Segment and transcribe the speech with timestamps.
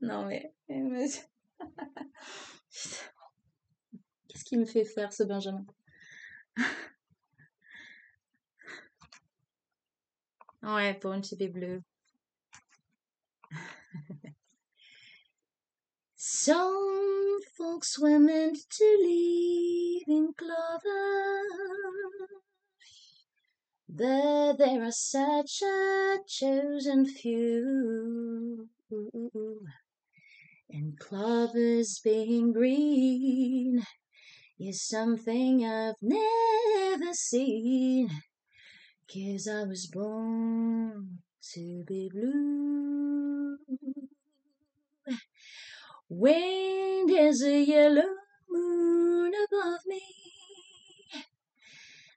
[0.00, 0.52] Non mais...
[0.68, 1.08] mais-
[4.28, 5.64] Qu'est-ce qui me fait faire ce Benjamin?
[10.62, 11.82] Ouais, pour une chipie bleue.
[16.16, 21.42] Some folks were meant to live in clover,
[23.88, 28.68] but there are such a chosen few.
[30.72, 33.84] And clovers being green
[34.58, 38.08] is something I've never seen.
[39.12, 41.18] Cause I was born
[41.54, 43.58] to be blue.
[46.08, 48.14] When there's a yellow
[48.48, 50.02] moon above me,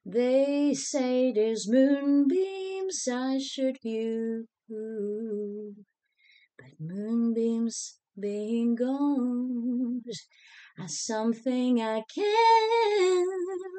[0.05, 4.47] they say there's moonbeams I should view.
[6.57, 10.01] But moonbeams being gone
[10.87, 13.25] something I can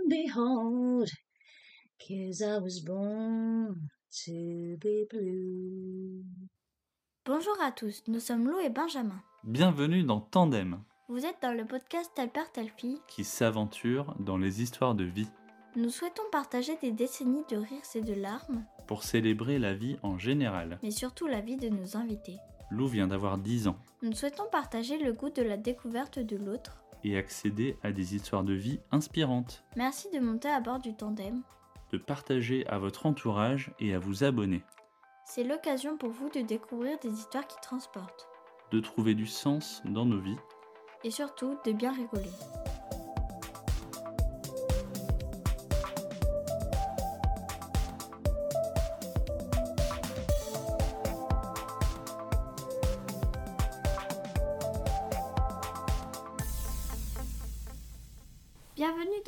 [0.08, 1.08] behold.
[1.98, 3.88] Cause I was born
[4.24, 6.24] to be blue.
[7.26, 9.22] Bonjour à tous, nous sommes Lou et Benjamin.
[9.44, 13.00] Bienvenue dans Tandem, Vous êtes dans le podcast Tel père, telle fille.
[13.08, 15.28] qui s'aventure dans les histoires de vie
[15.76, 20.18] Nous souhaitons partager des décennies de rires et de larmes, pour célébrer la vie en
[20.18, 20.78] général.
[20.82, 22.36] mais surtout la vie de nos invités.
[22.70, 26.78] Lou vient d'avoir 10 ans Nous souhaitons partager le goût de la découverte de l'autre.
[27.04, 31.42] et accéder à des histoires de vie inspirantes, Merci de monter à bord du tandem.
[31.92, 34.62] de partager à votre entourage et à vous abonner,
[35.26, 38.26] C'est l'occasion pour vous de découvrir des histoires qui transportent.
[38.72, 40.38] de trouver du sens dans nos vies.
[41.04, 42.30] Et surtout de bien rigoler.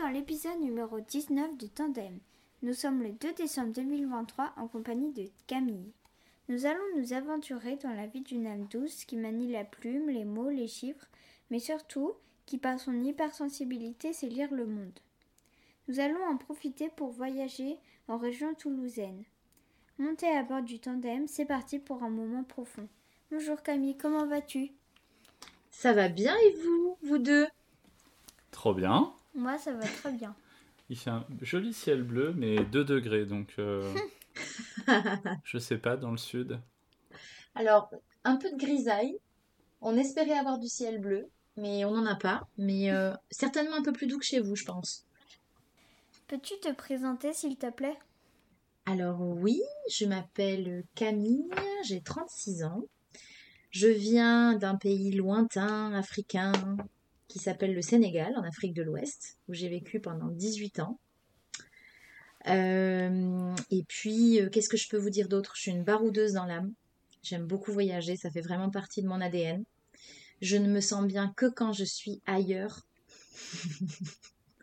[0.06, 2.20] Dans l'épisode numéro 19 du Tandem.
[2.62, 5.90] Nous sommes le 2 décembre 2023 en compagnie de Camille.
[6.48, 10.24] Nous allons nous aventurer dans la vie d'une âme douce qui manie la plume, les
[10.24, 11.08] mots, les chiffres,
[11.50, 12.12] mais surtout
[12.44, 14.96] qui par son hypersensibilité sait lire le monde.
[15.88, 17.76] Nous allons en profiter pour voyager
[18.06, 19.24] en région toulousaine.
[19.98, 22.88] Montez à bord du tandem, c'est parti pour un moment profond.
[23.32, 24.70] Bonjour Camille, comment vas-tu?
[25.72, 27.48] Ça va bien et vous, vous deux?
[28.52, 30.34] Trop bien Moi ça va très bien.
[30.88, 33.92] Il fait un joli ciel bleu, mais 2 degrés, donc euh,
[35.44, 36.60] je sais pas, dans le sud.
[37.54, 37.90] Alors,
[38.24, 39.18] un peu de grisaille.
[39.80, 42.48] On espérait avoir du ciel bleu, mais on n'en a pas.
[42.56, 45.06] Mais euh, certainement un peu plus doux que chez vous, je pense.
[46.28, 47.98] Peux-tu te présenter s'il te plaît?
[48.84, 49.60] Alors oui,
[49.90, 51.50] je m'appelle Camille,
[51.84, 52.84] j'ai 36 ans.
[53.70, 56.52] Je viens d'un pays lointain, africain,
[57.28, 60.98] qui s'appelle le Sénégal, en Afrique de l'Ouest, où j'ai vécu pendant 18 ans.
[62.48, 65.52] Euh, et puis, euh, qu'est-ce que je peux vous dire d'autre?
[65.56, 66.72] Je suis une baroudeuse dans l'âme.
[67.22, 69.64] J'aime beaucoup voyager, ça fait vraiment partie de mon ADN.
[70.40, 72.86] Je ne me sens bien que quand je suis ailleurs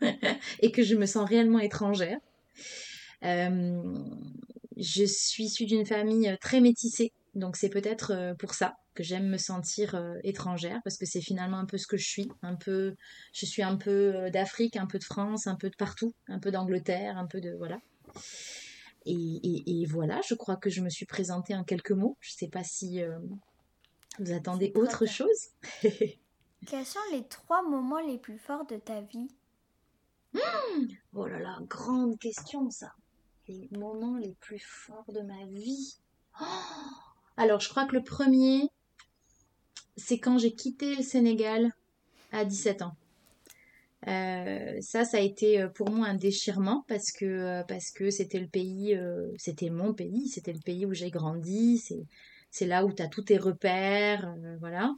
[0.60, 2.18] et que je me sens réellement étrangère.
[3.22, 3.82] Euh,
[4.76, 9.36] je suis issue d'une famille très métissée, donc c'est peut-être pour ça que j'aime me
[9.38, 12.30] sentir euh, étrangère, parce que c'est finalement un peu ce que je suis.
[12.42, 12.94] Un peu,
[13.32, 16.38] je suis un peu euh, d'Afrique, un peu de France, un peu de partout, un
[16.38, 17.78] peu d'Angleterre, un peu de voilà.
[19.06, 22.16] Et, et- et voilà, je crois que je me suis présentée en quelques mots.
[22.20, 23.18] Je sais pas si euh,
[24.18, 25.12] vous attendez autre bien.
[25.12, 25.48] chose.
[26.66, 29.28] Quels sont les trois moments les plus forts de ta vie?
[31.12, 32.92] Oh là là, grande question ça.
[33.46, 35.98] Les moments les plus forts de ma vie.
[36.40, 36.44] Oh
[37.36, 38.62] Alors, je crois que le premier,
[39.96, 41.70] c'est quand j'ai quitté le Sénégal
[42.32, 42.96] à 17 ans.
[44.06, 48.10] Euh, ça, ça a été euh, pour moi un déchirement parce que euh, parce que
[48.10, 48.98] c'était le pays,
[49.38, 51.82] c'était mon pays, c'était le pays où j'ai grandi,
[52.50, 54.94] c'est là où tu as tous tes repères, voilà.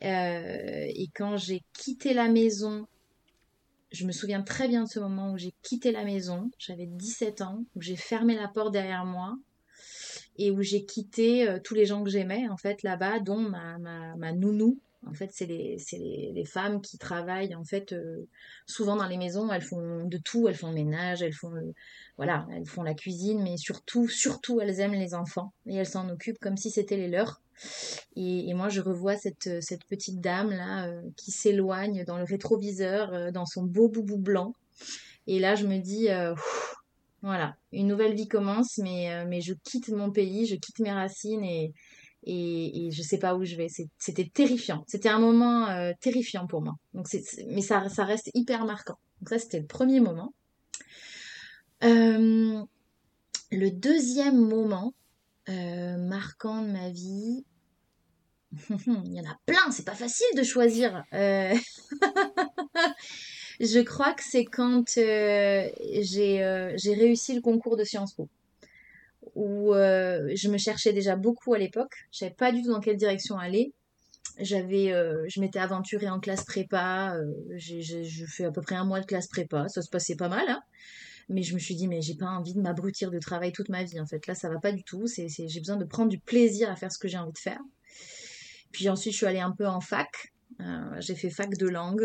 [0.00, 2.86] Et quand j'ai quitté la maison
[3.94, 7.42] je me souviens très bien de ce moment où j'ai quitté la maison, j'avais 17
[7.42, 9.36] ans, où j'ai fermé la porte derrière moi
[10.36, 13.78] et où j'ai quitté euh, tous les gens que j'aimais en fait là-bas, dont ma,
[13.78, 14.78] ma, ma nounou.
[15.06, 18.26] En fait, c'est les, les, les femmes qui travaillent en fait euh,
[18.66, 21.74] souvent dans les maisons, elles font de tout, elles font le ménage, elles font le,
[22.16, 26.08] voilà, elles font la cuisine, mais surtout, surtout, elles aiment les enfants et elles s'en
[26.08, 27.42] occupent comme si c'était les leurs.
[28.16, 33.30] Et, moi, je revois cette, cette petite dame là euh, qui s'éloigne dans le rétroviseur,
[33.30, 34.54] dans son beau boubou blanc.
[35.26, 36.08] Et là, je me dis,
[37.24, 40.92] voilà, une nouvelle vie commence, mais, euh, mais je quitte mon pays, je quitte mes
[40.92, 41.72] racines et,
[42.24, 43.68] et, et je sais pas où je vais.
[43.98, 44.84] C'était terrifiant.
[44.86, 46.74] C'était un moment euh, terrifiant pour moi.
[46.92, 48.98] Mais ça, reste hyper marquant.
[49.20, 50.34] Donc ça, c'était le premier moment.
[51.82, 52.62] Euh,
[53.50, 54.92] le deuxième moment
[55.48, 57.46] marquant de ma vie,
[58.70, 61.02] il y en a plein, c'est pas facile de choisir.
[63.60, 66.42] je crois que c'est quand j'ai
[66.84, 68.28] réussi le concours de Sciences Po
[69.34, 71.94] où euh, je me cherchais déjà beaucoup à l'époque.
[72.12, 73.72] Je savais pas du tout dans quelle direction aller.
[74.40, 77.16] J'avais, euh, je m'étais aventurée en classe prépa.
[77.16, 79.68] Euh, je fais à peu près un mois de classe prépa.
[79.68, 80.44] Ça se passait pas mal.
[80.48, 80.62] Hein.
[81.28, 83.84] Mais je me suis dit, mais j'ai pas envie de m'abrutir de travail toute ma
[83.84, 84.00] vie.
[84.00, 85.06] En fait, là, ça va pas du tout.
[85.06, 87.60] C'est, j'ai besoin de prendre du plaisir à faire ce que j'ai envie de faire.
[88.72, 90.33] Puis ensuite, je suis allée un peu en fac.
[90.98, 92.04] J'ai fait fac de langue,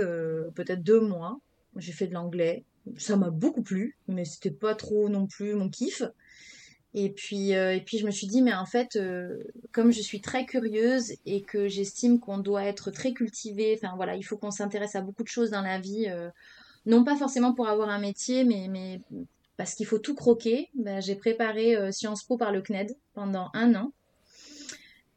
[0.56, 1.40] peut-être deux mois.
[1.78, 2.66] J'ai fait de l'anglais.
[2.98, 6.04] Ça m'a beaucoup plu, mais c'était pas trop non plus mon kiff.
[6.96, 9.38] Et puis, euh, et puis je me suis dit, mais en fait, euh,
[9.72, 14.16] comme je suis très curieuse et que j'estime qu'on doit être très cultivé, enfin voilà,
[14.16, 16.30] il faut qu'on s'intéresse à beaucoup de choses dans la vie, euh,
[16.88, 19.02] non pas forcément pour avoir un métier, mais, mais
[19.56, 23.76] parce qu'il faut tout croquer, ben, j'ai préparé Sciences Po par le CNED pendant un
[23.76, 23.92] an.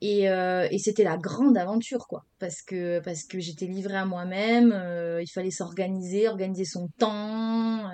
[0.04, 2.24] Et, et c'était la grande aventure, quoi.
[2.40, 4.74] Parce que, parce que j'étais livrée à moi-même,
[5.20, 7.88] il fallait s'organiser, organiser son temps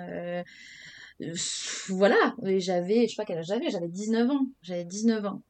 [1.89, 5.41] voilà, j'avais, je sais pas quel âge j'avais, j'avais 19 ans, j'avais 19 ans.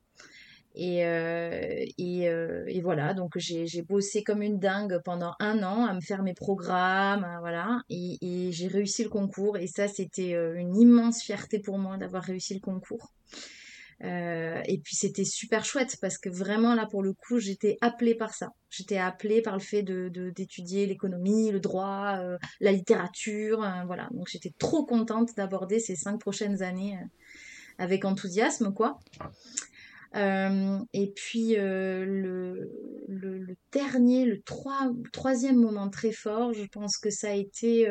[0.75, 5.85] Et, euh, et, euh, et, voilà, donc j'ai bossé comme une dingue pendant un an
[5.85, 9.57] à me faire mes programmes, voilà, et, j'ai réussi le concours.
[9.57, 13.11] Et ça, c'était euh, une immense fierté pour moi d'avoir réussi le concours.
[14.03, 18.15] Euh, et puis c'était super chouette parce que vraiment là pour le coup j'étais appelée
[18.15, 18.53] par ça.
[18.69, 24.07] J'étais appelée par le fait de d'étudier l'économie, le droit, euh, la littérature, euh, voilà.
[24.11, 26.97] Donc j'étais trop contente d'aborder ces cinq prochaines années
[27.77, 28.99] avec enthousiasme quoi.
[30.15, 32.69] et puis le,
[33.07, 37.85] le, dernier, le trois, troisième moment très fort, je pense que ça a été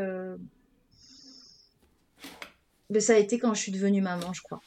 [2.90, 4.61] ben, ça a été quand je suis devenue maman, je crois.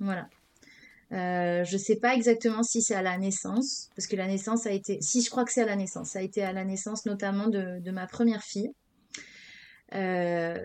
[0.00, 0.28] Voilà.
[1.12, 4.72] Euh, je sais pas exactement si c'est à la naissance, parce que la naissance a
[4.72, 4.98] été.
[5.00, 6.10] Si, je crois que c'est à la naissance.
[6.10, 8.70] Ça a été à la naissance notamment de, ma première fille,
[9.94, 10.56] euh,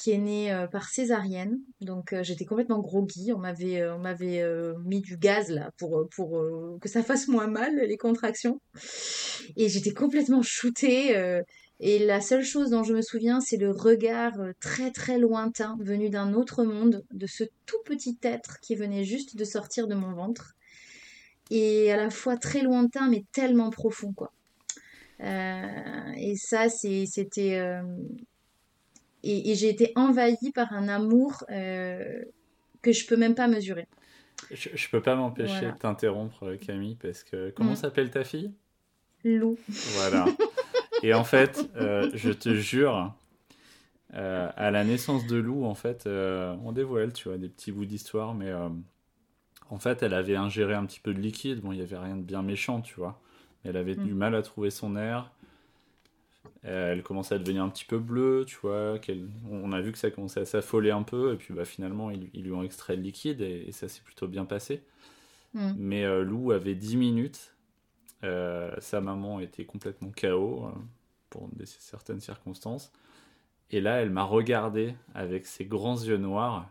[0.00, 1.58] qui est née euh, par césarienne.
[1.82, 3.32] Donc j'étais complètement groggy.
[3.34, 4.42] On m'avait, on m'avait
[4.84, 6.42] mis du gaz là pour, pour
[6.80, 8.60] que ça fasse moins mal les contractions.
[9.56, 11.42] Et j'étais complètement shootée.
[11.78, 15.76] Et la seule chose dont je me souviens, c'est le regard euh, très très lointain
[15.80, 19.94] venu d'un autre monde, de ce tout petit être qui venait juste de sortir de
[19.94, 20.54] mon ventre.
[21.50, 24.32] Et à la fois très lointain, mais tellement profond, quoi.
[25.20, 27.58] Euh, et ça, c'était...
[27.58, 27.82] Euh,
[29.22, 33.86] et, j'ai été envahie par un amour que je peux même pas mesurer.
[34.50, 37.50] Je, je peux pas m'empêcher de t'interrompre, Camille, parce que...
[37.50, 37.76] Comment mm.
[37.76, 38.52] s'appelle ta fille?
[39.24, 39.56] Lou.
[39.68, 40.26] Voilà.
[41.02, 43.12] Et en fait, euh, je te jure,
[44.14, 47.72] euh, à la naissance de Lou, en fait, euh, on dévoile, tu vois, des petits
[47.72, 48.52] bouts d'histoire, mais
[49.70, 51.60] en fait, elle avait ingéré un petit peu de liquide.
[51.60, 53.20] Bon, il n'y avait rien de bien méchant, tu vois.
[53.64, 54.16] Mais elle avait du mm.
[54.16, 55.30] mal à trouver son air.
[56.62, 58.98] Elle commençait à devenir un petit peu bleue, tu vois.
[59.48, 62.42] On a vu que ça commençait à s'affoler un peu, et puis bah, finalement, ils,
[62.42, 64.82] lui ont extrait le liquide, et, ça s'est plutôt bien passé.
[65.54, 65.72] Mm.
[65.76, 67.55] Mais Lou avait 10 minutes
[68.22, 70.70] sa maman était complètement KO euh,
[71.30, 72.92] pour certaines circonstances.
[73.70, 76.70] Et là, elle m'a regardé avec ses grands yeux noirs.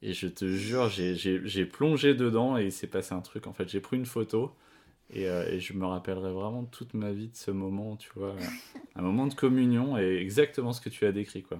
[0.00, 3.48] Et je te jure, j'ai plongé dedans et il s'est passé un truc.
[3.48, 4.54] En fait, j'ai pris une photo
[5.16, 8.36] euh, et, je me rappellerai vraiment toute ma vie de ce moment, tu vois.
[8.94, 11.58] un moment de communion et exactement ce que tu as décrit, quoi.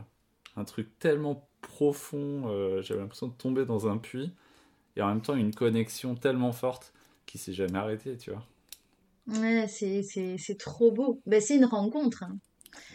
[0.57, 2.49] Un truc tellement profond,
[2.83, 4.33] j'avais l'impression de tomber dans un puits
[4.97, 6.92] et en même temps une connexion tellement forte
[7.26, 8.45] qui s'est jamais arrêtée, tu vois.
[9.28, 11.20] Ouais, c'est trop beau.
[11.26, 12.23] Ben, c'est une rencontre.
[12.23, 12.38] Hein.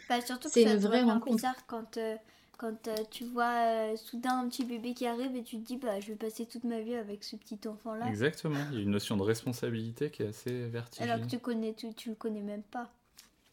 [0.09, 1.35] Bah, surtout que c'est une vraie rencontre.
[1.35, 2.15] bizarre quand, euh,
[2.57, 5.77] quand euh, tu vois euh, soudain un petit bébé qui arrive et tu te dis
[5.77, 8.07] bah, je vais passer toute ma vie avec ce petit enfant-là.
[8.07, 8.59] Exactement.
[8.71, 11.11] Il y a une notion de responsabilité qui est assez vertigineuse.
[11.11, 12.91] Alors que tu connais tu, tu le connais même pas.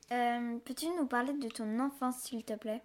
[0.08, 2.82] Peux-tu nous parler de ton enfance, s'il te plaît?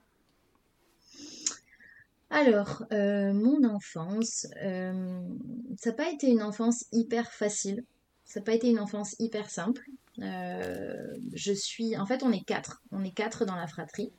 [2.30, 7.84] Alors, mon enfance, ça n'a pas été une enfance hyper facile.
[8.26, 9.86] Ça n'a pas été une enfance hyper simple.
[10.20, 12.82] Euh, je suis, en fait, on est quatre.
[12.92, 14.12] On est quatre dans la fratrie.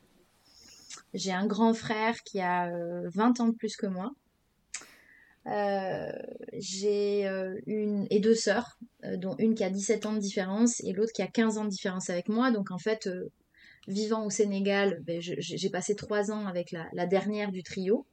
[1.13, 4.11] J'ai un grand frère qui a 20 euh, ans de plus que moi.
[5.47, 6.11] Euh,
[6.53, 7.25] j'ai
[7.67, 8.77] une et deux sœurs,
[9.15, 11.69] dont une qui a 17 ans de différence et l'autre qui a 15 ans de
[11.69, 12.51] différence avec moi.
[12.51, 13.09] Donc en fait,
[13.87, 18.05] vivant au Sénégal, ben, j'ai passé trois ans avec la, la, dernière du trio.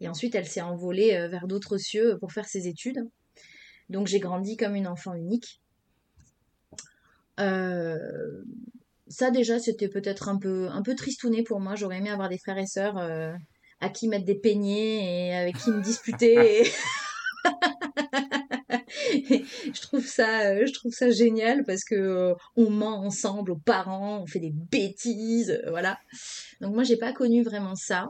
[0.00, 3.08] Et ensuite, elle s'est envolée vers d'autres cieux pour faire ses études.
[3.88, 5.60] Donc j'ai grandi comme une enfant unique.
[7.40, 7.98] Euh,
[9.08, 11.74] ça déjà, c'était peut-être un peu, un peu tristouné pour moi.
[11.74, 13.32] J'aurais aimé avoir des frères et sœurs euh,
[13.80, 16.64] à qui mettre des peignets et avec qui me disputer.
[19.12, 24.22] je trouve ça, euh, je trouve ça génial parce que on ment ensemble aux parents,
[24.22, 25.98] on fait des bêtises, voilà.
[26.60, 28.08] Donc moi j'ai pas connu vraiment ça.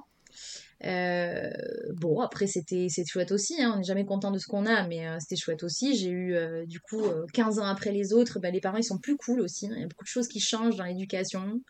[0.85, 1.51] Euh,
[1.95, 5.07] bon, après, c'était chouette aussi, hein, on n'est jamais content de ce qu'on a, mais
[5.07, 5.97] euh, c'était chouette aussi.
[5.97, 8.99] J'ai eu, euh, du coup, 15 ans après les autres, bah, les parents, ils sont
[8.99, 9.67] plus cool aussi.
[9.67, 9.75] Hein.
[9.77, 11.61] Il y a beaucoup de choses qui changent dans l'éducation.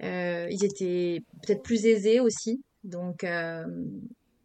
[0.00, 3.26] ils étaient peut-être plus aisés aussi, donc,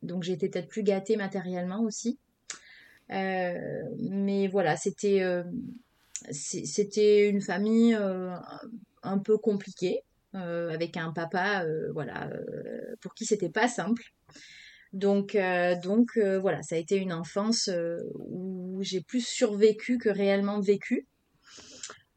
[0.03, 2.19] donc peut-être plus gâtée matériellement aussi.
[3.09, 5.23] mais voilà, c'était
[6.31, 7.97] c'était une famille
[9.03, 10.01] un peu compliquée.
[10.35, 14.03] Euh, avec un papa, euh, voilà, euh, pour qui c'était pas simple.
[14.91, 15.37] Donc,
[15.83, 17.69] donc voilà, ça a été une enfance
[18.13, 21.05] où j'ai plus survécu que réellement vécu.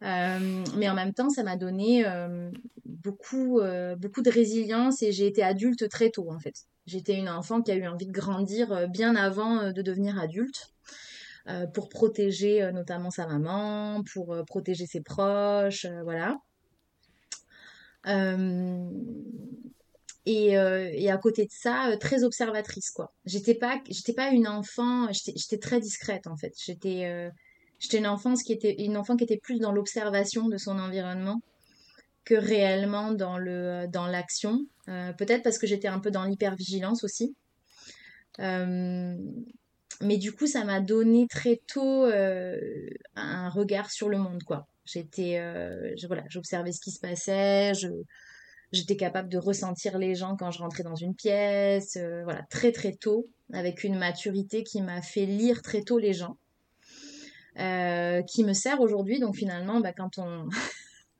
[0.00, 2.04] mais en même temps, ça m'a donné
[2.84, 3.60] beaucoup,
[3.98, 6.54] beaucoup de résilience et j'ai été adulte très tôt en fait.
[6.87, 10.72] J'étais une enfant qui a eu envie de grandir bien avant de devenir adulte.
[11.75, 16.38] pour protéger notamment sa maman, pour protéger ses proches, voilà.
[18.08, 18.90] Euh,
[20.26, 23.12] et, euh, et, à côté de ça, euh, très observatrice, quoi.
[23.24, 26.52] J'étais pas, j'étais pas une enfant, j'étais très discrète, en fait.
[26.62, 27.30] J'étais
[27.92, 31.40] une, enfance qui était, une enfant qui était plus dans l'observation de son environnement
[32.24, 34.66] que réellement dans le dans l'action.
[34.86, 37.34] Peut-être parce que j'étais un peu dans l'hypervigilance aussi.
[38.38, 39.16] mais
[40.18, 44.66] du coup, ça m'a donné très tôt un regard sur le monde, quoi.
[44.90, 47.88] J'étais, euh, voilà, j'observais ce qui se passait, je,
[48.73, 52.73] j'étais capable de ressentir les gens quand je rentrais dans une pièce, euh, voilà, très
[52.73, 56.38] très tôt, avec une maturité qui m'a fait lire très tôt les gens,
[57.59, 59.21] euh, qui me sert aujourd'hui.
[59.21, 60.49] Donc finalement, bah, quand on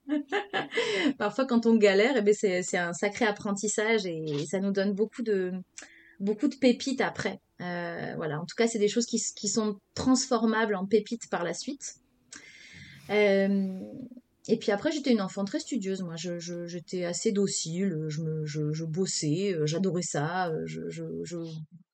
[1.19, 4.95] parfois quand on galère, eh ben c'est, c'est un sacré apprentissage et, ça nous donne
[4.95, 5.53] beaucoup de
[6.21, 7.39] beaucoup de pépites après.
[7.59, 11.53] voilà, en tout cas, c'est des choses qui, qui sont transformables en pépites par la
[11.53, 12.01] suite.
[13.11, 13.81] Euh,
[14.49, 16.03] et puis après, j'étais une enfant très studieuse.
[16.03, 18.07] Moi, j'étais je, j'étais assez docile.
[18.09, 20.49] Je, me, je, je bossais, euh, j'adorais ça.
[20.49, 21.37] Euh, je, je,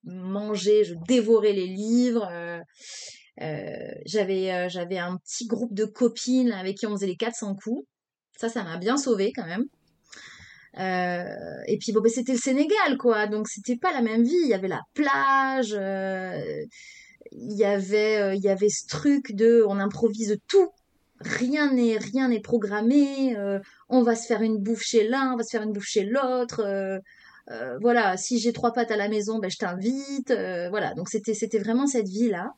[0.04, 2.30] mangeais, je dévorais les livres.
[3.38, 7.87] J'avais j'avais un petit groupe de copines avec qui on faisait les 400 coups.
[8.37, 9.64] Ça, ça m'a bien sauvée quand même.
[11.66, 13.26] Et puis bon, ben, c'était le Sénégal, quoi.
[13.26, 14.40] Donc c'était pas la même vie.
[14.42, 15.73] Il y avait la plage.
[17.33, 20.71] il y avait il y avait ce truc de on improvise tout
[21.21, 23.37] rien n'est rien n'est programmé.
[23.37, 25.87] Euh, on va se faire une bouffe chez l'un, on va se faire une bouffe
[25.87, 26.61] chez l'autre.
[26.61, 26.99] Euh,
[27.50, 30.33] euh, voilà, si j'ai trois pattes à la maison, ben, je t'invite.
[30.71, 32.54] voilà, donc c'était c'était vraiment cette vie là.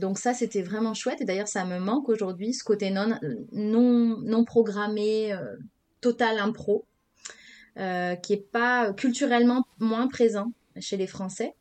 [0.00, 3.18] donc ça c'était vraiment chouette et d'ailleurs ça me manque aujourd'hui ce côté non
[3.52, 5.34] non non programmé
[6.00, 6.86] total impro
[7.76, 11.54] qui est pas culturellement moins présent chez les Français.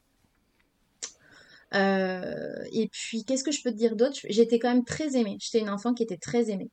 [1.74, 4.18] Euh, et puis, qu'est-ce que je peux te dire d'autre?
[4.30, 5.38] J'étais quand même très aimée.
[5.40, 6.70] J'étais une enfant qui était très aimée.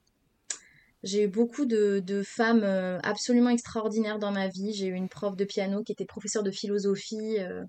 [1.02, 4.72] J'ai eu beaucoup de, femmes euh, absolument extraordinaires dans ma vie.
[4.72, 7.62] J'ai eu une prof de piano qui était professeure de philosophie euh,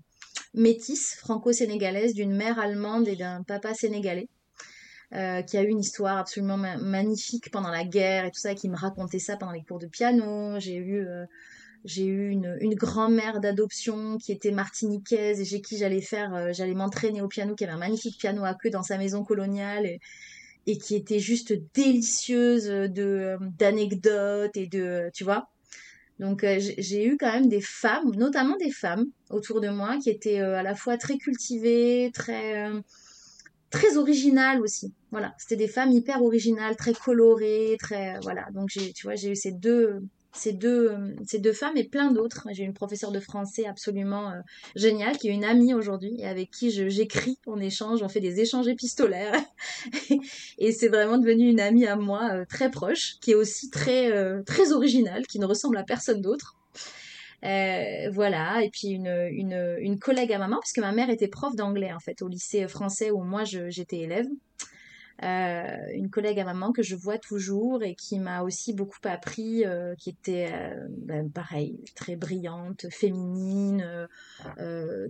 [0.54, 4.28] métisse, franco-sénégalaise, d'une mère allemande et d'un papa sénégalais.
[5.10, 8.76] qui a eu une histoire absolument magnifique pendant la guerre et tout ça, qui me
[8.76, 10.58] racontait ça pendant les cours de piano.
[10.58, 11.06] J'ai eu
[11.86, 16.52] j'ai eu une, une grand-mère d'adoption qui était martiniquaise et chez qui j'allais faire, euh,
[16.52, 19.86] j'allais m'entraîner au piano, qui avait un magnifique piano à queue dans sa maison coloniale
[20.66, 25.48] et, qui était juste délicieuse de euh, d'anecdotes et de, tu vois.
[26.18, 30.10] Donc euh, j'ai eu quand même des femmes, notamment des femmes autour de moi qui
[30.10, 32.68] étaient à la fois très cultivées, très
[33.70, 34.92] très originales aussi.
[35.12, 38.48] Voilà, c'était des femmes hyper originales, très colorées, très voilà.
[38.54, 40.00] Donc j'ai tu vois, j'ai eu ces deux
[40.32, 40.92] ces deux,
[41.26, 42.46] ces deux femmes et plein d'autres.
[42.52, 44.40] J'ai une professeure de français absolument euh,
[44.74, 48.40] géniale qui est une amie aujourd'hui et avec qui j'écris, on échange, on fait des
[48.40, 49.34] échanges épistolaires.
[50.58, 54.12] et c'est vraiment devenu une amie à moi euh, très proche, qui est aussi très,
[54.12, 56.56] euh, très originale, qui ne ressemble à personne d'autre.
[57.42, 61.92] voilà, et puis une, une, une, collègue à maman, puisque ma mère était prof d'anglais
[61.92, 64.26] en fait au lycée français où moi j'étais élève.
[65.22, 69.64] Euh, une collègue à maman que je vois toujours et qui m'a aussi beaucoup appris,
[69.64, 74.08] euh, qui était euh, ben, pareil, très brillante, féminine,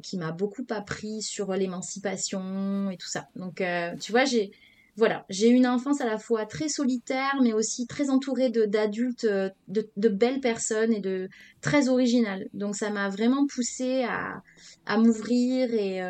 [0.02, 3.28] qui m'a beaucoup appris sur l'émancipation et tout ça.
[3.34, 3.62] Donc,
[4.00, 4.52] tu vois, j'ai
[4.98, 9.90] voilà, j'ai une enfance à la fois très solitaire, mais aussi très entourée d'adultes, de,
[9.94, 11.28] de, belles personnes et de
[11.60, 12.48] très originales.
[12.54, 14.42] Donc ça m'a vraiment poussée à,
[14.86, 16.00] à m'ouvrir et,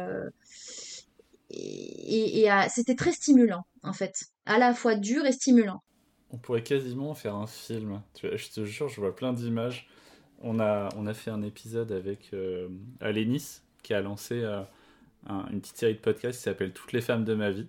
[1.51, 5.83] et c'était très stimulant en fait, à la fois dur et stimulant.
[6.31, 8.03] On pourrait quasiment faire un film.
[8.21, 9.89] Je te jure, je vois plein d'images.
[10.43, 12.69] On a, on a fait un épisode avec euh,
[13.01, 14.63] Alénis qui a lancé euh,
[15.51, 17.69] une petite série de podcasts qui s'appelle Toutes les femmes de ma vie.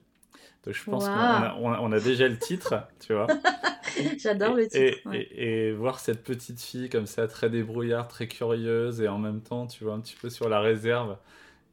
[0.65, 3.27] Donc je pense qu'on a, on a, déjà le titre, tu vois.
[4.17, 5.13] J'adore le titre.
[5.13, 9.41] Et, et, voir cette petite fille comme ça, très débrouillarde, très curieuse, et en même
[9.41, 11.17] temps, tu vois, un petit peu sur la réserve,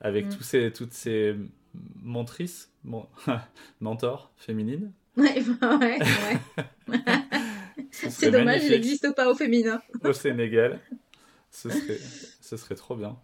[0.00, 0.28] avec mm.
[0.30, 1.34] tous ces, toutes ces
[2.02, 3.06] mentrices, bon,
[3.80, 4.92] mentors féminines.
[5.16, 5.98] Ouais, ouais,
[6.88, 6.98] ouais.
[7.92, 9.80] C'est dommage, il n'existe pas au féminin.
[10.02, 10.80] au Sénégal.
[11.52, 11.98] Ce serait,
[12.40, 13.16] ce serait trop bien.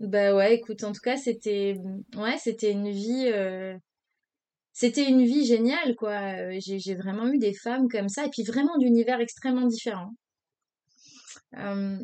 [0.00, 1.78] Bah ouais, écoute, en tout cas, c'était
[2.16, 3.78] ouais, c'était une vie euh,
[4.72, 6.34] c'était une vie géniale quoi.
[6.34, 10.10] Euh, j'ai vraiment eu des femmes comme ça et puis vraiment d'univers extrêmement différents.
[11.56, 11.98] Euh,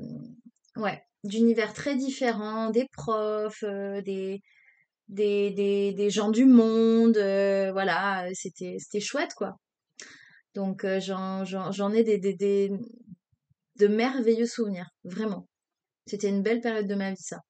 [0.76, 3.64] ouais, d'univers très différents, des profs,
[4.04, 4.40] des,
[5.08, 7.16] des, des, gens du monde,
[7.72, 9.56] voilà, c'était c'était chouette quoi.
[10.54, 12.72] Donc j'en ai des, des, des
[13.76, 15.48] de merveilleux souvenirs, vraiment.
[16.06, 17.40] C'était une belle période de ma vie ça.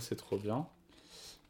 [0.00, 0.66] c'est trop bien.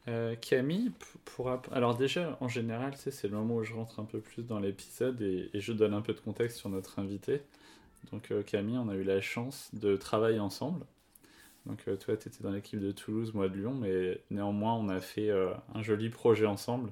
[0.07, 0.91] Euh, Camille,
[1.25, 4.59] pour, alors déjà, en général, c'est le moment où je rentre un peu plus dans
[4.59, 7.41] l'épisode et, je donne un peu de contexte sur notre invité.
[8.11, 10.85] Donc euh, Camille, on a eu la chance de travailler ensemble.
[11.65, 14.89] Donc euh, toi, tu étais dans l'équipe de Toulouse, moi de Lyon, mais néanmoins, on
[14.89, 16.91] a fait un joli projet ensemble.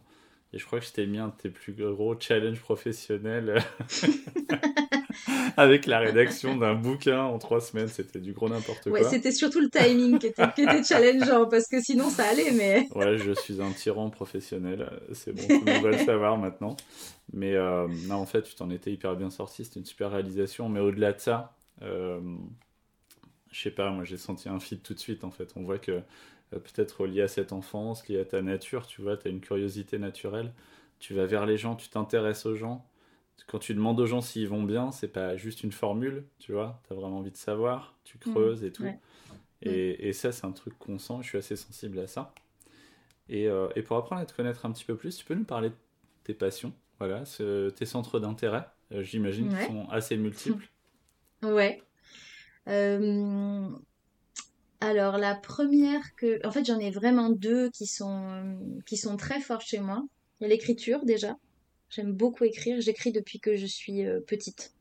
[0.54, 3.64] Et je crois que je mis un de tes plus gros challenges professionnels
[5.58, 7.88] avec la rédaction d'un bouquin en trois semaines.
[7.88, 8.92] C'était du gros n'importe quoi.
[8.92, 12.52] Ouais, c'était surtout le timing qui était, qui était, challengeant parce que sinon ça allait.
[12.52, 14.90] Mais ouais, je suis un tyran professionnel.
[15.14, 16.76] C'est bon, tout le monde va le savoir maintenant.
[17.34, 19.66] Mais euh, non, en fait, tu t'en étais hyper bien sorti.
[19.66, 20.70] C'était une super réalisation.
[20.70, 22.20] Mais au-delà de ça, euh,
[23.52, 25.52] je sais pas, moi j'ai senti un fit tout de suite en fait.
[25.56, 26.02] On voit que euh,
[26.52, 30.00] peut-être lié à cette enfance, lié à ta nature, tu vois, tu as une curiosité
[30.00, 30.54] naturelle.
[31.00, 32.86] Tu vas vers les gens, tu t'intéresses aux gens.
[33.48, 36.82] Quand tu demandes aux gens s'ils vont bien, c'est pas juste une formule, tu vois,
[36.88, 38.32] tu as vraiment envie de savoir, tu mmh.
[38.32, 38.86] creuses et tout.
[39.64, 42.34] Et, et, ça, c'est un truc qu'on sent, je suis assez sensible à ça.
[43.30, 45.44] Et, euh, et, pour apprendre à te connaître un petit peu plus, tu peux nous
[45.44, 45.76] parler de
[46.24, 47.24] tes passions, voilà,
[47.76, 50.68] tes centres d'intérêt, euh, j'imagine, qu'ils sont assez multiples.
[51.44, 51.82] Ouais.
[52.68, 53.68] Euh,
[54.80, 59.40] alors la première que, en fait j'en ai vraiment deux qui sont qui sont très
[59.40, 60.04] forts chez moi.
[60.40, 61.36] Il y a l'écriture déjà.
[61.92, 62.80] J'aime beaucoup écrire.
[62.80, 64.74] J'écris depuis que je suis euh, petite.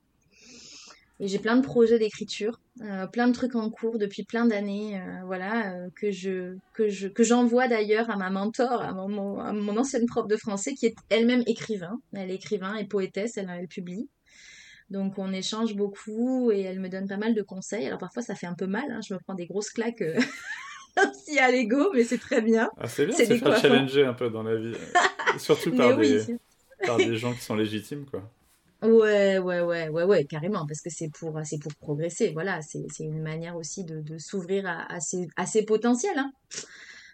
[1.18, 4.98] Et j'ai plein de projets d'écriture, euh, plein de trucs en cours depuis plein d'années,
[4.98, 9.52] euh, voilà, que je que je que j'envoie d'ailleurs à ma mentor, à mon, à
[9.52, 12.00] mon ancienne prof de français qui est elle-même écrivain.
[12.14, 14.08] Elle est écrivain et poétesse, elle, elle publie.
[14.88, 17.86] Donc on échange beaucoup et elle me donne pas mal de conseils.
[17.86, 19.00] Alors parfois ça fait un peu mal, hein.
[19.06, 20.02] je me prends des grosses claques
[20.96, 22.70] aussi à l'ego, mais c'est très bien.
[22.78, 24.72] Ah, c'est bien, c'est faire challenger un peu dans la vie.
[25.36, 26.38] Surtout par, des,
[26.86, 28.22] par des gens qui sont légitimes, quoi.
[28.82, 32.86] Ouais, ouais, ouais, ouais, ouais, carrément, parce que c'est pour, c'est pour progresser, voilà, c'est,
[33.00, 36.18] une manière aussi de, s'ouvrir à, à, ses, à potentiels.
[36.18, 36.32] Hein.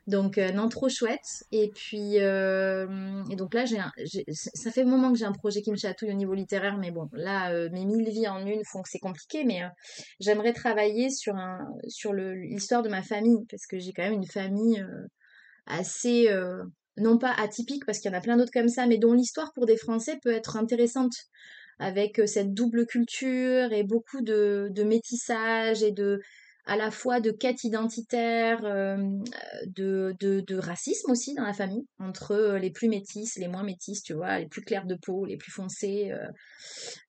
[0.07, 1.45] Donc, euh, non, trop chouette.
[1.51, 3.81] Et puis, euh, et donc là, j'ai
[4.33, 6.93] ça fait un moment que j'ai un projet qui me chatouille au niveau littéraire, mais
[6.93, 9.63] bon, là, euh, mes mille vies en une font que c'est compliqué, mais
[10.21, 11.35] j'aimerais travailler sur
[12.13, 14.85] l'histoire de ma famille, parce que j'ai quand même une famille
[15.67, 16.29] assez,
[16.99, 19.53] non pas atypique, parce qu'il y en a plein d'autres comme ça, mais dont l'histoire
[19.53, 21.15] pour des Français peut être intéressante
[21.79, 25.93] avec cette double culture et beaucoup de, métissage et
[26.67, 28.97] à la fois de quête identitaire, euh,
[29.67, 34.15] de, racisme aussi dans la famille, entre euh, les plus métisses, les moins métisses, tu
[34.15, 36.13] vois, les plus clairs de peau, les plus foncés.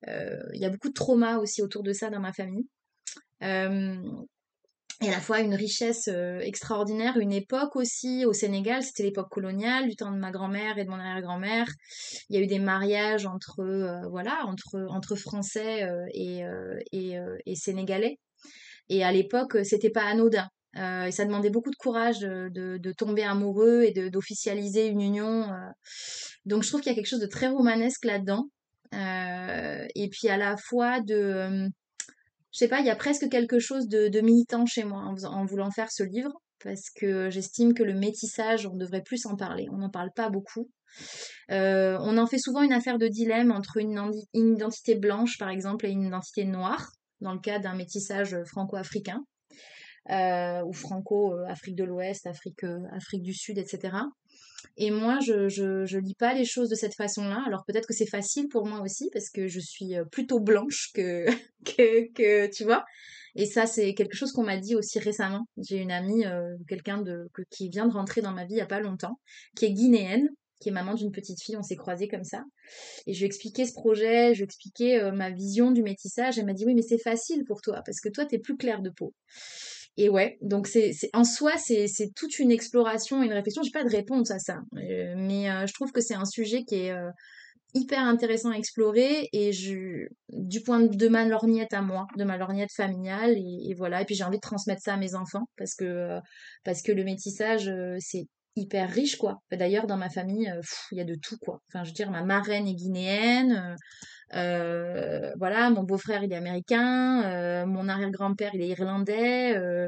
[0.07, 2.67] Euh, il y a beaucoup de trauma aussi autour de ça dans ma famille.
[5.01, 6.09] Et à la fois une richesse
[6.41, 10.85] extraordinaire, une époque aussi au Sénégal, c'était l'époque coloniale, du temps de ma grand-mère et
[10.85, 11.67] de mon arrière-grand-mère.
[12.29, 16.41] Il y a eu des mariages entre, voilà, entre, entre Français et,
[16.91, 18.17] et, et Sénégalais.
[18.89, 20.47] Et à l'époque, euh, c'était pas anodin.
[20.77, 25.43] Euh, et ça demandait beaucoup de courage de, de, tomber amoureux et d'officialiser une union.
[25.51, 25.69] Euh.
[26.45, 28.47] Donc je trouve qu'il y a quelque chose de très romanesque là-dedans.
[28.93, 31.67] et puis à la fois de...
[32.57, 35.69] je sais pas, il y a presque quelque chose de, militant chez moi en, voulant
[35.69, 36.31] faire ce livre.
[36.63, 39.67] Parce que j'estime que le métissage, on devrait plus en parler.
[39.71, 40.67] On n'en parle pas beaucoup.
[41.49, 45.91] on en fait souvent une affaire de dilemme entre une, identité blanche, par exemple, et
[45.91, 46.89] une identité noire
[47.21, 49.23] dans le cas d'un métissage franco-africain.
[50.09, 53.97] Euh, ou franco-Afrique de l'Ouest, Afrique, euh, Afrique du Sud, etc.
[54.75, 57.43] Et moi, je, je, je lis pas les choses de cette façon-là.
[57.45, 60.91] Alors peut-être que c'est facile pour moi aussi parce que je suis euh, plutôt blanche
[60.93, 61.25] que,
[61.65, 62.85] que, que tu vois.
[63.35, 65.47] Et ça, c'est quelque chose qu'on m'a dit aussi récemment.
[65.57, 68.61] J'ai une amie, euh, quelqu'un de qui vient de rentrer dans ma vie il y
[68.61, 69.19] a pas longtemps,
[69.55, 71.55] qui est guinéenne, qui est maman d'une petite fille.
[71.55, 72.43] On s'est croisés comme ça.
[73.05, 75.83] Et je lui ai expliqué ce projet, je lui ai expliqué euh, ma vision du
[75.83, 76.39] métissage.
[76.39, 78.57] Elle m'a dit oui, mais c'est facile pour toi parce que toi, tu es plus
[78.57, 79.13] clair de peau.
[79.97, 83.63] Et ouais, donc c'est en soi, c'est toute une exploration, une réflexion.
[83.63, 86.63] J'ai pas de réponse à ça, euh, mais euh, je trouve que c'est un sujet
[86.65, 87.09] qui est euh,
[87.73, 92.37] hyper intéressant à explorer et je, du point de ma lorgnette à moi, de ma
[92.37, 94.03] lorgnette familiale et, voilà.
[94.03, 96.19] Et puis j'ai envie de transmettre ça à mes enfants parce que
[96.63, 98.27] parce que le métissage c'est
[98.57, 99.41] hyper riche quoi.
[99.51, 100.51] D'ailleurs dans ma famille,
[100.91, 101.61] il y a de tout quoi.
[101.69, 103.75] Enfin je veux dire ma marraine est guinéenne.
[104.33, 109.87] Euh, voilà, mon beau-frère il est américain, euh, mon arrière-grand-père il est irlandais, euh,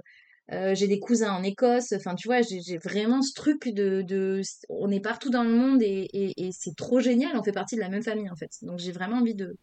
[0.74, 1.94] j'ai des cousins en Écosse.
[1.94, 5.82] Enfin, tu vois, j'ai vraiment ce truc de, de, on est partout dans le monde
[5.84, 7.38] et, et, c'est trop génial.
[7.38, 8.50] On fait partie de la même famille en fait.
[8.64, 9.58] Donc j'ai vraiment envie de,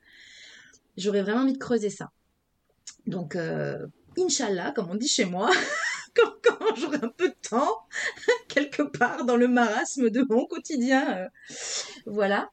[0.97, 2.11] j'aurais vraiment envie de creuser ça.
[3.07, 3.37] Donc,
[4.19, 5.51] Inch'Allah, comme on dit chez moi,
[6.17, 7.87] quand, quand j'aurai un peu de temps,
[8.49, 11.29] quelque part dans le marasme de mon quotidien.
[12.07, 12.51] voilà.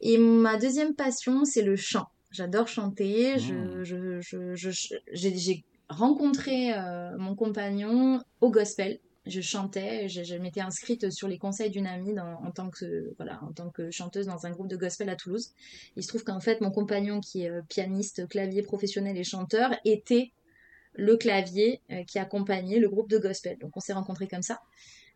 [0.00, 2.06] Et ma deuxième passion, c'est le chant.
[2.30, 3.38] J'adore chanter.
[3.38, 3.84] Je, mmh.
[3.84, 4.70] je, je,
[5.12, 9.00] j'ai rencontré euh, mon compagnon au gospel.
[9.26, 13.52] Je chantais, je, m'étais inscrite sur les conseils d'une amie en, tant que, voilà, en
[13.52, 15.52] tant que chanteuse dans un groupe de gospel à Toulouse.
[15.96, 19.72] Il se trouve qu'en fait, mon compagnon, qui est euh, pianiste, clavier professionnel et chanteur,
[19.84, 20.32] était
[20.94, 23.58] le clavier euh, qui accompagnait le groupe de gospel.
[23.58, 24.60] Donc on s'est rencontrés comme ça.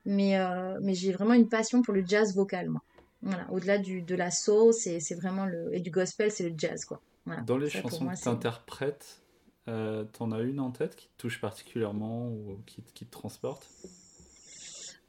[0.06, 0.36] Mais,
[0.82, 2.82] mais j'ai vraiment une passion pour le jazz vocal, moi.
[3.22, 5.74] Voilà, au-delà de la soul, c'est, vraiment le.
[5.74, 7.00] Et du gospel, c'est le jazz, quoi.
[7.46, 9.22] Dans les chansons que tu interprètes,
[9.66, 13.66] euh, t'en as une en tête qui te touche particulièrement ou qui, qui te transporte?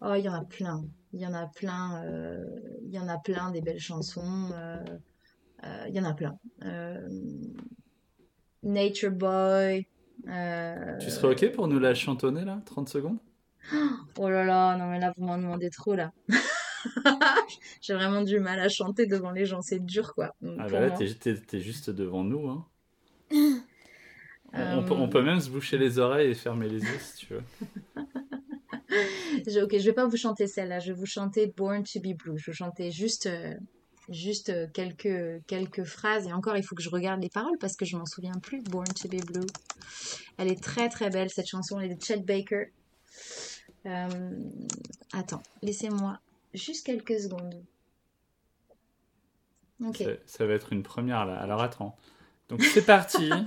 [0.01, 0.86] Oh, il y en a plein.
[1.13, 2.04] Il y en a plein.
[2.06, 2.45] Euh,
[2.84, 4.51] il y en a plein des belles chansons.
[4.54, 4.78] Euh,
[5.63, 6.38] euh, il y en a plein.
[8.63, 9.88] Nature Boy.
[10.23, 13.17] Tu serais OK pour nous la chantonner, là 30 secondes?
[14.17, 16.12] Oh là là, non mais là, vous m'en demandez trop, là.
[17.82, 20.36] J'ai vraiment du mal à chanter devant les gens, c'est dur quoi.
[20.60, 22.47] Ah bah là, t'es, juste devant nous.
[22.47, 22.65] Hein.
[24.54, 27.34] on, peut, on, peut, même se boucher les oreilles et fermer les yeux si tu
[27.34, 27.43] veux.
[29.63, 32.38] ok, je vais pas vous chanter celle-là, je vais vous chanter Born to be Blue.
[32.38, 33.54] Je vais chanter juste, euh,
[34.09, 37.75] juste euh, quelques, quelques phrases et encore il faut que je regarde les paroles parce
[37.75, 38.61] que je m'en souviens plus.
[38.63, 39.45] Born to be Blue.
[40.37, 42.71] Elle est très très belle cette chanson, elle est de Chet Baker.
[43.85, 44.31] Euh,
[45.13, 46.19] attends, laissez-moi
[46.53, 47.61] Juste quelques secondes.
[49.83, 50.03] Ok.
[50.25, 51.37] Ça, va être une première là.
[51.37, 51.97] Alors attends.
[52.49, 53.29] Donc c'est parti.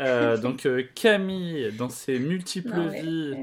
[0.00, 3.34] Euh, donc euh, Camille, dans ses multiples vies,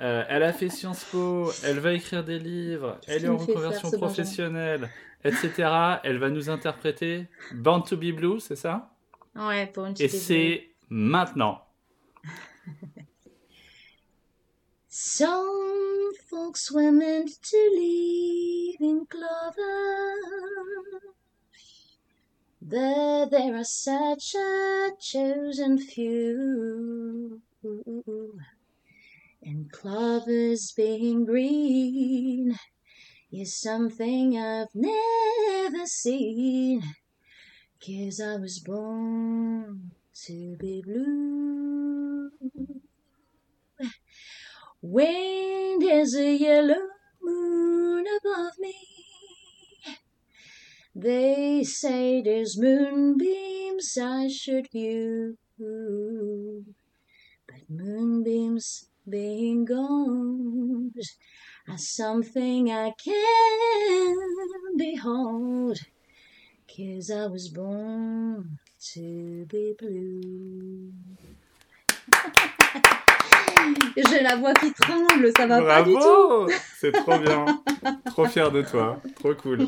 [0.00, 3.90] euh, elle a fait Sciences Po, elle va écrire des livres, elle est en reconversion
[3.90, 4.88] professionnelle,
[5.24, 6.00] etc.
[6.04, 8.94] Elle va nous interpréter Born to be Blue, c'est ça?
[9.34, 11.62] Ouais, Born to Et c'est maintenant.
[14.88, 20.14] Some folks were meant to live in clover,
[22.60, 27.40] but there are such a chosen few.
[29.42, 32.58] And clovers being green
[33.32, 36.82] is something I've never seen.
[37.84, 39.92] Cause I was born
[40.26, 42.30] to be blue.
[44.80, 46.88] When there's a yellow
[47.22, 48.74] moon above me,
[50.94, 55.36] they say there's moonbeams I should view.
[57.46, 60.92] But moonbeams being gone
[61.70, 64.16] are something I can
[64.76, 65.78] behold.
[66.68, 68.58] Cause I was born
[68.94, 70.92] to be blue.
[73.96, 76.48] J'ai la voix qui tremble, ça va pas du tout.
[76.76, 77.44] C'est trop bien.
[78.06, 79.00] trop fier de toi.
[79.16, 79.66] Trop cool.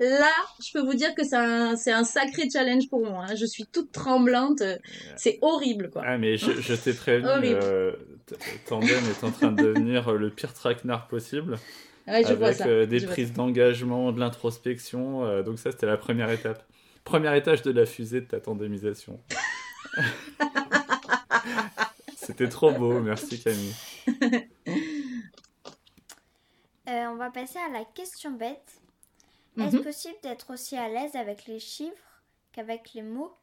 [0.00, 0.32] Là,
[0.64, 3.26] je peux vous dire que c'est un, un, sacré challenge pour moi.
[3.28, 3.34] Hein.
[3.34, 4.62] Je suis toute tremblante.
[5.16, 6.02] C'est horrible, quoi.
[6.04, 7.92] Ah, mais je, t'ai prévenu, euh,
[8.66, 11.56] Tandem est en train de devenir le pire traquenard possible.
[12.06, 12.66] Ouais, je avec vois ça.
[12.66, 15.24] Euh, des prises d'engagement, de l'introspection.
[15.24, 16.64] Euh, donc ça, c'était la première étape.
[17.04, 19.20] Premier étage de la fusée de ta tandémisation.
[22.28, 23.74] C'était trop beau, merci Camille.
[26.88, 28.80] Euh, on va passer à la question bête.
[29.58, 29.82] Est-ce mhm.
[29.82, 33.36] possible d'être aussi à l'aise avec les chiffres qu'avec les mots?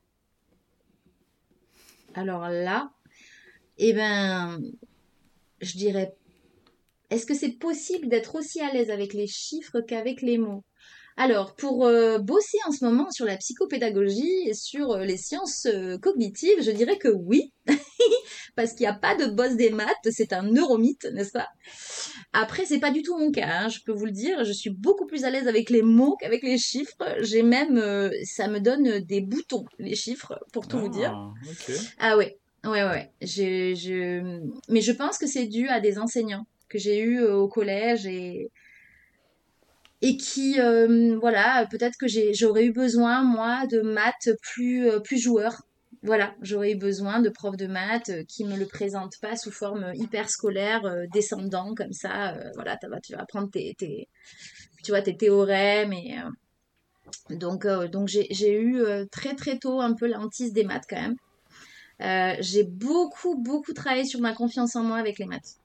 [2.15, 2.91] Alors là,
[3.78, 4.60] eh ben,
[5.62, 6.15] je dirais,
[7.12, 10.63] est-ce que c'est possible d'être aussi à l'aise avec les chiffres qu'avec les mots?
[11.17, 15.65] Alors, pour euh, bosser en ce moment sur la psychopédagogie et sur euh, les sciences
[15.65, 17.54] euh, cognitives, je dirais que oui,
[18.58, 21.47] parce qu'il n'y a pas de boss des maths, c'est un neuromythe, n'est-ce pas?
[22.34, 24.71] Après, c'est pas du tout mon cas, hein, je peux vous le dire, je suis
[24.71, 27.15] beaucoup plus à l'aise avec les mots qu'avec les chiffres.
[27.21, 27.82] J'ai même,
[28.25, 31.13] ça me donne des boutons, les chiffres, pour tout vous dire.
[31.13, 31.32] Ah,
[31.97, 33.10] Ah ouais, ouais, ouais.
[33.21, 34.41] Je, je...
[34.67, 38.51] Mais je pense que c'est dû à des enseignants que j'ai eus au collège et
[40.06, 45.18] et qui, euh, voilà, peut-être que j'aurais eu besoin, moi, de maths plus, euh, plus
[45.18, 45.63] joueurs.
[46.04, 49.50] Voilà, j'aurais eu besoin de profs de maths euh, qui me le présentent pas sous
[49.50, 52.38] forme hyper scolaire, descendant comme ça.
[52.54, 54.08] voilà, tu vas apprendre tes, tes,
[54.84, 56.15] tu vois, tes théorèmes et
[57.32, 61.02] donc, donc j'ai eu très très tôt un peu l'antise des maths quand
[62.00, 62.38] même.
[62.41, 65.58] j'ai beaucoup beaucoup travaillé sur ma confiance en moi avec les maths.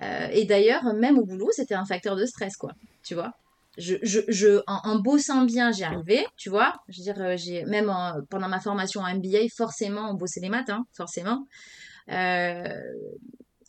[0.00, 2.72] Et d'ailleurs, même au boulot, c'était un facteur de stress, quoi
[3.04, 3.32] tu vois?
[3.76, 6.74] Je, je, je en, bossant bien, j'y arrivais, tu vois?
[6.88, 7.92] Je veux dire, euh, j'ai même
[8.30, 11.46] pendant ma formation en MBA, forcément, on bossait les maths, hein, forcément.
[12.10, 12.62] Euh,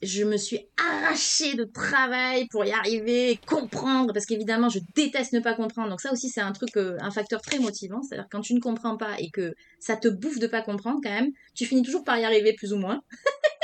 [0.03, 5.39] je me suis arrachée de travail pour y arriver, comprendre, parce qu'évidemment, je déteste ne
[5.39, 5.89] pas comprendre.
[5.89, 8.03] Donc ça aussi, c'est un truc, euh, un facteur très motivant.
[8.03, 11.09] C'est-à-dire quand tu ne comprends pas et que ça te bouffe de pas comprendre, quand
[11.09, 13.01] même, tu finis toujours par y arriver plus ou moins.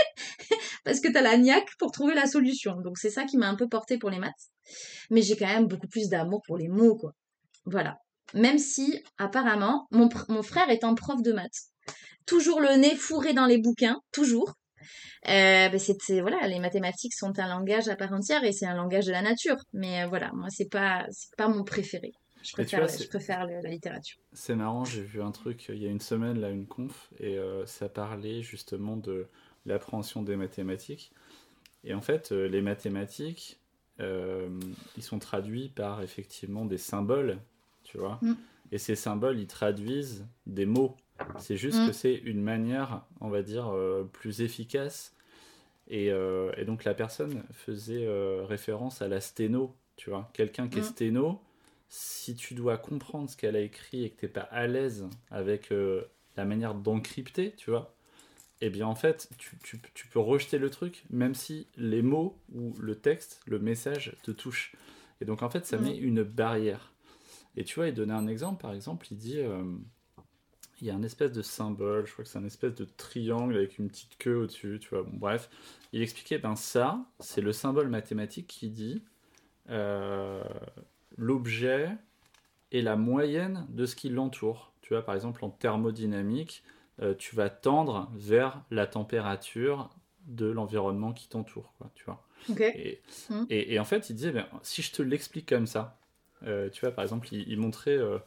[0.84, 2.82] parce que tu as la niaque pour trouver la solution.
[2.82, 4.50] Donc c'est ça qui m'a un peu porté pour les maths.
[5.10, 7.14] Mais j'ai quand même beaucoup plus d'amour pour les mots, quoi.
[7.66, 7.98] Voilà.
[8.34, 11.70] Même si, apparemment, mon, mon frère est un prof de maths.
[12.26, 14.54] Toujours le nez fourré dans les bouquins, toujours.
[15.28, 18.76] Euh, ben, c'est, voilà, les mathématiques sont un langage à part entière et c'est un
[18.76, 19.58] langage de la nature.
[19.74, 22.12] Mais euh, voilà, moi, c'est pas, c'est pas mon préféré.
[22.44, 24.18] Je préfère, je préfère la littérature.
[24.34, 27.38] C'est marrant, j'ai vu un truc il y a une semaine, là, une conf, et
[27.38, 29.28] euh, ça parlait justement de
[29.66, 31.12] l'appréhension des mathématiques.
[31.84, 33.60] Et en fait, euh, les mathématiques,
[34.00, 34.50] euh,
[34.98, 37.40] ils sont traduits par effectivement des symboles,
[37.84, 38.20] tu vois.
[38.22, 38.34] Mm.
[38.72, 40.96] Et ces symboles, ils traduisent des mots.
[41.40, 41.88] C'est juste mm.
[41.88, 45.16] que c'est une manière, on va dire, euh, plus efficace.
[45.88, 48.08] Et, et, donc la personne faisait
[48.46, 50.30] référence à la sténo, tu vois.
[50.32, 50.86] Quelqu'un qui est mm.
[50.86, 51.42] sténo,
[51.90, 55.10] si tu dois comprendre ce qu'elle a écrit et que tu n'es pas à l'aise
[55.32, 55.70] avec
[56.38, 57.94] la manière d'encrypter, tu vois,
[58.62, 62.96] eh bien en fait, tu, peux rejeter le truc, même si les mots ou le
[62.96, 64.76] texte, le message te touche.
[65.20, 65.84] Et donc en fait, ça mm.
[65.84, 66.94] met une barrière.
[67.58, 69.64] Et tu vois, il donnait un exemple, par exemple, il dit, euh,
[70.80, 73.56] il y a un espèce de symbole, je crois que c'est un espèce de triangle
[73.56, 75.50] avec une petite queue au-dessus, tu vois, bon, bref.
[75.92, 79.04] Il expliquait, ben ça, c'est le symbole mathématique qui dit
[79.70, 80.44] euh,
[81.18, 81.90] l'objet
[82.72, 84.72] est la moyenne de ce qui l'entoure.
[84.82, 86.64] Tu vois, par exemple, en thermodynamique,
[87.02, 89.90] euh, tu vas tendre vers la température
[90.28, 92.24] de l'environnement qui t'entoure, tu vois.
[93.30, 93.46] Mmh.
[93.50, 96.00] Et, et, en fait, il disait, ben, si je te l'explique comme ça,
[96.44, 98.18] euh, tu vois, par exemple, il, montrait euh,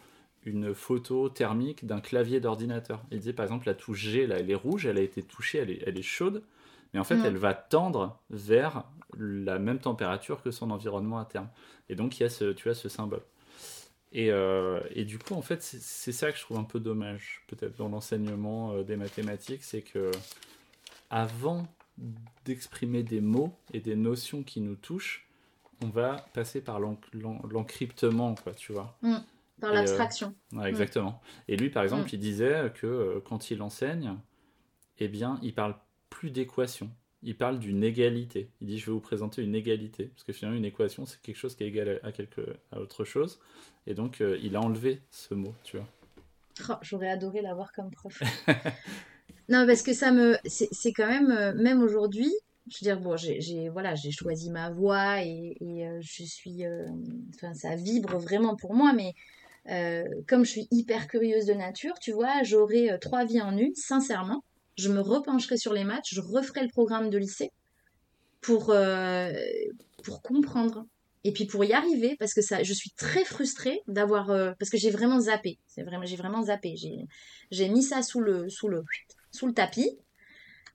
[0.44, 3.02] une photo thermique d'un clavier d'ordinateur.
[3.10, 5.58] Il disait, par exemple, la touche G, là, elle est rouge, elle a été touchée,
[5.58, 6.44] elle est, elle est chaude,
[6.92, 7.24] mais en fait, mmh.
[7.24, 8.84] elle va tendre vers
[9.18, 11.48] la même température que son environnement à terme.
[11.88, 13.22] Et donc, il y a ce, tu vois, ce symbole.
[14.16, 17.76] Euh, et, du coup, en fait, c'est ça que je trouve un peu dommage, peut-être
[17.76, 20.10] dans l'enseignement euh, des mathématiques, c'est que
[21.10, 21.66] avant
[22.44, 25.28] d'exprimer des mots et des notions qui nous touchent,
[25.82, 28.96] on va passer par l'encryptement, quoi, tu vois.
[29.02, 29.16] Mmh,
[29.60, 30.34] par euh, l'abstraction.
[30.64, 31.20] exactement.
[31.48, 32.14] Et lui, par exemple, mmh.
[32.14, 34.14] il disait que quand il enseigne,
[34.98, 35.76] eh bien, il parle
[36.08, 36.90] plus d'équation
[37.24, 38.48] il parle d'une égalité.
[38.60, 41.36] Il dit je vais vous présenter une égalité parce que finalement une équation c'est quelque
[41.36, 43.40] chose qui est égal à quelque à autre chose
[43.86, 45.88] et donc euh, il a enlevé ce mot, tu vois.
[46.68, 48.22] Oh, j'aurais adoré l'avoir comme prof.
[49.48, 52.32] non parce que ça me c'est quand même euh, même aujourd'hui
[52.68, 56.62] je veux dire bon j'ai voilà j'ai choisi ma voie et, euh, je suis
[57.34, 59.12] enfin ça vibre vraiment pour moi mais
[60.26, 64.42] comme je suis hyper curieuse de nature tu vois j'aurais trois vies en une sincèrement
[64.76, 67.50] je me repencherai sur les maths, je referai le programme de lycée
[68.40, 69.32] pour, euh,
[70.04, 70.86] pour comprendre.
[71.26, 74.70] Et puis pour y arriver, parce que ça, je suis très frustrée d'avoir, euh, parce
[74.70, 75.58] que j'ai vraiment zappé.
[75.66, 76.74] C'est vraiment, j'ai vraiment zappé.
[77.50, 78.82] J'ai, mis ça sous le, sous le,
[79.30, 79.98] sous le tapis.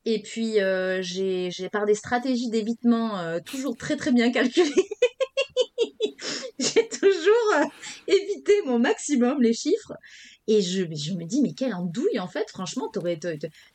[0.06, 4.72] Et puis euh, j'ai, par des stratégies d'évitement toujours très très bien calculées,
[6.60, 7.70] j'ai toujours
[8.08, 9.94] évité mon maximum les chiffres.
[10.52, 13.20] Et je, je, me dis, mais quelle andouille, en fait, franchement, t'aurais,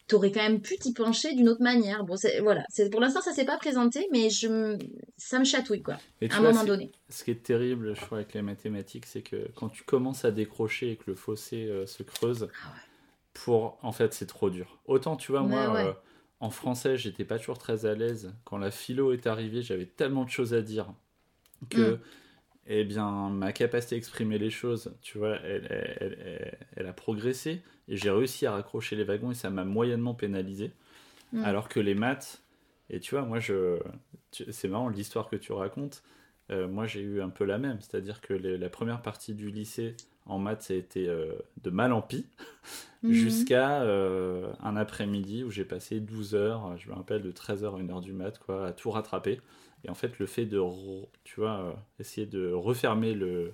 [0.08, 2.02] t'aurais quand même pu t'y pencher d'une autre manière.
[2.02, 4.76] Bon, voilà, c'est, pour l'instant, ça s'est pas présenté, mais je,
[5.16, 6.90] ça me chatouille, quoi, à un moment donné.
[7.08, 10.32] Ce qui est terrible, je crois, avec les mathématiques, c'est que quand tu commences à
[10.32, 12.72] décrocher et que le fossé euh, se creuse, ah
[13.34, 14.78] pour, en fait, c'est trop dur.
[14.86, 15.92] Autant, tu vois, moi, euh,
[16.40, 18.34] en français, j'étais pas toujours très à l'aise.
[18.44, 20.92] Quand la philo est arrivée, j'avais tellement de choses à dire
[21.70, 21.98] que, Mm.
[22.66, 26.92] Eh bien, ma capacité à exprimer les choses, tu vois, elle, elle- elle- elle a
[26.92, 30.72] progressé et j'ai réussi à raccrocher les wagons et ça m'a moyennement pénalisé.
[31.32, 31.44] Mm.
[31.44, 32.42] Alors que les maths,
[32.90, 33.78] et tu vois, moi, je,
[34.50, 36.02] c'est marrant l'histoire que tu racontes.
[36.50, 39.50] Euh, moi, j'ai eu un peu la même, c'est-à-dire que les- la première partie du
[39.50, 39.96] lycée
[40.26, 42.26] en maths, ça a été euh, de mal en pis,
[43.02, 43.12] Mhm.
[43.12, 47.78] jusqu'à euh, un après-midi où j'ai passé 12 heures, je me rappelle, de 13h à
[47.78, 49.40] 1h du mat, quoi, à tout rattraper.
[49.84, 50.60] Et en fait, le fait de,
[51.24, 53.52] tu vois, euh, essayer de refermer le,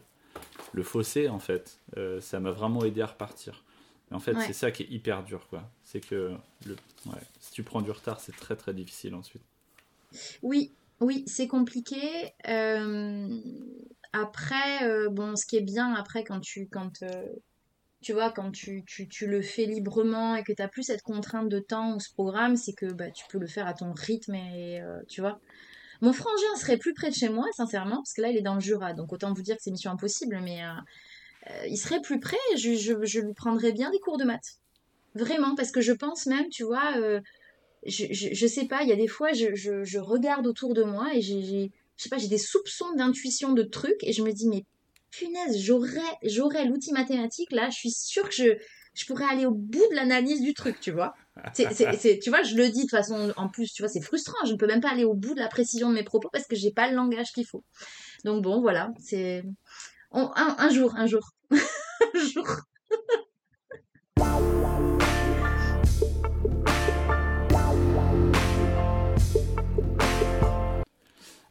[0.72, 3.64] le fossé, en fait, euh, ça m'a vraiment aidé à repartir.
[4.10, 4.46] Et en fait, Ouais.
[4.46, 5.68] c'est ça qui est hyper dur, quoi.
[5.84, 9.42] C'est que le, ouais, si tu prends du retard, c'est très très difficile ensuite.
[10.42, 12.32] Oui, oui, c'est compliqué.
[12.48, 13.40] Euh,
[14.12, 17.04] après, euh, bon, ce qui est bien après quand tu, quand,
[18.02, 21.02] tu vois, quand tu, tu, tu le fais librement et que tu n'as plus cette
[21.02, 23.92] contrainte de temps ou ce programme, c'est que bah, tu peux le faire à ton
[23.92, 25.40] rythme et euh, tu vois.
[26.00, 28.54] Mon frangin serait plus près de chez moi, sincèrement, parce que là, il est dans
[28.54, 30.68] le Jura, donc autant vous dire que c'est mission impossible, mais euh,
[31.50, 34.58] euh, il serait plus près, je, lui prendrais bien des cours de maths.
[35.14, 37.20] Vraiment, parce que je pense même, tu vois, euh,
[37.84, 41.70] je, sais pas, il y a des fois, je, regarde autour de moi et j'ai,
[42.28, 44.64] des soupçons d'intuition de trucs et je me dis, mais
[45.10, 48.58] punaise, j'aurais, l'outil mathématique, là, je suis sûre que
[48.94, 51.14] je pourrais aller au bout de l'analyse du truc, tu vois.
[51.54, 54.52] Tu vois, je le dis de toute façon, en plus, tu vois, c'est frustrant, je
[54.52, 56.56] ne peux même pas aller au bout de la précision de mes propos parce que
[56.56, 57.64] j'ai pas le langage qu'il faut.
[58.24, 59.44] Donc bon, voilà, c'est...
[60.12, 61.30] un, jour, un jour.
[61.50, 62.46] un jour.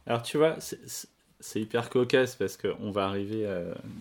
[0.06, 3.46] Alors tu vois, c'est- hyper cocasse parce qu'on va arriver,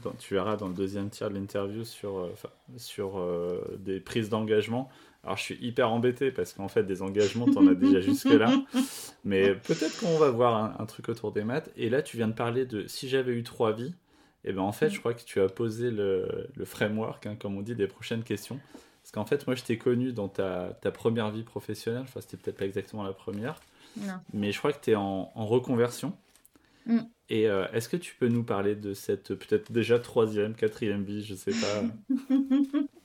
[0.04, 2.34] dans- tu verras dans le deuxième tiers de l'interview sur, euh,
[2.78, 4.89] sur euh, des prises d'engagement.
[5.24, 8.52] Alors je suis hyper embêté parce qu'en fait des engagements, t'en as déjà jusque-là.
[9.26, 11.70] Mais peut-être qu'on va voir un, un truc autour des maths.
[11.76, 13.94] Et là tu viens de parler de si j'avais eu trois vies.
[14.46, 17.58] Et ben en fait je crois que tu as posé le, le framework, hein, comme
[17.58, 18.60] on dit, des prochaines questions.
[19.04, 22.38] Parce qu'en fait moi je t'ai connu dans ta, ta première vie professionnelle, enfin c'était
[22.38, 23.60] peut-être pas exactement la première.
[23.98, 24.14] Non.
[24.34, 26.14] Mais je crois que tu es en, en reconversion.
[26.86, 27.00] Mm.
[27.30, 31.24] Et euh, est-ce que tu peux nous parler de cette peut-être déjà troisième, quatrième vie,
[31.24, 32.16] je sais pas.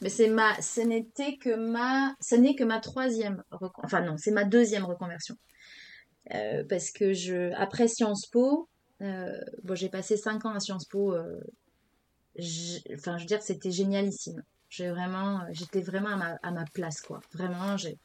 [0.00, 4.30] Mais c'est ce n'était que ma, ce n'est que ma troisième, recon- enfin non, c'est
[4.30, 5.36] ma deuxième reconversion.
[6.34, 8.68] Euh, parce que je, après Sciences Po,
[9.02, 11.14] euh, bon, j'ai passé cinq ans à Sciences Po.
[11.14, 11.40] euh,
[12.94, 14.42] enfin, je veux dire, c'était génialissime.
[14.68, 16.10] J'ai vraiment, j'étais vraiment
[16.42, 17.20] à ma, place, quoi.
[17.32, 17.98] Vraiment, j'ai,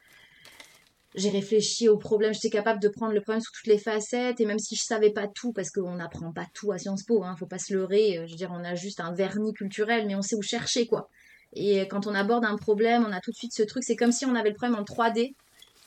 [1.15, 2.33] j'ai réfléchi au problème.
[2.33, 4.39] J'étais capable de prendre le problème sous toutes les facettes.
[4.39, 7.23] Et même si je savais pas tout, parce qu'on n'apprend pas tout à Sciences Po,
[7.23, 8.23] hein, faut pas se leurrer.
[8.25, 11.09] Je veux dire, on a juste un vernis culturel, mais on sait où chercher, quoi.
[11.55, 13.83] Et quand on aborde un problème, on a tout de suite ce truc.
[13.83, 15.35] C'est comme si on avait le problème en 3D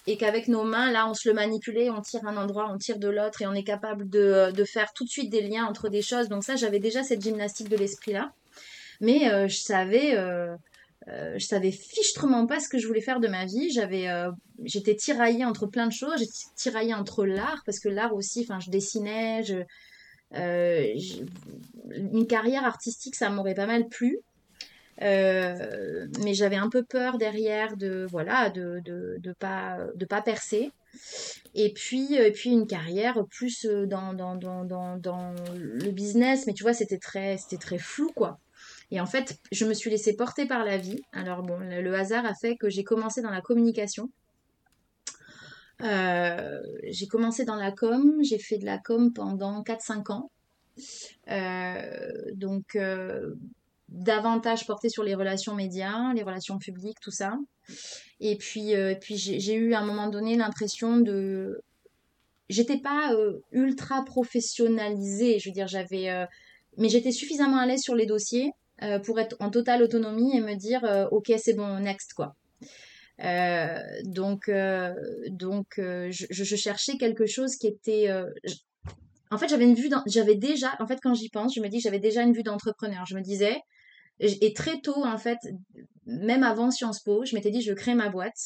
[0.07, 2.99] et qu'avec nos mains, là, on se le manipulait, on tire un endroit, on tire
[2.99, 5.89] de l'autre et on est capable de, de faire tout de suite des liens entre
[5.89, 6.29] des choses.
[6.29, 8.33] Donc ça, j'avais déjà cette gymnastique de l'esprit-là.
[9.01, 10.55] Mais euh, je savais, euh,
[11.09, 13.71] euh, je savais fichtrement pas ce que je voulais faire de ma vie.
[13.71, 14.09] J'avais,
[14.65, 16.19] j'étais tiraillée entre plein de choses.
[16.19, 19.43] J'étais tiraillée entre l'art parce que l'art aussi, enfin, je dessinais,
[20.33, 24.21] une carrière artistique, ça m'aurait pas mal plu.
[25.03, 30.23] Euh, mais j'avais un peu peur derrière de voilà de de, de pas de pas
[30.23, 30.73] percer.
[31.55, 36.47] Et puis et puis une carrière plus euh, dans dans, dans, dans, dans le business.
[36.47, 38.39] Mais tu vois c'était très c'était très flou quoi.
[38.91, 41.03] Et en fait je me suis laissée porter par la vie.
[41.13, 44.11] Alors bon le, hasard a fait que j'ai commencé dans la communication.
[45.83, 48.19] Euh, j'ai commencé dans la com.
[48.23, 50.31] J'ai fait de la com pendant 4-5 ans.
[51.31, 53.35] Euh, donc euh,
[53.89, 57.37] davantage porté sur les relations médias, les relations publiques, tout ça.
[58.21, 61.61] Et puis, euh, puis j'ai eu à un moment donné l'impression de...
[62.49, 66.11] J'étais pas euh, ultra professionnalisée, je veux dire, j'avais...
[66.11, 66.27] euh,
[66.79, 68.51] Mais j'étais suffisamment à l'aise sur les dossiers
[69.05, 72.37] pour être en totale autonomie et me dire, ok, c'est bon, next, quoi.
[74.05, 74.51] Donc,
[75.31, 78.11] donc je, cherchais quelque chose qui était...
[79.31, 81.79] En fait, j'avais une vue, j'avais déjà, en fait, quand j'y pense, je me dis
[81.79, 83.07] que j'avais déjà une vue d'entrepreneur.
[83.07, 83.57] Je me disais,
[84.21, 85.39] et très tôt, en fait,
[86.07, 88.37] même avant Sciences Po, je m'étais dit, je créer ma boîte.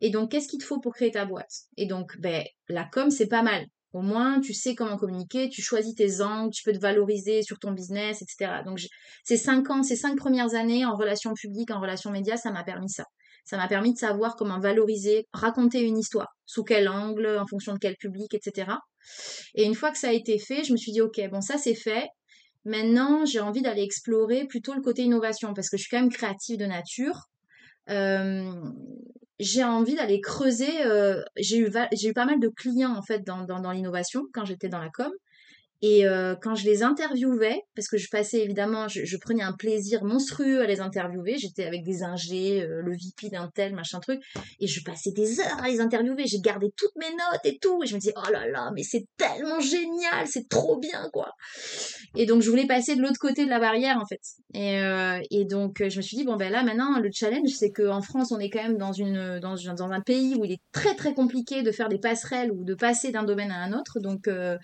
[0.00, 1.52] Et donc, qu'est-ce qu'il te faut pour créer ta boîte?
[1.76, 3.66] Et donc, ben, la com, c'est pas mal.
[3.92, 7.58] Au moins, tu sais comment communiquer, tu choisis tes angles, tu peux te valoriser sur
[7.58, 8.62] ton business, etc.
[8.66, 8.78] Donc,
[9.24, 12.62] ces cinq ans, ces cinq premières années en relations publiques, en relations médias, ça m'a
[12.62, 13.04] permis ça.
[13.46, 17.72] Ça m'a permis de savoir comment valoriser, raconter une histoire, sous quel angle, en fonction
[17.72, 18.72] de quel public, etc.
[19.54, 21.56] Et une fois que ça a été fait, je me suis dit, ok, bon, ça
[21.56, 22.08] c'est fait.
[22.66, 26.12] Maintenant, j'ai envie d'aller explorer plutôt le côté innovation parce que je suis quand même
[26.12, 27.28] créative de nature.
[27.90, 28.52] Euh,
[29.38, 30.84] j'ai envie d'aller creuser.
[30.84, 31.70] euh, j'ai eu,
[32.12, 35.12] pas mal de clients en fait dans l'innovation quand j'étais dans la com.
[35.82, 40.04] Et euh, quand je les interviewais, parce que je passais évidemment, je, prenais un plaisir
[40.04, 41.36] monstrueux à les interviewer.
[41.38, 44.20] J'étais avec des ingés, euh, le VP d'un tel, machin truc,
[44.60, 46.26] et je passais des heures à les interviewer.
[46.26, 48.82] J'ai gardé toutes mes notes et tout, et je me disais oh là là, mais
[48.82, 51.32] c'est tellement génial, c'est trop bien quoi.
[52.14, 54.20] Et donc je voulais passer de l'autre côté de la barrière en fait.
[54.54, 57.70] Et, euh, et donc je me suis dit bon ben là maintenant le challenge c'est
[57.70, 60.62] qu'en France on est quand même dans une dans, dans un pays où il est
[60.72, 64.00] très très compliqué de faire des passerelles ou de passer d'un domaine à un autre.
[64.00, 64.56] Donc euh,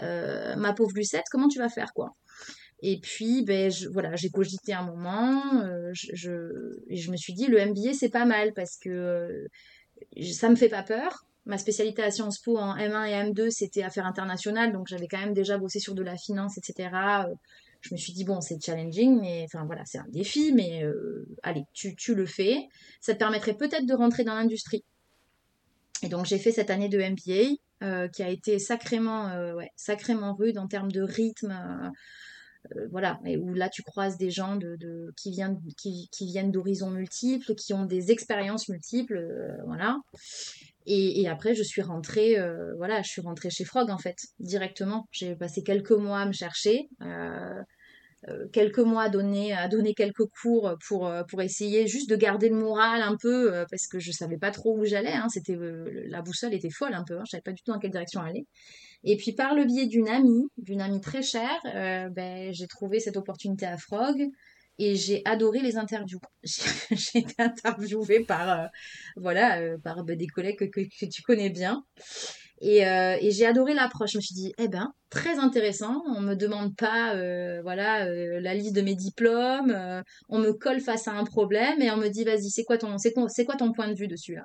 [0.00, 2.14] ma pauvre Lucette, comment tu vas faire quoi?
[2.82, 5.62] Et puis ben voilà j'ai cogité un moment.
[5.64, 9.48] euh, je, et je me suis dit le MBA c'est pas mal parce que euh,
[10.22, 11.24] ça me fait pas peur.
[11.46, 15.20] Ma spécialité à Sciences Po en M1 et M2, c'était affaires internationales, donc j'avais quand
[15.20, 16.90] même déjà bossé sur de la finance, etc.
[17.28, 17.34] Euh,
[17.82, 21.24] Je me suis dit, bon, c'est challenging, mais enfin voilà, c'est un défi, mais euh,
[21.44, 22.66] allez, tu, tu le fais.
[23.00, 24.84] Ça te permettrait peut-être de rentrer dans l'industrie.
[26.02, 30.34] Et donc j'ai fait cette année de MBA euh, qui a été sacrément, euh, sacrément
[30.34, 31.50] rude en termes de rythme.
[32.74, 36.90] euh, voilà, et où là tu croises des gens de, qui viennent, qui, viennent d'horizons
[36.90, 39.24] multiples, qui ont des expériences multiples,
[39.66, 39.98] voilà.
[40.84, 42.36] Et, et après, je suis rentrée,
[42.76, 45.06] voilà, je suis rentrée chez Frog en fait, directement.
[45.12, 46.88] J'ai passé quelques mois à me chercher,
[48.52, 52.48] quelques mois à donner, à donner quelques cours pour, euh, pour essayer juste de garder
[52.48, 55.12] le moral un peu, euh, parce que je savais pas trop où j'allais.
[55.12, 57.72] Hein, c'était, euh, la boussole était folle un peu, hein, je savais pas du tout
[57.72, 58.46] dans quelle direction aller.
[59.04, 63.00] Et puis par le biais d'une amie, d'une amie très chère, euh, ben, j'ai trouvé
[63.00, 64.28] cette opportunité à Frog
[64.78, 66.20] et j'ai adoré les interviews.
[66.90, 68.66] J'ai été interviewée par, euh,
[69.16, 71.84] voilà, euh, par ben, des collègues que, que tu connais bien.
[72.60, 74.12] Et, euh, et j'ai adoré l'approche.
[74.12, 76.02] Je me suis dit, eh ben, très intéressant.
[76.16, 79.70] On me demande pas, euh, voilà, euh, la liste de mes diplômes.
[79.70, 82.78] euh, on me colle face à un problème et on me dit, vas-y, c'est quoi
[82.78, 83.12] ton, c'est
[83.44, 84.44] quoi, ton point de vue dessus là?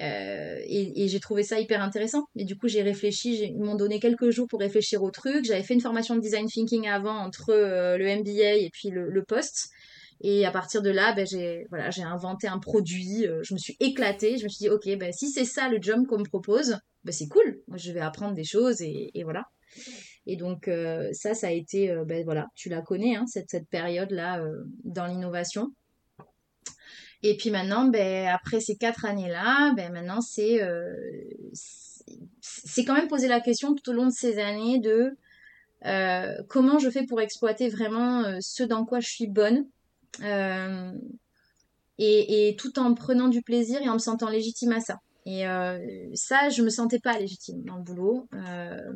[0.00, 2.24] Euh, et, et j'ai trouvé ça hyper intéressant.
[2.36, 5.44] Et du coup, j'ai réfléchi, ils m'ont donné quelques jours pour réfléchir au truc.
[5.44, 9.08] J'avais fait une formation de design thinking avant entre euh, le MBA et puis le,
[9.10, 9.70] le poste.
[10.20, 13.26] Et à partir de là, ben, j'ai voilà, j'ai inventé un produit.
[13.26, 14.38] euh, je me suis éclatée.
[14.38, 17.12] Je me suis dit, ok, ben, si c'est ça le job qu'on me propose, ben,
[17.12, 17.60] c'est cool.
[17.74, 19.44] Je vais apprendre des choses et, voilà.
[20.26, 23.50] Et donc euh, ça, ça a été, euh, ben voilà, tu la connais, hein, cette,
[23.50, 24.42] cette période-là
[24.84, 25.72] dans l'innovation.
[27.22, 30.60] Et puis maintenant, ben, après ces quatre années-là, ben, maintenant c'est
[32.84, 35.12] quand même poser la question tout au long de ces années de
[36.48, 39.66] comment je fais pour exploiter vraiment ce dans quoi je suis bonne
[40.22, 40.92] euh,
[41.98, 44.98] et, tout en prenant du plaisir et en me sentant légitime à ça.
[45.24, 45.78] Et euh,
[46.14, 48.28] ça, je me sentais pas légitime dans le boulot.
[48.34, 48.92] Euh,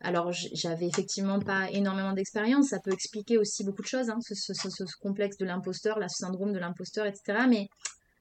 [0.00, 2.68] alors, j'avais effectivement pas énormément d'expérience.
[2.68, 6.58] Ça peut expliquer aussi beaucoup de choses, hein, ce, complexe de l'imposteur, le syndrome de
[6.58, 7.46] l'imposteur, etc.
[7.48, 7.68] Mais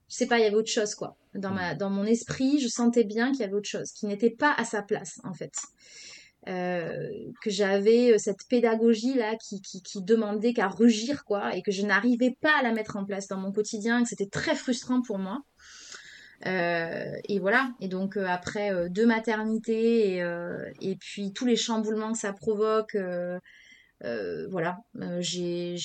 [0.07, 1.17] je sais pas, il y avait autre chose, quoi.
[1.33, 4.29] Dans ma, dans mon esprit, je sentais bien qu'il y avait autre chose, qui n'était
[4.29, 5.53] pas à sa place, en fait.
[6.47, 7.07] Euh,
[7.43, 11.85] que j'avais euh, cette pédagogie là qui, qui, demandait qu'à rugir quoi et que je
[11.85, 15.19] n'arrivais pas à la mettre en place dans mon quotidien que c'était très frustrant pour
[15.19, 15.43] moi
[16.47, 17.71] euh, et voilà.
[17.79, 20.25] Et donc après deux maternités et,
[20.81, 22.97] et puis tous les chamboulements que ça provoque,
[24.01, 24.79] voilà,
[25.19, 25.77] j'ai,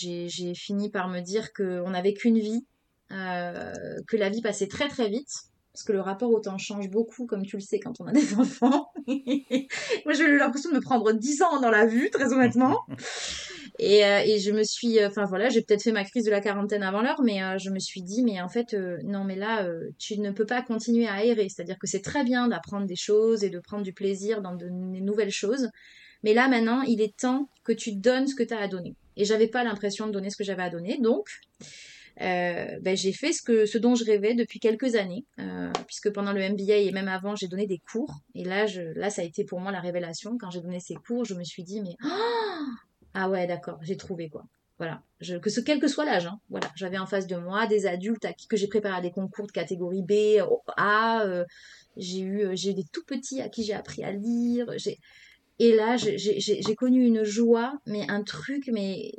[0.54, 2.64] fini par me dire qu'on n'avait qu'une vie,
[3.11, 5.50] que la vie passait très très vite.
[5.74, 8.12] Parce que le rapport au temps change beaucoup, comme tu le sais, quand on a
[8.12, 8.90] des enfants.
[9.07, 12.84] Moi, j'ai eu l'impression de me prendre 10 ans dans la vue, très honnêtement.
[13.78, 16.40] Et, euh, je me suis, euh, enfin voilà, j'ai peut-être fait ma crise de la
[16.40, 19.68] quarantaine avant l'heure, mais euh, je me suis dit, mais en fait, non, mais là,
[19.98, 21.48] tu ne peux pas continuer à errer.
[21.48, 24.68] C'est-à-dire que c'est très bien d'apprendre des choses et de prendre du plaisir dans de,
[24.68, 25.68] nouvelles choses.
[26.22, 28.94] Mais là, maintenant, il est temps que tu donnes ce que tu as à donner.
[29.16, 30.98] Et j'avais pas l'impression de donner ce que j'avais à donner.
[31.00, 31.28] Donc,
[32.20, 36.10] euh, ben, j'ai fait ce, que, ce dont je rêvais depuis quelques années, euh, puisque
[36.10, 38.20] pendant le MBA et même avant, j'ai donné des cours.
[38.34, 40.38] Et là, je, là, ça a été pour moi la révélation.
[40.38, 42.62] Quand j'ai donné ces cours, je me suis dit, mais oh
[43.18, 44.44] ah ouais, d'accord, j'ai trouvé quoi.
[44.78, 47.66] Voilà, je, que ce, quel que soit l'âge, hein, voilà, j'avais en face de moi
[47.66, 50.38] des adultes à qui que j'ai préparé à des concours de catégorie B,
[50.76, 51.46] A, euh,
[51.96, 54.66] j'ai eu, euh, j'ai eu des tout petits à qui j'ai appris à lire,
[55.58, 59.12] et là, j'ai connu une joie, mais un truc, mais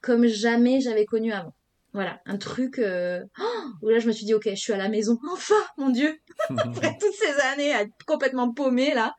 [0.00, 1.54] comme jamais j'avais connu avant.
[1.94, 4.78] Voilà, un truc euh, oh, où là je me suis dit ok, je suis à
[4.78, 6.18] la maison, enfin, mon Dieu,
[6.56, 9.14] après toutes ces années à être complètement paumée là,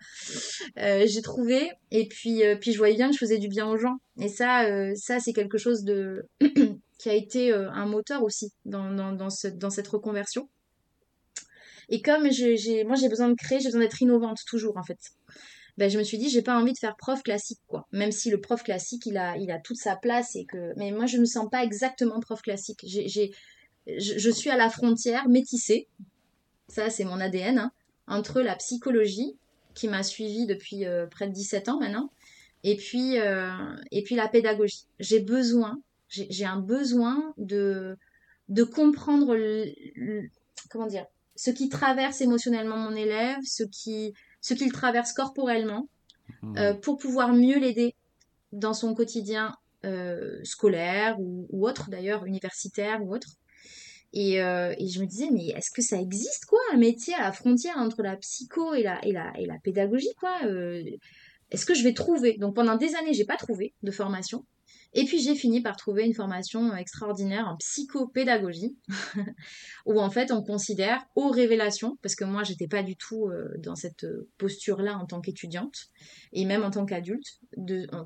[0.80, 1.70] euh, j'ai trouvé.
[1.92, 3.98] Et puis euh, puis je voyais bien que je faisais du bien aux gens.
[4.20, 4.66] Et ça
[4.96, 6.28] ça c'est quelque chose de
[6.98, 10.50] qui a été un moteur aussi dans dans dans, ce, dans cette reconversion.
[11.90, 15.00] Et comme j'ai moi j'ai besoin de créer, j'ai besoin d'être innovante toujours en fait
[15.78, 17.88] ben, je me suis dit j'ai pas envie de faire prof classique quoi.
[17.92, 20.92] Même si le prof classique il a il a toute sa place et que mais
[20.92, 22.82] moi je me sens pas exactement prof classique.
[22.84, 23.32] J'ai j'ai
[23.86, 25.88] je, suis à la frontière métissée,
[26.68, 27.72] ça c'est mon ADN, hein,
[28.08, 29.36] entre la psychologie,
[29.74, 32.10] qui m'a suivie depuis euh, près de 17 ans maintenant,
[32.64, 34.86] et puis, euh, et puis la pédagogie.
[35.00, 37.98] J'ai besoin, j'ai un besoin de,
[38.50, 39.36] de comprendre,
[40.70, 41.06] comment dire,
[41.36, 44.14] ce qui traverse émotionnellement mon élève, ce qui,
[44.44, 45.90] ce qu'il traverse corporellement,
[46.44, 46.58] mmh.
[46.60, 47.96] euh, pour pouvoir mieux l'aider
[48.52, 49.56] dans son quotidien
[50.44, 53.36] scolaire ou, ou autre d'ailleurs, universitaire ou autre.
[54.16, 57.32] Euh, et, je me disais, mais est-ce que ça existe, quoi, un métier à la
[57.32, 60.84] frontière entre la psycho et la, et la, et la pédagogie, quoi euh,
[61.50, 62.38] Est-ce que je vais trouver?
[62.38, 64.46] Donc pendant des années, j'ai pas trouvé de formation.
[64.94, 68.78] Et puis j'ai fini par trouver une formation extraordinaire en psychopédagogie,
[69.86, 73.50] où en fait on considère aux révélations, parce que moi j'étais pas du tout euh,
[73.58, 74.06] dans cette
[74.38, 75.88] posture-là en tant qu'étudiante,
[76.32, 77.40] et même en tant qu'adulte,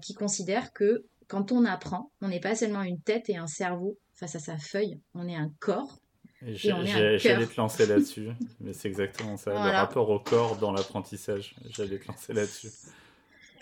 [0.02, 3.98] qui considère que quand on apprend, on n'est pas seulement une tête et un cerveau
[4.14, 6.00] face à sa feuille, on est un corps.
[6.42, 8.30] J'allais te lancer là-dessus,
[8.60, 11.56] mais c'est exactement ça, le rapport au corps dans l'apprentissage.
[11.70, 12.70] J'allais te lancer là-dessus.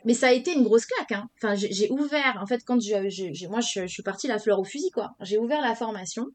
[0.06, 1.12] Mais ça a été une grosse claque.
[1.12, 1.28] Hein.
[1.38, 4.92] Enfin, j'ai ouvert, en fait, quand je, moi je, suis partie la fleur au fusil,
[4.92, 5.16] quoi.
[5.22, 6.28] J'ai ouvert la formation,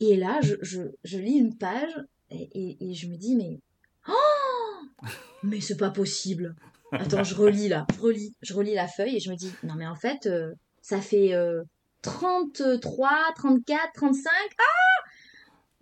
[0.00, 1.94] et là, je, lis une page,
[2.30, 3.60] et, je me dis, mais.
[4.08, 5.06] Oh
[5.42, 6.54] Mais c'est pas possible
[6.92, 9.74] Attends, je relis là, je relis, je relis la feuille, et je me dis, non,
[9.74, 10.52] mais en fait, euh,
[10.82, 11.32] ça fait.
[11.34, 11.62] Euh,
[12.04, 15.08] 33, 34, 35, ah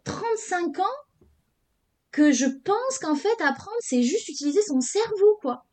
[0.04, 0.84] 35 ans
[2.12, 5.64] que je pense qu'en fait apprendre c'est juste utiliser son cerveau quoi.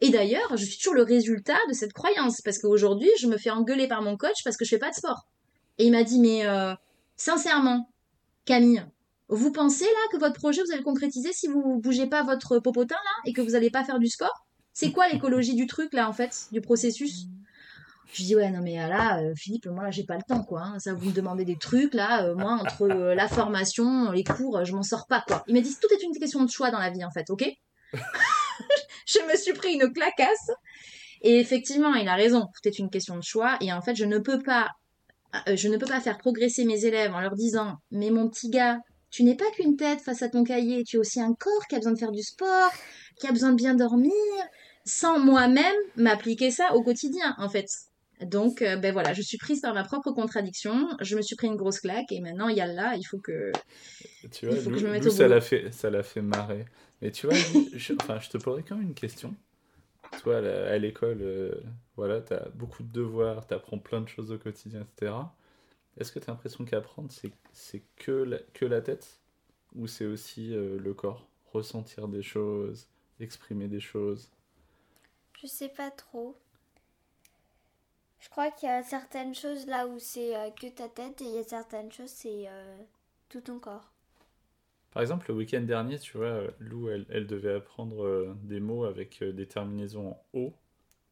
[0.00, 3.50] Et d'ailleurs, je suis toujours le résultat de cette croyance parce qu'aujourd'hui, je me fais
[3.50, 5.26] engueuler par mon coach parce que je fais pas de sport.
[5.78, 6.74] Et il m'a dit mais euh,
[7.16, 7.90] sincèrement,
[8.44, 8.84] Camille,
[9.28, 12.58] vous pensez là que votre projet vous allez le concrétiser si vous bougez pas votre
[12.58, 14.46] popotin là et que vous n'allez pas faire du sport?
[14.72, 17.26] C'est quoi l'écologie du truc là en fait, du processus?
[18.12, 20.62] Je dis ouais non mais là euh, Philippe moi là j'ai pas le temps quoi
[20.62, 20.78] hein.
[20.78, 24.64] ça vous me demandez des trucs là euh, moi entre euh, la formation les cours
[24.64, 26.78] je m'en sors pas quoi il m'a dit tout est une question de choix dans
[26.78, 27.44] la vie en fait ok?
[29.06, 30.50] je me suis pris une clacasse
[31.22, 34.04] et effectivement il a raison tout est une question de choix et en fait je
[34.04, 34.70] ne peux pas
[35.46, 38.78] je ne peux pas faire progresser mes élèves en leur disant mais mon petit gars
[39.10, 41.74] tu n'es pas qu'une tête face à ton cahier tu es aussi un corps qui
[41.74, 42.70] a besoin de faire du sport
[43.20, 44.12] qui a besoin de bien dormir
[44.84, 47.66] sans moi-même m'appliquer ça au quotidien en fait
[48.22, 50.88] donc, euh, ben voilà, je suis prise par ma propre contradiction.
[51.00, 53.18] Je me suis pris une grosse claque et maintenant, il y a là, il faut
[53.18, 53.52] que.
[54.32, 56.64] Tu vois, je me mette au ça l'a fait, ça l'a fait marrer.
[57.00, 57.36] Mais tu vois,
[57.74, 59.34] je, enfin, je te poserais quand même une question.
[60.22, 61.54] Toi, à l'école, euh,
[61.96, 65.14] voilà, tu as beaucoup de devoirs, tu apprends plein de choses au quotidien, etc.
[65.96, 67.10] Est-ce que tu as l'impression qu'apprendre,
[67.52, 69.20] c'est, que, la, que la tête?
[69.74, 71.28] Ou c'est aussi euh, le corps?
[71.52, 72.88] Ressentir des choses,
[73.20, 74.30] exprimer des choses?
[75.40, 76.36] Je sais pas trop.
[78.18, 81.24] Je crois qu'il y a certaines choses là où c'est euh, que ta tête et
[81.24, 82.48] il y a certaines choses c'est
[83.28, 83.92] tout ton corps.
[84.92, 89.22] Par exemple, le week-end dernier, tu vois, Lou, elle, devait apprendre euh, des mots avec
[89.22, 90.54] des terminaisons en O,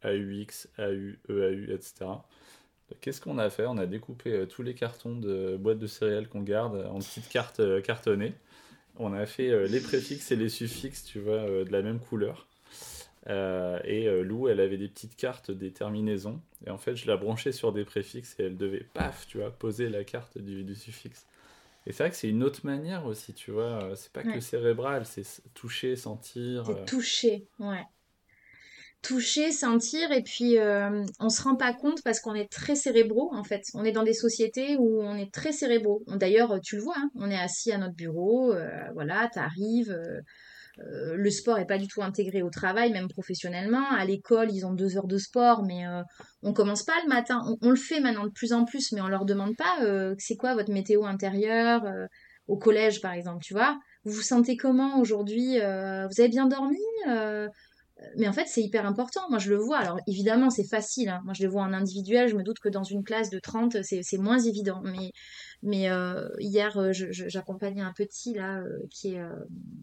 [0.04, 2.06] AUX, AU, EAU, etc.
[3.00, 3.66] Qu'est-ce qu'on a fait?
[3.66, 7.60] On a découpé tous les cartons de boîtes de céréales qu'on garde en petites cartes
[7.82, 8.34] cartonnées.
[8.98, 12.46] On a fait les préfixes et les suffixes, tu vois, de la même couleur.
[13.28, 16.40] Euh, et euh, Lou, elle avait des petites cartes des terminaisons.
[16.66, 19.50] Et en fait, je la branchais sur des préfixes et elle devait, paf, tu vois,
[19.50, 21.26] poser la carte du, suffixe.
[21.86, 23.84] Et c'est vrai que c'est une autre manière aussi, tu vois.
[23.84, 25.24] Euh, c'est pas que cérébral, c'est
[25.54, 26.64] toucher, sentir.
[26.66, 27.84] C'est toucher, ouais.
[29.02, 30.56] Toucher, sentir, et puis
[31.20, 33.62] on se rend pas compte parce qu'on est très cérébraux, en fait.
[33.74, 36.02] On est dans des sociétés où on est très cérébraux.
[36.08, 38.52] D'ailleurs, tu le vois, hein, on est assis à notre bureau,
[38.94, 40.20] voilà, t'arrives euh,
[40.78, 43.88] le sport est pas du tout intégré au travail, même professionnellement.
[43.90, 46.02] À l'école, ils ont deux heures de sport, mais euh,
[46.42, 47.42] on commence pas le matin.
[47.62, 50.36] On, le fait maintenant de plus en plus, mais on leur demande pas euh, c'est
[50.36, 51.84] quoi votre météo intérieure
[52.46, 53.78] au collège, par exemple, tu vois.
[54.04, 56.78] Vous vous sentez comment aujourd'hui Vous avez bien dormi
[58.16, 59.22] mais en fait, c'est hyper important.
[59.30, 59.78] Moi, je le vois.
[59.78, 61.08] Alors, évidemment, c'est facile.
[61.08, 61.22] Hein.
[61.24, 62.28] Moi, je le vois en individuel.
[62.28, 64.82] Je me doute que dans une classe de 30, c'est moins évident.
[64.84, 65.12] Mais
[65.62, 69.22] mais euh, hier, euh, j'accompagnais un petit là euh, qui est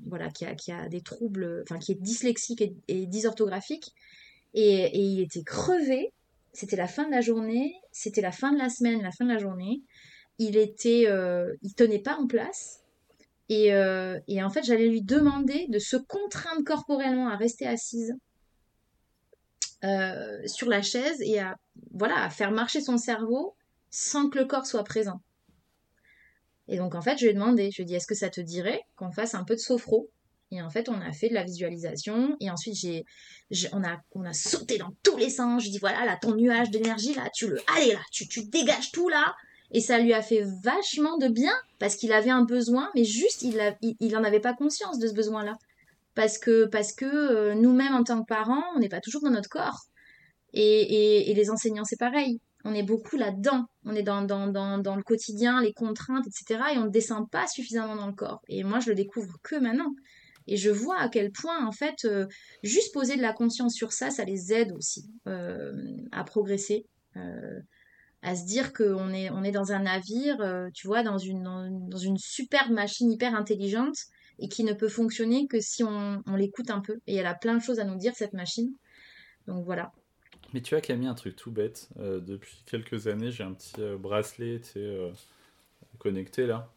[0.07, 3.93] voilà qui a, qui a des troubles, enfin qui est dyslexique et, dysorthographique,
[4.53, 6.13] et, et, il était crevé.
[6.53, 9.31] C'était la fin de la journée, c'était la fin de la semaine, la fin de
[9.31, 9.81] la journée.
[10.37, 11.07] Il était,
[11.61, 12.82] il tenait pas en place.
[13.53, 13.67] Et,
[14.27, 18.13] et en fait, j'allais lui demander de se contraindre corporellement à rester assise
[20.45, 21.57] sur la chaise et à
[21.91, 23.55] voilà à faire marcher son cerveau
[23.89, 25.21] sans que le corps soit présent.
[26.67, 28.29] Et donc, en fait, je lui ai demandé, je lui ai dit, est-ce que ça
[28.29, 30.09] te dirait qu'on fasse un peu de sophro?
[30.51, 32.37] Et en fait, on a fait de la visualisation.
[32.39, 33.03] Et ensuite, j'ai,
[33.73, 35.61] on, a, on a sauté dans tous les sens.
[35.61, 38.45] Je lui dit, voilà, là, ton nuage d'énergie, là, tu le, allez, là, tu, tu
[38.45, 39.35] dégages tout, là.
[39.73, 43.41] Et ça lui a fait vachement de bien parce qu'il avait un besoin, mais juste
[43.41, 45.57] il, a, il, en avait pas conscience de ce besoin-là.
[46.13, 49.31] Parce que, parce que euh, nous-mêmes en tant que parents, on n'est pas toujours dans
[49.31, 49.81] notre corps.
[50.53, 52.39] Et, et, les enseignants, c'est pareil.
[52.63, 53.65] On est beaucoup là-dedans.
[53.83, 56.61] On est dans, dans, dans, dans, le quotidien, les contraintes, etc.
[56.75, 58.41] Et on ne descend pas suffisamment dans le corps.
[58.47, 59.91] Et moi, je le découvre que maintenant.
[60.45, 62.27] Et je vois à quel point, en fait, euh,
[62.61, 65.73] juste poser de la conscience sur ça, ça les aide aussi euh,
[66.11, 66.85] à progresser,
[68.23, 70.37] à se dire qu'on est, on est dans un navire,
[70.73, 71.43] tu vois, dans une,
[71.89, 73.95] dans, une superbe machine hyper intelligente
[74.39, 76.99] et qui ne peut fonctionner que si on, on l'écoute un peu.
[77.05, 78.71] Et elle a plein de choses à nous dire, cette machine.
[79.47, 79.91] Donc voilà.
[80.53, 81.89] Mais tu as Camille, un truc tout bête.
[81.97, 84.61] depuis quelques années, j'ai un petit bracelet
[85.99, 86.71] connecté là,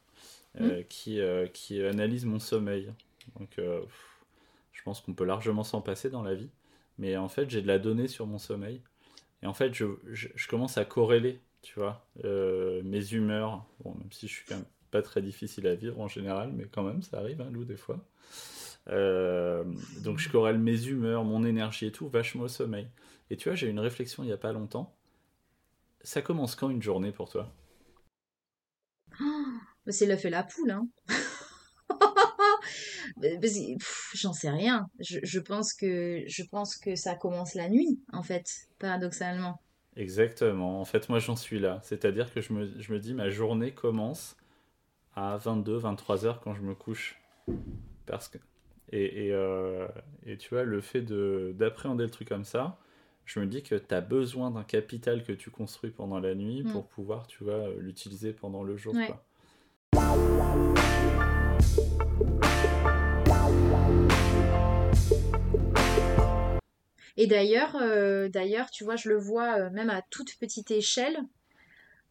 [0.58, 0.82] mmh.
[0.88, 1.20] qui,
[1.52, 2.92] qui analyse mon sommeil.
[3.38, 3.82] Donc, euh,
[4.72, 6.50] je pense qu'on peut largement s'en passer dans la vie.
[6.98, 8.80] Mais en fait, j'ai de la donnée sur mon sommeil.
[9.42, 13.66] Et en fait, je, je, commence à corréler, tu vois, euh, mes humeurs.
[13.80, 16.64] Bon, même si je suis quand même pas très difficile à vivre en général, mais
[16.64, 17.98] quand même, ça arrive, hein, Lou, des fois.
[18.88, 19.64] Euh,
[20.02, 22.88] donc, je corrèle mes humeurs, mon énergie et tout, vachement au sommeil.
[23.30, 24.94] Et tu vois, j'ai eu une réflexion il y a pas longtemps.
[26.02, 27.52] Ça commence quand une journée pour toi?
[29.88, 30.88] C'est le fait la poule, hein
[34.14, 34.88] J'en sais rien.
[35.00, 39.60] Je, pense que, je pense que ça commence la nuit, en fait, paradoxalement.
[39.96, 40.80] Exactement.
[40.80, 41.80] En fait, moi, j'en suis là.
[41.82, 44.36] C'est-à-dire que je me, je me dis, ma journée commence
[45.14, 47.20] à 22, 23 heures quand je me couche.
[48.06, 48.38] Parce que...
[48.92, 49.88] Et, et, euh,
[50.24, 52.78] et tu vois, le fait d'appréhender le truc comme ça,
[53.24, 56.62] je me dis que tu as besoin d'un capital que tu construis pendant la nuit
[56.62, 56.70] mm.
[56.70, 58.94] pour pouvoir, tu vois, l'utiliser pendant le jour.
[58.94, 59.24] Quoi.
[67.16, 71.18] Et d'ailleurs, euh, d'ailleurs, tu vois, je le vois euh, même à toute petite échelle,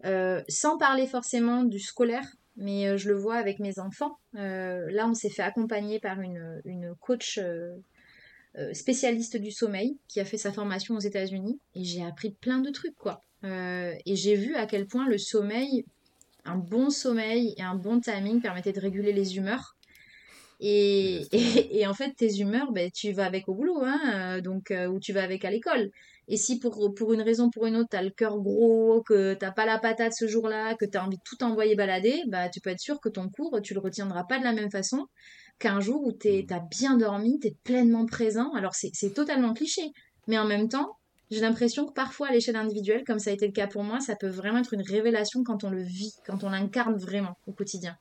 [0.03, 2.28] euh, sans parler forcément du scolaire,
[2.58, 4.18] mais je le vois avec mes enfants.
[4.34, 7.39] là, on s'est fait accompagner par une, une coach
[8.72, 12.70] spécialiste du sommeil qui a fait sa formation aux États-Unis et j'ai appris plein de
[12.70, 13.22] trucs, quoi.
[13.43, 15.86] et j'ai vu à quel point le sommeil,
[16.45, 19.75] un bon sommeil et un bon timing permettait de réguler les humeurs
[20.60, 21.28] et,
[21.80, 24.88] et, en fait, tes humeurs, ben, tu vas avec au boulot, hein, euh, donc, euh,
[24.88, 25.89] ou tu vas avec à l'école.
[26.28, 29.03] Et si pour, pour une raison ou pour une autre, tu as le cœur gros,
[29.03, 32.24] que t'as pas la patate ce jour-là, que tu as envie de tout envoyer balader,
[32.28, 34.72] bah, tu peux être sûr que ton cours, tu le retiendras pas de la même
[34.72, 35.06] façon
[35.60, 36.53] qu'un jour où tu mmh.
[36.53, 38.51] as bien dormi, tu es pleinement présent.
[38.53, 39.84] Alors, c'est totalement cliché.
[40.28, 40.97] Mais en même temps,
[41.32, 43.99] j'ai l'impression que parfois, à l'échelle individuelle, comme ça a été le cas pour moi,
[43.99, 47.51] ça peut vraiment être une révélation quand on le vit, quand on l'incarne vraiment au
[47.51, 47.97] quotidien.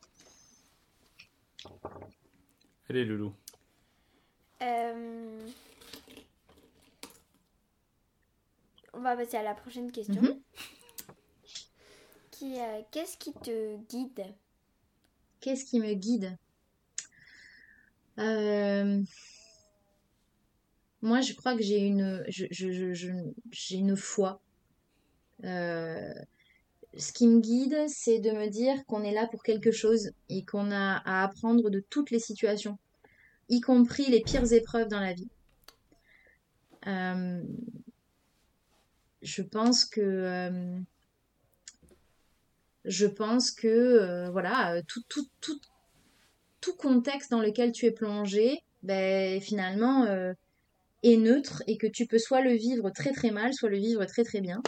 [2.89, 3.35] Allez, Loulou.
[4.63, 5.49] Euh,
[8.93, 10.21] on va passer à la prochaine question.
[10.23, 10.41] Mhm.
[12.31, 14.25] Qui, euh, qu'est-ce qui te guide?
[15.41, 16.37] Qu'est-ce qui me guide?
[18.19, 19.03] Euh,
[21.03, 24.41] Moi, je crois que j'ai une, j'ai une foi.
[26.97, 30.45] Ce qui me guide, c'est de me dire qu'on est là pour quelque chose et
[30.45, 32.79] qu'on a à apprendre de toutes les situations
[33.49, 35.29] y compris les pires épreuves dans la vie.
[36.87, 37.43] Euh,
[39.23, 40.79] je pense que euh,
[42.85, 45.03] je pense que euh, voilà tout,
[46.79, 50.07] contexte dans lequel tu es plongé ben, finalement
[51.03, 54.05] est neutre et que tu peux soit le vivre très très mal soit le vivre
[54.07, 54.63] très très bien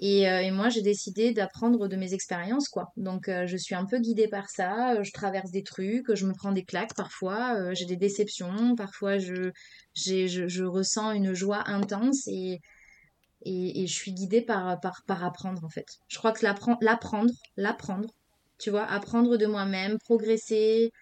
[0.00, 2.92] euh, et, moi, j'ai décidé d'apprendre de mes expériences, quoi.
[2.96, 4.94] Donc, euh, je suis un peu guidée par ça.
[4.94, 9.18] Euh, je traverse des trucs, je me prends des claques parfois, j'ai des déceptions, parfois
[9.18, 9.50] je,
[9.94, 12.60] je, ressens une joie intense et,
[13.42, 15.86] et, je suis guidée par, par, par, apprendre, en fait.
[16.08, 18.14] Je crois que l'apprendre, l'apprendre,
[18.58, 20.92] tu vois, apprendre de moi-même, progresser,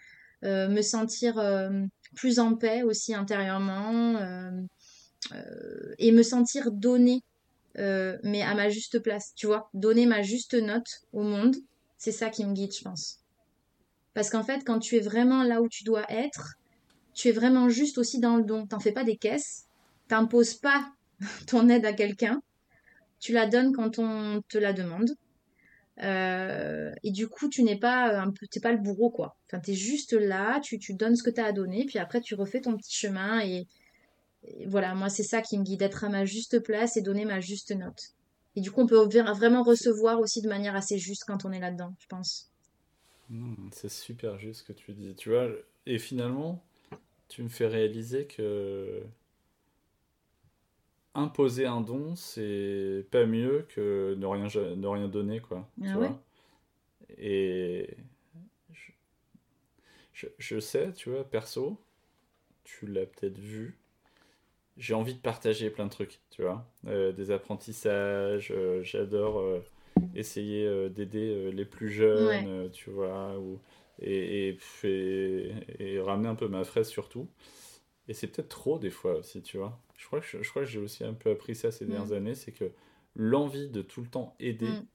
[0.43, 1.35] me sentir
[2.15, 4.19] plus en paix aussi intérieurement
[5.99, 7.23] et me sentir donnée
[7.79, 9.69] euh, mais à ma juste place, tu vois.
[9.75, 11.57] Donner ma juste note au monde,
[11.99, 13.21] c'est ça qui me guide, je pense.
[14.15, 16.55] Parce qu'en fait, quand tu es vraiment là où tu dois être,
[17.15, 18.67] tu es vraiment juste aussi dans le don.
[18.67, 19.67] T'en fais pas des caisses,
[20.09, 20.91] t'imposes pas
[21.47, 22.43] ton aide à quelqu'un,
[23.21, 25.11] tu la donnes quand on te la demande.
[26.03, 29.37] Euh, et du coup, tu n'es pas un peu, t'es pas le bourreau, quoi.
[29.47, 32.35] Enfin, t'es juste là, tu, tu donnes ce que t'as à donner, puis après, tu
[32.35, 33.67] refais ton petit chemin et,
[34.67, 37.41] voilà, moi, c'est ça qui me guide, d'être à ma juste place et donner ma
[37.41, 38.15] juste note.
[38.57, 41.61] Et du coup, on peut vraiment recevoir aussi de manière assez juste quand on est
[41.61, 42.51] là-dedans, je pense.
[43.31, 45.15] Hmm, c'est super juste ce que tu dis.
[45.15, 45.49] Tu vois,
[45.87, 46.63] et finalement,
[47.29, 49.03] tu me fais réaliser que
[51.15, 55.69] imposer un don, c'est pas mieux que ne rien, ne rien donner, quoi.
[55.83, 56.23] Ah tu ouais vois
[57.19, 57.97] Et
[58.73, 58.93] je,
[60.13, 61.79] je, je sais, tu vois, perso,
[62.65, 63.79] tu l'as peut-être vu,
[64.77, 66.71] j'ai envie de partager plein de trucs, tu vois.
[66.87, 69.61] Euh, des apprentissages, euh, j'adore euh,
[70.15, 72.71] essayer d'aider les plus jeunes, Ouais.
[72.73, 73.61] tu vois, ou,
[74.01, 77.29] et, et, et, et ramener un peu ma fraise surtout.
[78.09, 79.81] Et c'est peut-être trop des fois aussi, tu vois.
[79.97, 81.91] Je crois que, je, je crois que j'ai aussi un peu appris ça ces Mm.
[81.91, 82.71] dernières années, c'est que
[83.15, 84.87] l'envie de tout le temps aider, Mm.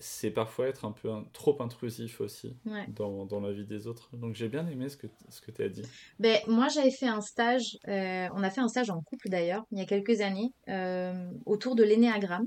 [0.00, 2.86] C'est parfois être un peu un- trop intrusif aussi Ouais.
[2.94, 4.08] dans, dans la vie des autres.
[4.16, 5.82] Donc j'ai bien aimé ce que, ce que tu as dit.
[6.18, 9.64] Ben, moi, j'avais fait un stage, euh, on a fait un stage en couple d'ailleurs,
[9.72, 12.46] il y a quelques années, euh, autour de l'énéagramme.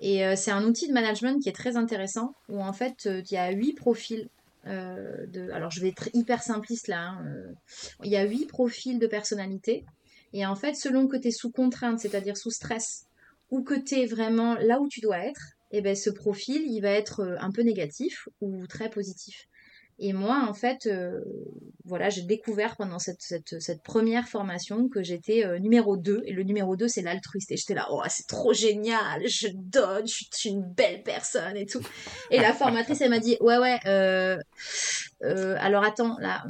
[0.00, 3.32] Et euh, c'est un outil de management qui est très intéressant, où en fait, il
[3.32, 4.28] y a huit profils.
[4.66, 5.50] de...
[5.52, 7.10] Alors, je vais être hyper simpliste là.
[7.10, 7.24] hein,
[8.02, 9.84] Il y a huit profils de personnalité.
[10.32, 13.06] Et en fait, selon que tu es sous contrainte, c'est-à-dire sous stress,
[13.50, 16.80] ou que tu es vraiment là où tu dois être, et ben, ce profil, il
[16.82, 19.48] va être euh, un peu négatif ou très positif.
[19.98, 21.20] Et moi, en fait, euh,
[21.84, 23.18] voilà, j'ai découvert pendant cette,
[23.82, 26.22] première formation que j'étais euh, numéro 2.
[26.26, 27.50] Et le numéro 2, c'est l'altruiste.
[27.50, 31.66] Et j'étais là, oh, c'est trop génial, je donne, je suis, une belle personne et
[31.66, 31.82] tout.
[32.30, 33.80] Et la formatrice, elle m'a dit, ouais, ouais,
[35.58, 36.44] alors attends, là,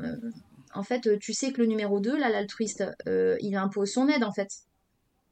[0.75, 4.33] en fait, tu sais que le numéro 2, là, l'altruiste, il impose son aide, en
[4.33, 4.51] fait.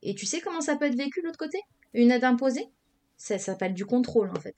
[0.02, 1.58] Et tu sais comment ça peut être vécu de l'autre côté?
[1.92, 2.68] Une aide imposée?
[3.22, 4.56] Ça s'appelle du contrôle, en fait.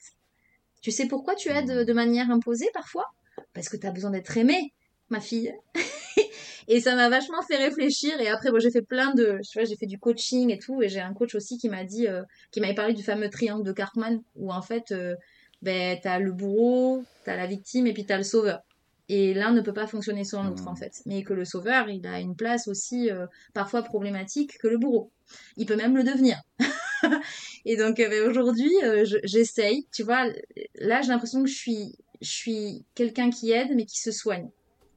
[0.81, 3.05] Tu sais pourquoi tu aides de manière imposée parfois?
[3.53, 4.73] Parce que tu as besoin d'être aimé,
[5.09, 5.53] ma fille.
[6.67, 8.19] et ça m'a vachement fait réfléchir.
[8.19, 9.39] Et après, bon, j'ai fait plein de.
[9.47, 10.81] Tu vois, j'ai fait du coaching et tout.
[10.81, 13.63] Et j'ai un coach aussi qui m'a dit, euh, qui m'avait parlé du fameux triangle
[13.63, 15.15] de Cartman, où en fait, euh,
[15.61, 18.61] ben, tu as le bourreau, tu as la victime et puis tu as le sauveur.
[19.09, 21.03] Et l'un ne peut pas fonctionner sans l'autre, en fait.
[21.05, 25.11] Mais que le sauveur, il a une place aussi euh, parfois problématique que le bourreau.
[25.55, 26.41] Il peut même le devenir.
[27.65, 29.87] Et donc euh, ben, aujourd'hui, euh, je- j'essaye.
[29.93, 30.27] Tu vois,
[30.75, 34.49] là, j'ai l'impression que je suis, je suis quelqu'un qui aide, mais qui se soigne.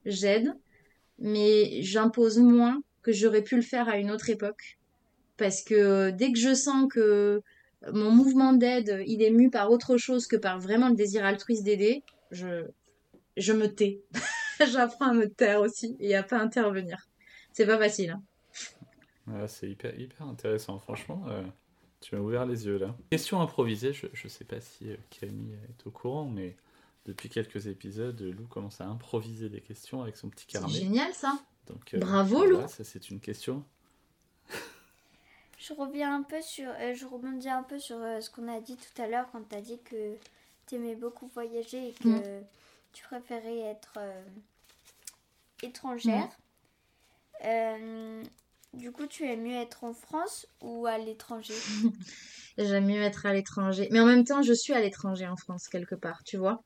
[0.05, 0.53] J'aide,
[1.19, 4.79] mais j'impose moins que j'aurais pu le faire à une autre époque.
[5.37, 7.41] Parce que euh, dès que je sens que
[7.93, 11.63] mon mouvement d'aide, il est mu par autre chose que par vraiment le désir altruiste
[11.65, 12.65] d'aider, je,
[13.37, 14.03] je me tais.
[14.73, 17.09] J'apprends à me taire aussi et à pas intervenir.
[17.53, 18.11] C'est pas facile.
[19.27, 19.47] hein.
[19.47, 21.25] C'est hyper, hyper intéressant, franchement.
[22.01, 22.95] Tu m'as ouvert les yeux là.
[23.11, 26.57] Question improvisée, je, je sais pas si euh, Camille est au courant, mais
[27.07, 30.73] depuis quelques épisodes, Lou commence à improviser des questions avec son petit C'est carnet.
[30.75, 31.39] génial ça.
[31.67, 32.69] Donc, euh, Bravo, voilà, Lou.
[32.69, 33.65] Ça, c'est une question.
[35.59, 38.61] Je reviens un peu sur, euh, je rebondis un peu sur euh, ce qu'on a
[38.61, 40.15] dit tout à l'heure quand tu as dit que
[40.67, 42.45] tu aimais beaucoup voyager et que Mm.
[42.93, 44.23] tu préférais être euh,
[45.63, 46.29] étrangère.
[47.45, 48.23] Euh,
[48.73, 51.55] du coup, tu aimes mieux être en France ou à l'étranger?
[52.59, 53.89] J'aime mieux être à l'étranger.
[53.93, 56.63] Mais en même temps, je suis à l'étranger en France, quelque part, tu vois.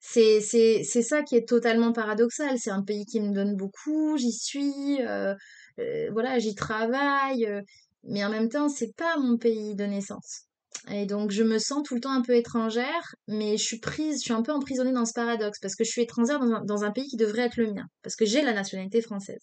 [0.00, 2.58] C'est, c'est, c'est ça qui est totalement paradoxal.
[2.58, 5.34] C'est un pays qui me donne beaucoup, j'y suis, euh,
[5.80, 7.46] euh, voilà, j'y travaille.
[7.46, 7.62] euh,
[8.04, 10.42] mais en même temps, c'est pas mon pays de naissance.
[10.90, 14.18] Et donc, je me sens tout le temps un peu étrangère, mais je suis prise,
[14.20, 16.64] je suis un peu emprisonnée dans ce paradoxe, parce que je suis étrangère dans un,
[16.64, 19.40] dans un pays qui devrait être le mien, parce que j'ai la nationalité française.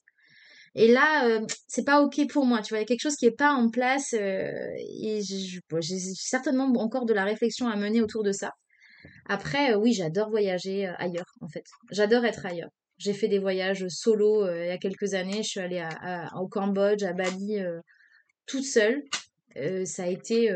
[0.75, 3.15] Et là, euh, c'est pas ok pour moi, tu vois, il y a quelque chose
[3.15, 4.49] qui est pas en place, euh,
[5.01, 8.51] et j'ai certainement encore de la réflexion à mener autour de ça.
[9.27, 11.63] Après, euh, oui, j'adore voyager euh, ailleurs, en fait.
[11.91, 12.71] J'adore être ailleurs.
[12.97, 15.43] J'ai fait des voyages solo il y a quelques années.
[15.43, 15.83] Je suis allée
[16.39, 17.57] au Cambodge, à Bali,
[18.45, 19.01] toute seule.
[19.83, 20.49] Ça a été,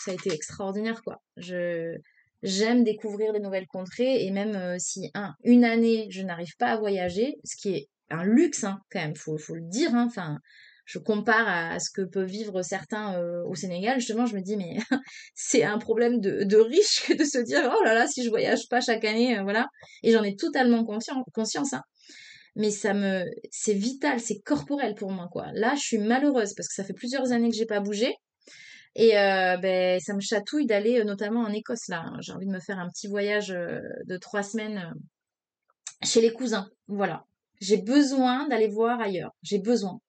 [0.00, 1.22] ça a été extraordinaire, quoi.
[1.36, 1.96] Je,
[2.42, 6.76] j'aime découvrir des nouvelles contrées et même si un, une année je n'arrive pas à
[6.76, 9.94] voyager, ce qui est un luxe, hein, quand même, faut, faut le dire.
[9.94, 10.06] hein.
[10.06, 10.38] Enfin,
[10.86, 13.98] je compare à, ce que peuvent vivre certains euh, au Sénégal.
[13.98, 14.76] Justement, je me dis, mais
[15.34, 18.68] c'est un problème de, riche que de se dire, oh là là, si je voyage
[18.68, 19.66] pas chaque année, euh, voilà.
[20.02, 21.82] Et j'en ai totalement conscien- conscience, hein.
[22.56, 25.46] Mais ça me, c'est vital, c'est corporel pour moi, quoi.
[25.54, 28.14] Là, je suis malheureuse parce que ça fait plusieurs années que j'ai pas bougé.
[28.96, 32.04] Et euh, ben, ça me chatouille d'aller notamment en Écosse, là.
[32.20, 34.94] J'ai envie de me faire un petit voyage de trois semaines
[36.04, 36.68] chez les cousins.
[36.86, 37.24] Voilà.
[37.60, 39.32] J'ai besoin d'aller voir ailleurs.
[39.42, 40.00] J'ai besoin.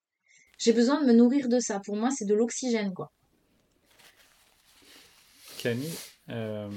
[0.58, 1.80] J'ai besoin de me nourrir de ça.
[1.80, 3.12] Pour moi, c'est de l'oxygène, quoi.
[5.58, 5.98] Camille,
[6.30, 6.70] euh,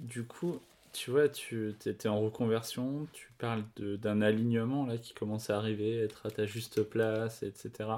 [0.00, 0.60] du coup,
[0.92, 5.98] tu vois, tu étais en reconversion, tu parles d'un alignement là qui commence à arriver,
[5.98, 7.90] être à ta juste place, etc.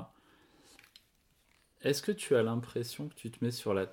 [1.83, 3.87] Est-ce que tu as l'impression que tu te mets sur la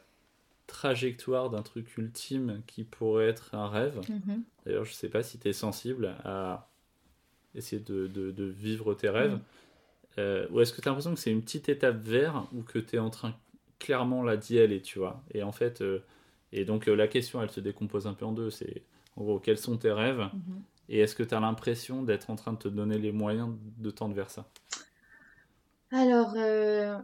[0.68, 4.02] trajectoire d'un truc ultime qui pourrait être un rêve
[4.66, 6.70] D'ailleurs, je sais pas si tu es sensible à
[7.56, 9.34] essayer de, de- de vivre tes rêves.
[9.36, 9.42] Mm.
[10.20, 12.80] euh, ou est-ce que tu as l'impression que c'est une petite étape vers ou que
[12.80, 13.36] tu es en train
[13.80, 15.24] clairement là d'y aller, tu vois?
[15.34, 16.04] Et en fait, euh,
[16.52, 18.50] et donc la question, elle se décompose un peu en deux.
[18.50, 18.84] C'est
[19.18, 20.20] en gros, quels sont tes rêves?
[20.34, 20.62] Mhm.
[20.90, 23.92] Et est-ce que tu as l'impression d'être en train de te donner les moyens de
[23.92, 24.46] tendre vers ça?
[25.92, 26.98] Alors, euh,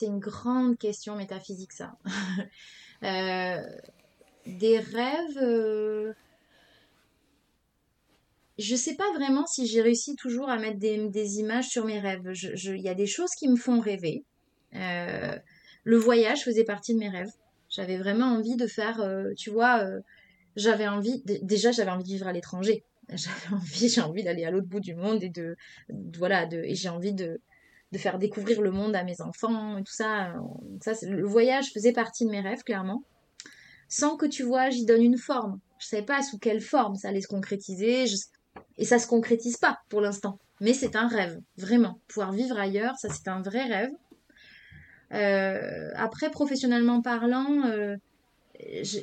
[0.00, 1.92] c'est une grande question métaphysique, ça.
[3.02, 3.62] Euh,
[4.44, 6.12] des rêves, euh,
[8.58, 12.30] je sais pas vraiment si j'ai réussi toujours à mettre des, images sur mes rêves.
[12.34, 14.26] Il y a des choses qui me font rêver.
[14.74, 15.34] Euh,
[15.84, 17.32] le voyage faisait partie de mes rêves.
[17.70, 19.02] J'avais vraiment envie de faire,
[19.38, 19.82] tu vois,
[20.54, 22.84] j'avais envie, déjà j'avais envie de vivre à l'étranger.
[23.08, 25.56] J'avais envie, j'ai envie d'aller à l'autre bout du monde et de,
[26.18, 27.40] voilà, et j'ai envie de,
[27.92, 30.32] de faire découvrir le monde à mes enfants et tout ça.
[30.80, 33.02] Ça, c'est- le voyage faisait partie de mes rêves, clairement.
[33.88, 35.58] Sans que tu vois, j'y donne une forme.
[35.78, 38.04] Je savais pas sous quelle forme ça allait se concrétiser.
[38.78, 40.38] Et ça se concrétise pas pour l'instant.
[40.60, 42.00] Mais c'est un rêve, vraiment.
[42.08, 43.90] Pouvoir vivre ailleurs, ça c'est un vrai rêve.
[45.12, 47.96] Euh, après, professionnellement parlant, euh,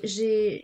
[0.04, 0.64] j'avais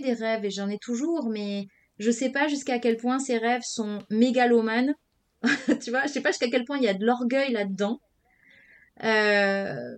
[0.00, 1.66] des rêves et j'en ai toujours, mais
[1.98, 4.94] je sais pas jusqu'à quel point ces rêves sont mégalomanes.
[5.82, 8.00] Tu vois, je sais pas jusqu'à quel point il y a de l'orgueil là-dedans.
[9.04, 9.96] Euh,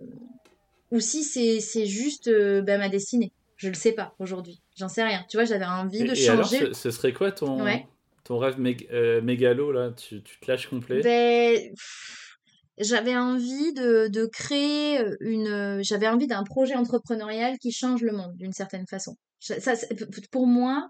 [0.91, 3.31] ou si c'est juste ben, ma destinée.
[3.57, 4.61] Je le sais pas aujourd'hui.
[4.75, 5.23] J'en sais rien.
[5.29, 6.65] Tu vois, j'avais envie Et, de et alors, changer.
[6.67, 7.87] ce, ce serait quoi ton, Ouais.
[8.23, 9.91] ton rêve még- euh, mégalo là?
[9.91, 11.01] Tu, tu te lâches complet?
[11.01, 11.73] Ben,
[12.79, 15.79] j'avais envie de, de créer une.
[15.83, 19.15] J'avais envie d'un projet entrepreneurial qui change le monde d'une certaine façon.
[19.39, 19.73] Ça,
[20.31, 20.89] pour moi,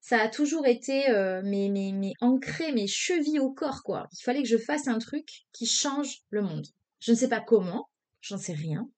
[0.00, 4.06] ça a toujours été euh, mes, mes, mes ancré, mes chevilles au corps, quoi.
[4.12, 6.66] Il fallait que je fasse un truc qui change le monde.
[7.00, 7.88] Je ne sais pas comment,
[8.20, 8.88] j'en sais rien.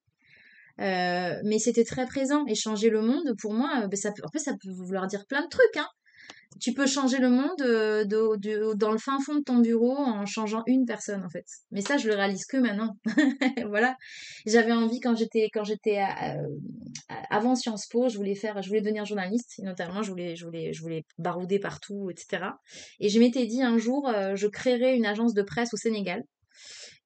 [0.79, 2.45] Euh, mais c'était très présent.
[2.47, 5.07] Et changer le monde, pour moi, euh, ben, ça peut, en fait, ça peut vouloir
[5.07, 5.87] dire plein de trucs, hein.
[6.59, 8.03] Tu peux changer le monde euh,
[8.75, 11.45] dans le fin fond de ton bureau en changeant une personne, en fait.
[11.71, 12.95] Mais ça, je le réalise que maintenant.
[13.69, 13.95] Voilà.
[14.45, 16.35] J'avais envie quand j'étais quand j'étais à-
[17.09, 19.53] à- avant Sciences Po, je voulais faire, je voulais devenir journaliste.
[19.59, 22.59] Et notamment, je voulais, je voulais, je voulais barouder partout, etc.
[22.99, 26.23] Et je m'étais dit un jour, euh, je créerai une agence de presse au Sénégal.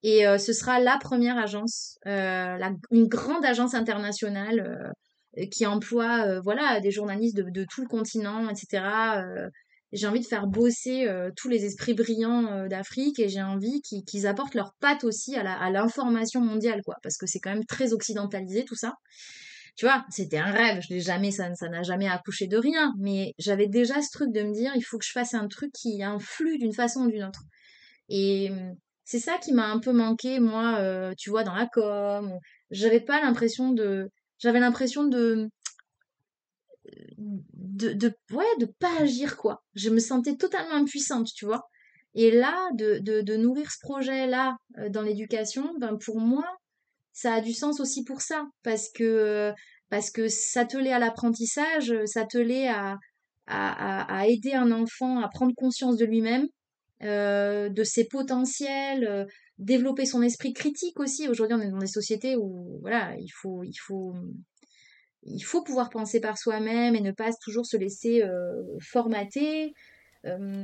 [0.04, 2.58] Et euh, ce sera la première agence, euh,
[2.92, 4.90] une grande agence internationale euh,
[5.52, 8.84] qui emploie euh, voilà, des journalistes de, tout le continent, etc.
[9.18, 9.50] Euh,
[9.92, 13.82] j'ai envie de faire bosser euh, tous les esprits brillants euh, d'Afrique et j'ai envie
[13.82, 17.94] qu'ils apportent leur patte aussi à l'information mondiale, quoi, parce que c'est quand même très
[17.94, 18.96] occidentalisé tout ça.
[19.76, 23.34] Tu vois, c'était un rêve, je l'ai jamais, ça, n'a jamais accouché de rien, mais
[23.40, 26.04] j'avais déjà ce truc de me dire, il faut que je fasse un truc qui
[26.04, 27.42] influe d'une façon ou d'une autre.
[28.10, 28.52] Et
[29.06, 32.38] c'est ça qui m'a un peu manqué, moi, euh, tu vois, dans la com.
[32.72, 34.10] J'avais pas l'impression de.
[34.40, 35.50] J'avais l'impression de.
[37.18, 38.14] De, de.
[38.32, 39.64] Ouais, de pas agir, quoi.
[39.76, 41.64] Je me sentais totalement impuissante, tu vois.
[42.16, 46.46] Et là, de, de, nourrir ce projet-là euh, dans l'éducation, ben pour moi,
[47.12, 48.46] ça a du sens aussi pour ça.
[48.64, 49.52] Parce que,
[49.90, 52.98] parce que s'atteler à l'apprentissage, s'atteler à,
[53.48, 56.48] à, à aider un enfant à prendre conscience de lui-même,
[57.04, 59.26] euh, de ses potentiels, euh,
[59.60, 61.28] développer son esprit critique aussi.
[61.28, 64.16] Aujourd'hui, on est dans des sociétés où voilà, il faut, il faut,
[65.24, 69.74] il faut pouvoir penser par soi-même et ne pas toujours se laisser euh, formater.
[70.26, 70.64] Euh,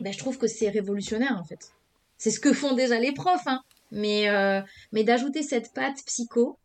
[0.00, 1.72] ben, je trouve que c'est révolutionnaire en fait.
[2.18, 3.62] C'est ce que font déjà les profs, hein.
[3.92, 4.60] Mais, euh,
[4.92, 6.58] mais d'ajouter cette patte psycho,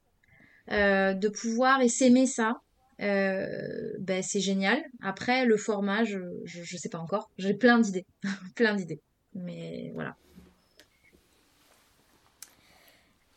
[0.72, 2.62] euh, de pouvoir essaimer ça,
[3.00, 4.84] ben c'est génial.
[5.02, 7.32] Après, le format, je, je sais pas encore.
[7.38, 8.06] J'ai plein d'idées.
[8.56, 9.02] plein d'idées.
[9.34, 10.16] Mais voilà.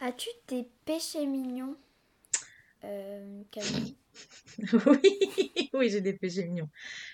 [0.06, 1.76] As-tu des péchés mignons,
[2.84, 3.96] euh, Camille?
[4.86, 6.68] Oui, oui, j'ai des péchés mignons.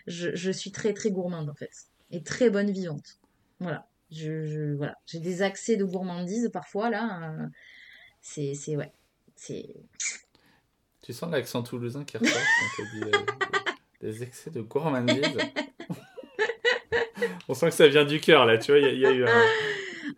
[0.08, 1.70] Je, je suis très très gourmande en fait.
[2.10, 3.18] Et très bonne vivante.
[3.60, 3.86] Voilà.
[4.10, 4.96] Je, je- voilà.
[5.06, 7.30] J'ai des accès de gourmandise parfois là.
[7.30, 7.46] euh,
[8.20, 8.92] c'est, c'est, ouais.
[9.36, 9.76] C'est.
[11.00, 13.24] Tu sens l'accent toulousain qui ressort quand tu dit euh,
[14.00, 15.38] des excès de gourmandise?
[17.48, 19.24] On sent que ça vient du cœur là, tu vois, il y, y a eu
[19.24, 19.46] un-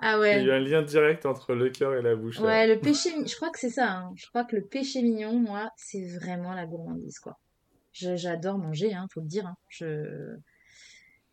[0.01, 0.43] Ah il y a ouais.
[0.45, 2.39] eu un lien direct entre le cœur et la bouche.
[2.41, 2.47] là.
[2.47, 3.91] Ouais, le péché, je crois que c'est ça.
[3.91, 4.13] hein.
[4.17, 7.39] Je crois que le péché mignon, moi, c'est vraiment la gourmandise, quoi.
[7.93, 9.47] Je- J'adore manger, hein, faut le dire.
[9.47, 9.57] hein.
[9.69, 10.35] Je,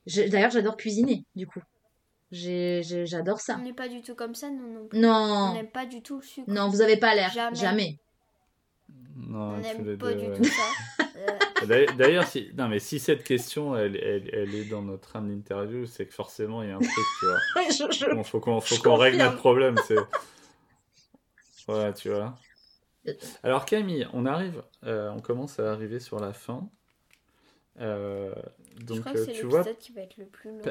[0.05, 1.61] je- d'ailleurs, j'adore cuisiner, du coup.
[2.31, 3.57] J'adore ça.
[3.59, 4.99] On n'est pas du tout comme ça, nous non plus.
[4.99, 6.49] On Non, n'aime pas du tout le sucre.
[6.49, 7.31] non, vous avez pas l'air.
[7.31, 7.55] Jamais.
[7.55, 7.99] Jamais.
[9.27, 10.37] Non, On n'aime pas deux, du ouais.
[10.37, 11.05] tout ça.
[11.69, 12.51] Euh, D'ailleurs- si...
[12.57, 16.13] non, mais si cette question elle, elle, elle est dans notre trame d'interview, c'est que
[16.13, 16.89] forcément il y a un truc,
[17.19, 17.63] tu vois.
[17.69, 19.75] Je- je- Bon, faut qu'on Je qu'on règle notre problème.
[21.67, 22.35] Voilà, tu vois.
[23.43, 26.69] Alors Camille, on arrive, euh, on commence à arriver sur la fin.
[27.79, 28.33] Euh,
[28.79, 30.61] je donc crois que euh, c'est tu vois, qui va être le plus long.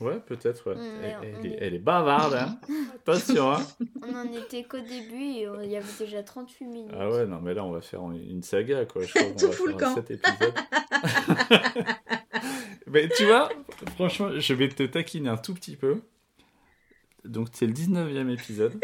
[0.00, 0.76] Ouais, peut-être, ouais.
[0.78, 2.58] Elle, mais on elle est, est- elle est bavarde, hein.
[2.96, 3.66] Attention, hein.
[4.02, 6.92] On en était qu'au début et on- il y avait déjà 38 minutes.
[6.98, 9.02] Ah ouais, non, mais là, on va faire une saga, quoi.
[9.02, 9.94] Je crois qu'on Tout va fout le camp.
[9.94, 10.54] cet épisode.
[12.86, 13.48] mais tu vois,
[13.94, 16.00] franchement, je vais te taquiner un tout petit peu.
[17.24, 18.80] Donc, c'est le 19e épisode.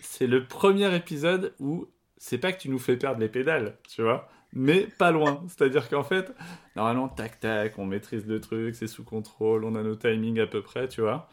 [0.00, 4.02] C'est le premier épisode où c'est pas que tu nous fais perdre les pédales, tu
[4.02, 5.44] vois, mais pas loin.
[5.48, 6.32] C'est-à-dire qu'en fait,
[6.76, 10.46] normalement, tac, tac, on maîtrise le truc, c'est sous contrôle, on a nos timings à
[10.46, 11.28] peu près, tu vois.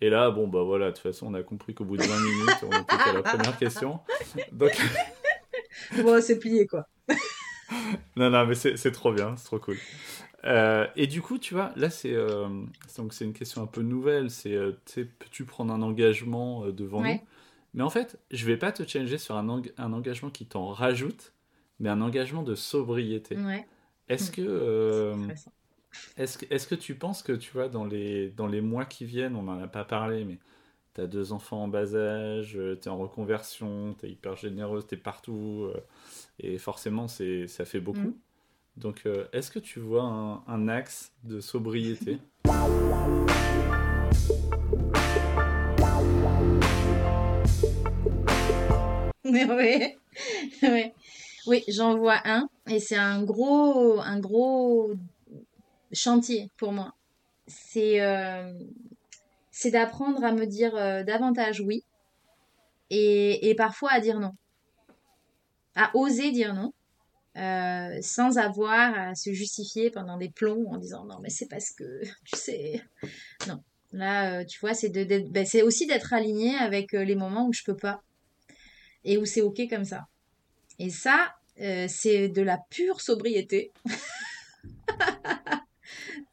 [0.00, 2.20] Et là, bon, bah voilà, de toute façon, on a compris qu'au bout de 20
[2.20, 4.00] minutes, on était qu'à la première question.
[4.52, 4.72] Donc,
[6.02, 6.84] Bon, c'est plié, quoi.
[8.16, 9.76] Non, non, mais c'est c'est trop bien, c'est trop cool.
[10.44, 12.48] Euh, et du coup, tu vois, là, c'est euh,
[12.96, 14.30] donc c'est une question un peu nouvelle.
[14.30, 17.14] C'est, euh, tu sais, peux-tu prendre un engagement euh, devant Ouais.
[17.14, 17.20] nous?
[17.74, 20.68] Mais en fait, je vais pas te challenger sur un, eng- un engagement qui t'en
[20.72, 21.32] rajoute,
[21.80, 23.36] mais un engagement de sobriété.
[23.36, 23.66] Ouais.
[24.08, 25.14] Est-ce que, euh,
[26.16, 29.04] est-ce que, est-ce que tu penses que, tu vois, dans les, dans les mois qui
[29.04, 30.38] viennent, on n'en a pas parlé, mais
[30.94, 34.86] tu as deux enfants en bas âge, tu es en reconversion, tu es hyper généreuse,
[34.86, 35.80] tu es partout, euh,
[36.38, 38.00] et forcément, c'est, ça fait beaucoup.
[38.00, 38.14] Mm.
[38.78, 42.18] Donc, euh, est-ce que tu vois un, un axe de sobriété?
[49.30, 49.94] Oui,
[50.62, 50.92] oui.
[51.48, 54.92] Oui, j'en vois un et c'est un gros, un gros
[55.92, 56.92] chantier pour moi.
[57.46, 58.52] C'est euh,
[59.72, 61.84] d'apprendre à me dire euh, davantage oui
[62.90, 64.32] et, et parfois à dire non.
[65.74, 66.74] À oser dire non
[67.38, 71.70] euh, sans avoir à se justifier pendant des plombs en disant non mais c'est parce
[71.70, 72.82] que tu sais.
[73.46, 73.62] Non.
[73.92, 78.02] Là, tu vois, c'est ben, aussi d'être aligné avec les moments où je peux pas
[79.02, 80.08] et où c'est ok comme ça.
[80.78, 83.72] Et ça, euh, c'est de la pure sobriété.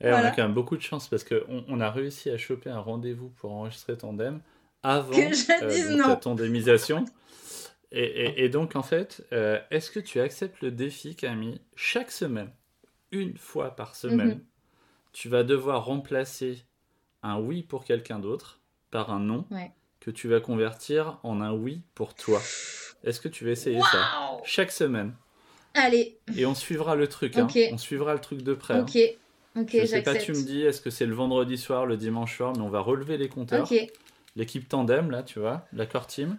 [0.01, 2.79] On a quand même beaucoup de chance parce qu'on on a réussi à choper un
[2.79, 4.41] rendez-vous pour enregistrer Tandem
[4.83, 5.47] avant dise
[5.97, 7.05] donc, la tandémisation.
[7.91, 12.11] Et, et- et donc, en fait, euh, est-ce que tu acceptes le défi, Camille Chaque
[12.11, 12.51] semaine,
[13.11, 14.45] une fois par semaine, Mhm.
[15.13, 16.65] tu vas devoir remplacer
[17.23, 18.59] un oui pour quelqu'un d'autre
[18.91, 19.71] par un non Ouais.
[20.01, 22.41] que tu vas convertir en un oui pour toi?
[23.05, 25.13] Est-ce que tu vas essayer ça Chaque semaine.
[25.73, 27.37] Allez, Et on suivra le truc.
[27.37, 27.47] hein.
[27.71, 28.73] On suivra le truc de près.
[28.75, 28.85] hein.
[28.87, 28.97] ok,
[29.57, 32.37] ok, Je sais pas, tu me dis, est-ce que c'est le vendredi soir, le dimanche
[32.37, 33.69] soir, mais on va relever les compteurs.
[34.35, 36.37] L'équipe tandem, là, tu vois, la core team.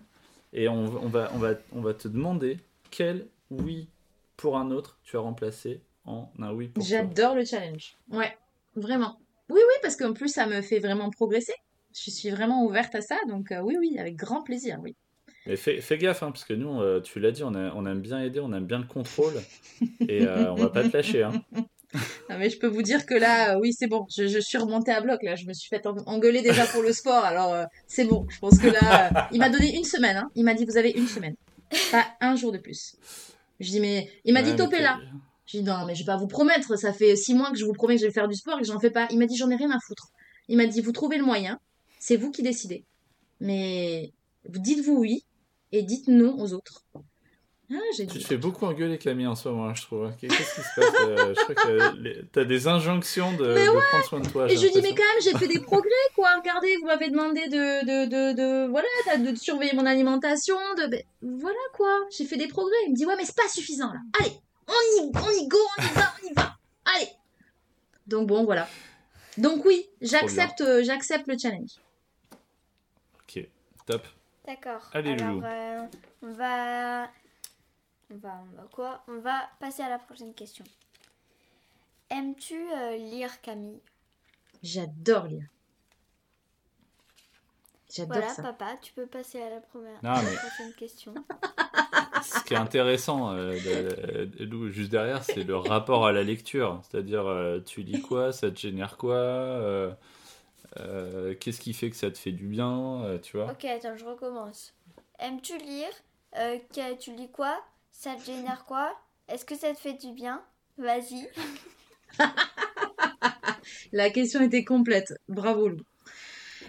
[0.52, 2.58] Et on, on va, on, va, on va te demander
[2.90, 3.88] quel oui
[4.36, 7.96] pour un autre tu as remplacé en un oui pour j'adore le challenge.
[8.10, 8.36] Ouais,
[8.74, 9.18] vraiment.
[9.50, 11.54] Oui, oui, parce qu'en plus, ça me fait vraiment progresser.
[11.94, 14.94] Je suis vraiment ouverte à ça, donc euh, oui, oui, avec grand plaisir, oui.
[15.46, 17.86] Mais fais, fais gaffe, hein, parce que nous, euh, tu l'as dit, on, a- on
[17.86, 19.34] aime bien aider, on aime bien le contrôle.
[20.08, 21.22] et euh, on va pas te lâcher.
[21.22, 21.32] Hein.
[22.28, 24.06] Ah, mais je peux vous dire que là, euh, oui, c'est bon.
[24.14, 25.36] Je, je suis remontée à bloc, là.
[25.36, 28.26] Je me suis fait en- engueuler déjà pour le sport, alors euh, c'est bon.
[28.28, 30.16] Je pense que là, il m'a donné une semaine.
[30.16, 30.28] Hein.
[30.34, 31.36] Il m'a dit, vous avez une semaine.
[31.92, 32.96] Pas un jour de plus.
[33.60, 34.98] Je dis, mais il m'a dit, Ouais, mais topez t'es- là.
[35.46, 36.76] J'ai dit, non, mais je vais pas vous promettre.
[36.76, 38.62] Ça fait six mois que je vous promets que je vais faire du sport et
[38.62, 39.06] que j'en fais pas.
[39.10, 40.08] Il m'a dit, j'en ai rien à foutre.
[40.48, 41.60] Il m'a dit, vous trouvez le moyen.
[42.00, 42.84] C'est vous qui décidez.
[43.40, 44.12] Mais
[44.48, 45.24] vous dites-vous oui
[45.72, 46.82] et dites non aux autres.
[47.68, 48.18] Ah, Tu dit.
[48.20, 50.12] te fais beaucoup engueuler, Camille, en ce moment, je trouve.
[50.20, 53.70] Qu'est-ce qui se passe euh, Je crois que les- t'as des injonctions de, Mais de
[53.88, 54.46] prendre soin de toi.
[54.48, 56.36] Et je dis, mais quand même, j'ai fait des progrès, quoi.
[56.36, 58.86] Regardez, vous m'avez demandé de, de, de, de- voilà,
[59.18, 61.92] de, de surveiller mon alimentation, de, ben, voilà, quoi.
[62.16, 62.76] J'ai fait des progrès.
[62.86, 63.98] Il me dit, ouais, mais c'est pas suffisant, là.
[64.20, 64.32] Allez,
[64.68, 66.56] on y, on y go, on y va, on y va.
[66.94, 67.08] Allez.
[68.06, 68.68] Donc bon, voilà.
[69.38, 71.72] Donc oui, j'accepte, euh, j'accepte le challenge.
[73.22, 73.44] Ok,
[73.86, 74.06] top.
[74.46, 74.88] D'accord.
[74.92, 75.44] Allez, Alors, Loulou.
[75.46, 75.86] euh,
[76.22, 77.08] on va...
[78.10, 78.40] on va.
[78.52, 79.02] On va quoi?
[79.08, 80.64] On va passer à la prochaine question.
[82.10, 83.80] Aimes-tu euh, lire, Camille?
[84.62, 85.46] J'adore lire.
[87.92, 88.42] J'adore Voilà, ça.
[88.42, 91.14] papa, tu peux passer à la première Non, à la mais- prochaine question.
[92.22, 96.22] Ce qui est intéressant, euh, de- de- Lou, juste derrière, c'est le rapport à la
[96.24, 96.80] lecture.
[96.82, 99.14] C'est-à-dire, euh, tu lis quoi, ça te génère quoi,
[100.80, 103.50] euh, qu'est-ce qui fait que ça te fait du bien, euh, tu vois.
[103.50, 104.74] Ok, attends, je recommence.
[105.18, 105.88] Aimes-tu lire
[106.38, 107.58] Euh, que- Tu lis quoi
[107.92, 108.92] Ça te génère quoi
[109.28, 110.42] Est-ce que ça te fait du bien
[110.76, 111.28] Vas-y.
[113.92, 115.14] La question était complète.
[115.28, 115.78] Bravo, Lou.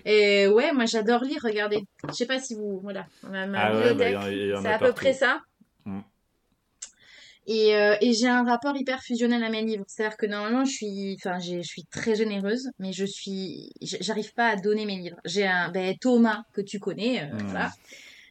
[0.06, 1.86] Et ouais, moi j'adore lire, regardez.
[2.08, 2.80] Je sais pas si vous.
[2.82, 4.56] Voilà, ma, ma Ah ouais, bah, bibliothèque.
[4.58, 5.42] en c'est à peu près ça.
[7.50, 9.86] Et, euh, et j'ai un rapport hyper fusionnel à mes livres.
[9.88, 14.50] C'est-à-dire que normalement, je suis, enfin, je suis très généreuse, mais je suis, j'arrive pas
[14.50, 15.16] à donner mes livres.
[15.24, 17.48] J'ai un, ben, Thomas que tu connais, euh, Mm.
[17.48, 17.72] voilà,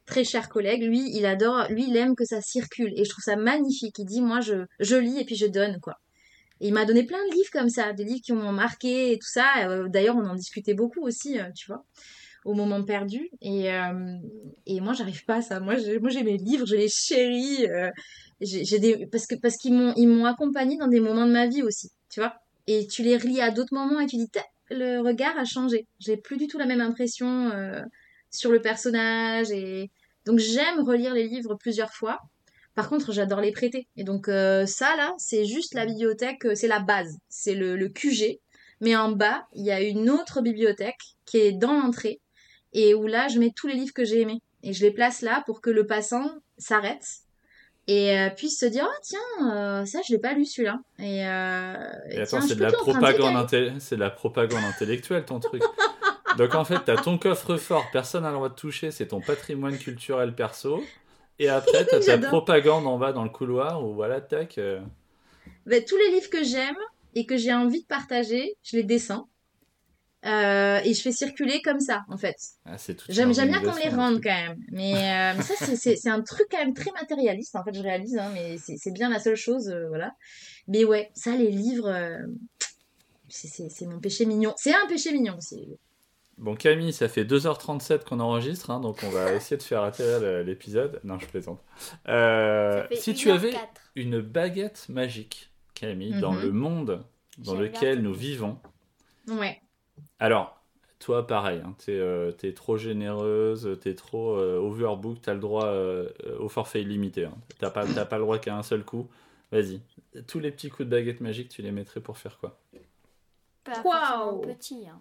[0.04, 0.82] très cher collègue.
[0.82, 3.98] Lui, il adore, lui, il aime que ça circule, et je trouve ça magnifique.
[3.98, 5.94] Il dit, moi, je, je lis et puis je donne, quoi.
[6.60, 9.18] Et il m'a donné plein de livres comme ça, des livres qui m'ont marqué et
[9.18, 9.68] tout ça.
[9.68, 11.84] Euh, D'ailleurs, on en discutait beaucoup aussi, euh, tu vois,
[12.44, 13.28] au moment perdu.
[13.42, 14.16] Et, euh,
[14.66, 15.60] et moi, j'arrive pas à ça.
[15.60, 17.66] Moi, j'ai moi, j'ai mes livres, je les chéris.
[17.66, 17.90] euh,
[18.40, 19.06] j'ai des...
[19.06, 21.90] Parce que, parce qu'ils m'ont, ils m'ont accompagné dans des moments de ma vie aussi,
[22.10, 22.34] tu vois.
[22.66, 24.28] Et tu les relis à d'autres moments et tu dis,
[24.70, 25.86] le regard a changé.
[26.00, 27.80] J'ai plus du tout la même impression euh,
[28.30, 29.50] sur le personnage.
[29.50, 29.90] Et
[30.24, 32.20] donc, j'aime relire les livres plusieurs fois.
[32.74, 33.86] Par contre, j'adore les prêter.
[33.96, 37.16] Et donc, euh, ça, là, c'est juste la bibliothèque, euh, c'est la base.
[37.28, 38.38] C'est le, le QG.
[38.80, 42.20] Mais en bas, il y a une autre bibliothèque qui est dans l'entrée
[42.74, 44.42] et où là, je mets tous les livres que j'ai aimés.
[44.62, 47.06] Et je les place là pour que le passant s'arrête
[47.88, 49.18] et euh, puisse se dire, ah tiens,
[49.52, 50.80] euh, ça, je l'ai pas lu celui-là.
[50.98, 51.74] Et, euh,
[52.10, 53.70] Et attends, c'est de la propagande, Camille.
[53.70, 55.62] inté- c'est de la propagande intellectuelle ton truc.
[56.38, 59.78] Donc en fait, t'as ton coffre-fort, personne n'a le droit de toucher, c'est ton patrimoine
[59.78, 60.82] culturel perso.
[61.38, 64.58] Et après, t'as ta propagande en bas dans le couloir où voilà, tac.
[64.58, 64.80] euh,
[65.66, 66.76] Ben, tous les livres que j'aime
[67.14, 69.28] et que j'ai envie de partager, je les descends.
[70.26, 72.34] Euh, et je fais circuler comme ça, en fait.
[72.64, 72.76] ah,
[73.08, 74.24] J'aime, j'aime bien qu'on me les le rende truc.
[74.24, 74.58] quand même.
[74.72, 78.18] Mais, euh, mais ça, c'est, un truc quand même très matérialiste, en fait, je réalise,
[78.18, 80.12] hein, mais c'est, c'est bien la seule chose, euh, voilà.
[80.68, 82.18] Mais ouais, ça, les livres, euh,
[83.28, 84.52] c'est, mon péché mignon.
[84.56, 85.78] C'est un péché mignon aussi.
[86.38, 90.44] Bon, Camille, ça fait 2h37 qu'on enregistre, hein, donc on va essayer de faire atterrir
[90.44, 91.00] l'épisode.
[91.04, 91.60] Non, je plaisante.
[92.08, 93.56] Euh, si tu avais 1h04.
[93.94, 96.42] une baguette magique, Camille, dans Mhm.
[96.42, 97.04] le monde
[97.38, 98.58] dans lequel nous vivons,
[99.28, 99.60] Ouais.
[100.18, 100.56] Alors,
[100.98, 105.66] toi, pareil, hein, t'es euh, t'es trop généreuse, t'es trop euh, overbook, t'as le droit
[105.66, 107.26] euh, au forfait illimité.
[107.26, 107.36] Hein.
[107.58, 109.08] T'as pas, t'as pas le droit qu'à un seul coup.
[109.52, 109.80] Vas-y.
[110.26, 112.58] Tous les petits coups de baguette magique, tu les mettrais pour faire quoi?
[113.64, 114.88] Pas forcément petit.
[114.88, 115.00] Hein.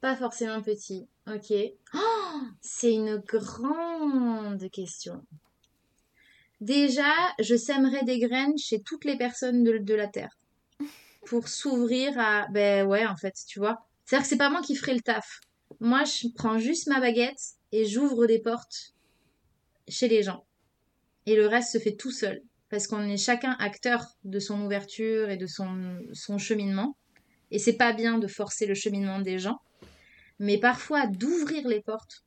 [0.00, 1.06] Pas forcément petit.
[1.28, 1.52] Ok.
[1.94, 5.22] Oh, c'est une grande question.
[6.60, 10.36] Déjà, je sèmerais des graines chez toutes les personnes de, de la Terre
[11.30, 12.48] pour s'ouvrir à...
[12.50, 13.86] Ben ouais, en fait, tu vois.
[14.04, 15.40] C'est-à-dire que c'est pas moi qui ferai le taf.
[15.78, 18.96] Moi, je prends juste ma baguette et j'ouvre des portes
[19.86, 20.44] chez les gens.
[21.26, 22.42] Et le reste se fait tout seul.
[22.68, 26.96] Parce qu'on est chacun acteur de son ouverture et de son, son cheminement.
[27.52, 29.60] Et c'est pas bien de forcer le cheminement des gens.
[30.40, 32.24] Mais parfois, d'ouvrir les portes,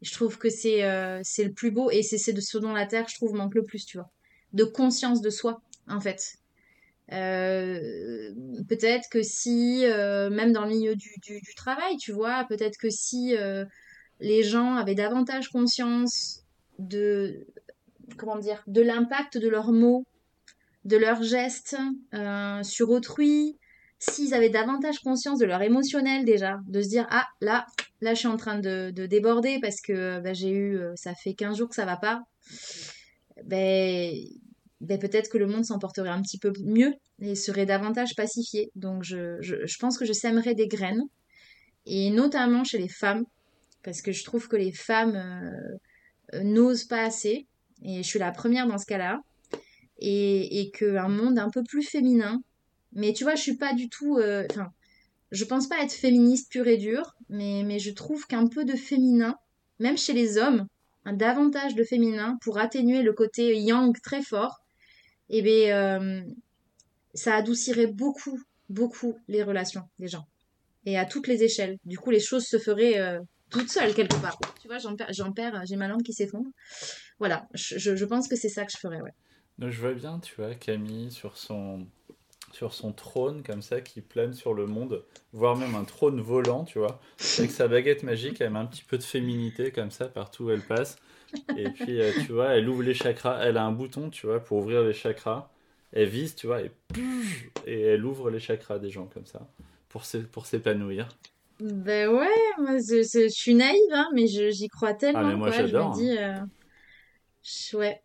[0.00, 2.72] je trouve que c'est euh, c'est le plus beau et c'est c'est de ce dont
[2.72, 4.10] la Terre, je trouve, manque le plus, tu vois.
[4.54, 6.38] De conscience de soi, en fait.
[7.12, 8.32] Euh,
[8.68, 12.90] peut-être que si, euh, même dans le milieu du, du, travail, tu vois, peut-être que
[12.90, 13.64] si euh,
[14.20, 16.42] les gens avaient davantage conscience
[16.78, 17.46] de,
[18.16, 20.04] comment dire, de l'impact de leurs mots,
[20.84, 21.76] de leurs gestes
[22.62, 23.56] sur autrui,
[23.98, 27.66] s'ils avaient davantage conscience de leur émotionnel déjà, de se dire, ah, là,
[28.00, 31.34] là, je suis en train de, de déborder parce que bah, j'ai eu, ça fait
[31.34, 32.22] 15 jours que ça va pas,
[33.44, 34.12] ben,
[34.80, 38.70] ben peut-être que le monde s'en porterait un petit peu mieux et serait davantage pacifié.
[38.74, 41.04] Donc je, je, pense que je sèmerais des graines,
[41.86, 43.24] et notamment chez les femmes,
[43.82, 47.46] parce que je trouve que les femmes euh, euh, n'osent pas assez,
[47.82, 49.20] et je suis la première dans ce cas-là,
[49.98, 52.42] et, et qu'un monde un peu plus féminin,
[52.92, 54.18] mais tu vois, je suis pas du tout...
[54.18, 54.70] euh, Enfin,
[55.32, 58.74] je pense pas être féministe pure et dure, mais, mais je trouve qu'un peu de
[58.74, 59.36] féminin,
[59.80, 60.66] même chez les hommes,
[61.04, 64.62] un davantage de féminin pour atténuer le côté yang très fort,
[65.28, 66.22] et bien, euh,
[67.14, 70.26] ça adoucirait beaucoup, beaucoup les relations des gens.
[70.84, 71.78] Et à toutes les échelles.
[71.84, 73.20] Du coup, les choses se feraient euh,
[73.50, 74.38] toutes seules quelque part.
[74.60, 76.48] Tu vois, j'en perds, j'ai ma langue qui s'effondre.
[77.18, 79.12] Voilà, je, je- je pense que c'est ça que je ferais, ouais.
[79.58, 81.86] Donc je vois bien, tu vois, Camille sur son,
[82.52, 86.64] sur son trône, comme ça, qui plane sur le monde, voire même un trône volant,
[86.64, 87.00] tu vois,
[87.38, 90.50] avec sa baguette magique, elle met un petit peu de féminité, comme ça, partout où
[90.50, 90.96] elle passe.
[91.56, 94.40] Et puis, euh, tu vois, elle ouvre les chakras, elle a un bouton, tu vois,
[94.40, 95.50] pour ouvrir les chakras.
[95.92, 96.70] Elle vise, tu vois, et,
[97.66, 99.48] elle ouvre les chakras des gens, comme ça,
[99.88, 101.08] pour s'é- pour s'épanouir.
[101.60, 102.28] Ben ouais,
[102.58, 105.56] moi, je, je- je suis naïve, hein, mais j'y crois tellement, Ah, mais moi, quoi.
[105.62, 106.40] Je j'adore, me dis, euh,
[107.42, 108.02] je- ouais,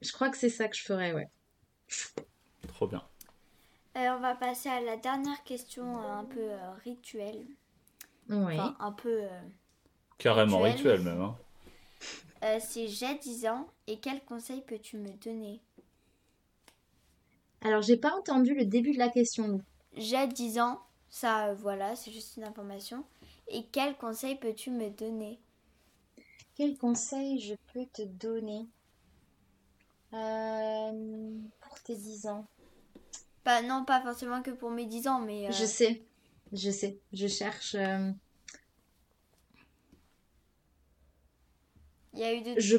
[0.00, 1.28] je crois que c'est ça que je ferais, ouais.
[2.68, 3.02] Trop bien.
[3.96, 7.44] Euh, on va passer à la dernière question un peu euh, rituelle.
[8.30, 8.54] Ouais.
[8.58, 9.22] Enfin, un peu.
[9.24, 9.40] euh,
[10.18, 10.98] Carrément Rituel.
[10.98, 11.20] rituel, même.
[11.20, 11.36] hein.
[12.44, 15.60] Euh, c'est j'ai 10 ans et quel conseil peux-tu me donner?
[17.62, 19.60] Alors, j'ai pas entendu le début de la question.
[19.96, 23.04] J'ai 10 ans, ça euh, voilà, c'est juste une information.
[23.48, 25.38] Et quel conseil peux-tu me donner?
[26.56, 28.66] Quel conseil je peux te donner?
[30.12, 32.46] Euh, pour tes 10 ans?
[33.44, 35.50] Pas, Non, pas forcément que pour mes 10 ans, mais.
[35.50, 36.02] Je sais,
[36.52, 37.76] je sais, je cherche.
[42.18, 42.60] Il y a eu de...
[42.60, 42.76] je...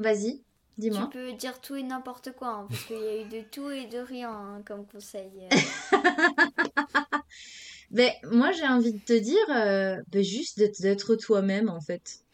[0.00, 0.42] Vas-y,
[0.76, 1.08] dis-moi.
[1.12, 3.70] Tu peux dire tout et n'importe quoi, hein, parce qu'il y a eu de tout
[3.70, 5.30] et de rien hein, comme conseil.
[7.92, 12.24] ben, moi, j'ai envie de te dire, euh, ben, juste d'être toi-même, en fait.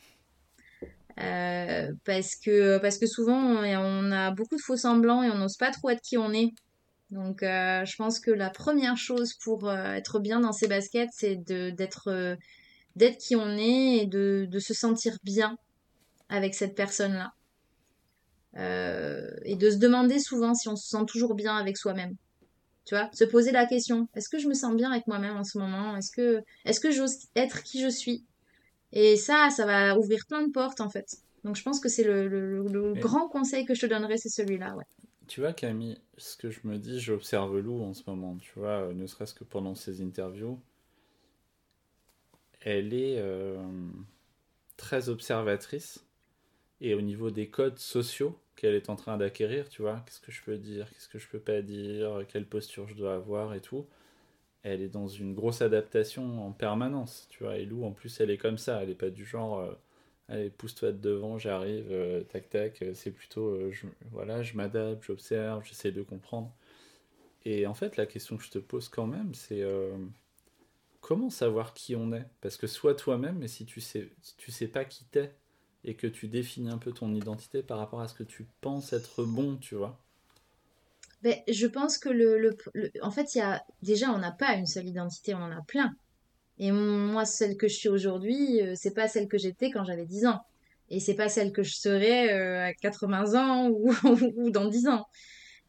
[1.21, 5.59] Euh, parce que, parce que souvent, on a beaucoup de faux semblants et on n'ose
[5.59, 6.55] pas trop être qui on est.
[7.11, 11.37] Donc, euh, je pense que la première chose pour être bien dans ses baskets, c'est
[11.37, 12.39] d'être
[12.97, 15.59] d'être qui on est et de, de se sentir bien
[16.29, 17.33] avec cette personne-là.
[18.57, 22.17] Euh, et de se demander souvent si on se sent toujours bien avec soi-même.
[22.87, 25.45] Tu vois, se poser la question est-ce que je me sens bien avec moi-même en
[25.45, 25.97] ce moment?
[25.97, 28.25] Est-ce que, est-ce que j'ose être qui je suis?
[28.93, 31.17] Et ça, ça va ouvrir plein de portes en fait.
[31.45, 34.75] Donc je pense que c'est le, le, grand conseil que je te donnerais, c'est celui-là.
[34.75, 34.85] Ouais.
[35.27, 38.83] Tu vois, Camille, ce que je me dis, j'observe Lou en ce moment, tu vois,
[38.83, 40.61] euh, ne serait-ce que pendant ses interviews.
[42.61, 43.59] Elle est euh,
[44.77, 46.06] très observatrice
[46.81, 50.33] et au niveau des codes sociaux qu'elle est en train d'acquérir, tu vois, qu'est-ce que
[50.33, 53.61] je peux dire, qu'est-ce que je peux pas dire, quelle posture je dois avoir et
[53.61, 53.87] tout.
[54.63, 57.59] Elle est dans une grosse adaptation en permanence, tu vois.
[57.59, 59.73] Et Lou, en plus, elle est comme ça, elle est pas du genre, euh,
[60.29, 62.85] allez, pousse-toi de devant, j'arrive, euh, tac tac.
[62.95, 63.73] C'est plutôt, euh,
[64.13, 66.53] voilà, je m'adapte, j'observe, j'essaie de comprendre.
[67.45, 69.65] Et en fait, la question que je te pose quand même, c'est
[71.01, 72.27] comment savoir qui on est?
[72.41, 75.33] Parce que sois toi-même, mais si tu sais, tu sais pas qui t'es,
[75.87, 78.93] et que tu définis un peu ton identité par rapport à ce que tu penses
[78.93, 80.03] être bon, tu vois
[81.23, 82.57] ben, Je pense que le,
[83.01, 85.63] en fait, il y a déjà, on n'a pas une seule identité, on en a
[85.63, 85.95] plein.
[86.59, 90.07] Et moi, celle que je suis aujourd'hui, euh, c'est pas celle que j'étais quand j'avais
[90.07, 90.41] 10 ans.
[90.89, 93.93] Et c'est pas celle que je serai euh, à 80 ans ou,
[94.37, 95.07] ou, dans 10 ans.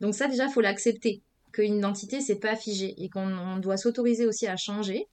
[0.01, 1.21] Donc ça, déjà, faut l'accepter.
[1.51, 2.95] Qu'une identité, c'est pas figé.
[2.97, 5.07] Et qu'on doit s'autoriser aussi à changer.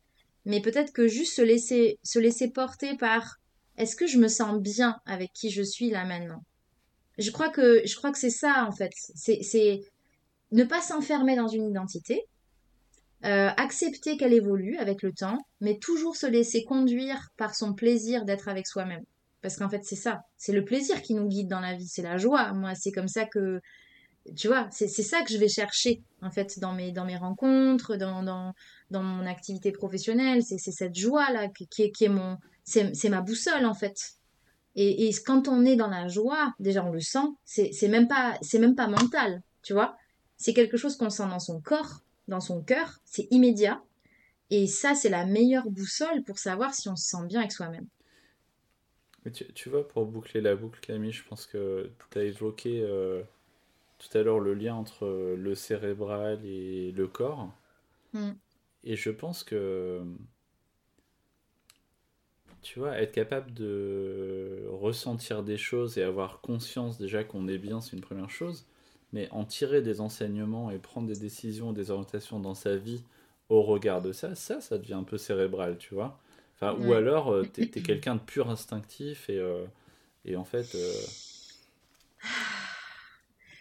[0.47, 3.39] Mais peut-être que juste se laisser, se laisser porter par
[3.77, 6.43] est-ce que je me sens bien avec qui je suis là maintenant?
[7.19, 8.93] Je crois que je crois que c'est ça en fait.
[9.15, 9.81] C'est
[10.53, 12.23] ne pas s'enfermer dans une identité,
[13.25, 18.25] euh, accepter qu'elle évolue avec le temps, mais toujours se laisser conduire par son plaisir
[18.25, 19.05] d'être avec soi-même.
[19.43, 20.23] Parce qu'en fait, c'est ça.
[20.37, 21.89] C'est le plaisir qui nous guide dans la vie.
[21.89, 22.53] C'est la joie.
[22.53, 23.61] Moi, c'est comme ça que,
[24.37, 27.97] tu vois, c'est ça que je vais chercher, en fait, dans mes, dans mes rencontres,
[27.97, 28.55] dans, dans,
[28.91, 30.43] dans mon activité professionnelle.
[30.43, 34.15] C'est cette joie-là qui, est, qui est mon, c'est ma boussole en fait.
[34.77, 38.59] Et, quand on est dans la joie, déjà on le sent, c'est même pas c'est
[38.59, 39.97] même pas mental, tu vois.
[40.37, 43.83] C'est quelque chose qu'on sent dans son corps, dans son cœur, c'est immédiat.
[44.51, 47.87] Et ça, c'est la meilleure boussole pour savoir si on se sent bien avec soi-même.
[49.33, 53.23] Tu, tu, vois, pour boucler la boucle, Camille, je pense que tu as évoqué euh,
[53.99, 57.51] tout à l'heure le lien entre le cérébral et le corps.
[58.13, 58.33] Hmm.
[58.83, 60.03] Et je pense que
[62.65, 67.81] tu vois, être capable de ressentir des choses et avoir conscience déjà qu'on est bien,
[67.81, 68.65] c'est une première chose.
[69.13, 73.03] Mais en tirer des enseignements et prendre des décisions, des orientations dans sa vie
[73.51, 76.19] au regard de ça, ça, ça devient un peu cérébral, tu vois.
[76.57, 79.67] Enfin, Ou alors, euh, tu es, quelqu'un de pur instinctif et, euh,
[80.25, 80.75] et en fait.
[80.75, 80.93] Euh,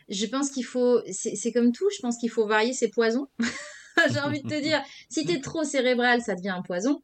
[0.09, 1.01] je pense qu'il faut.
[1.11, 3.27] C'est comme tout, je pense qu'il faut varier ses poisons.
[4.11, 7.03] J'ai envie de te dire, si tu es trop cérébral, ça devient un poison.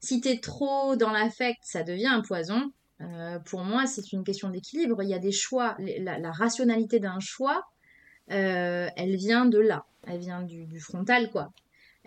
[0.00, 2.72] Si tu es trop dans l'affect, ça devient un poison.
[3.00, 5.02] Euh, pour moi, c'est une question d'équilibre.
[5.02, 5.76] Il y a des choix.
[5.78, 7.64] La, rationalité d'un choix,
[8.30, 9.86] euh, elle vient de là.
[10.06, 11.52] Elle vient du, frontal, quoi.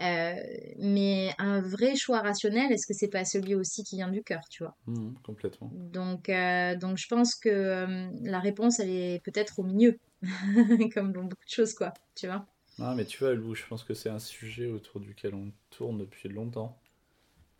[0.01, 0.33] Euh,
[0.77, 4.41] mais un vrai choix rationnel, est-ce que c'est pas celui aussi qui vient du cœur,
[4.49, 4.77] tu vois?
[4.87, 5.69] Mmh, Complètement.
[5.73, 6.31] Donc,
[6.79, 9.99] donc, je pense que la réponse, elle est peut-être au milieu,
[10.93, 11.93] comme dans beaucoup de choses, quoi.
[12.15, 12.45] Tu vois?
[12.77, 15.97] Non, mais tu vois, Lou, je pense que c'est un sujet autour duquel on tourne
[15.97, 16.79] depuis longtemps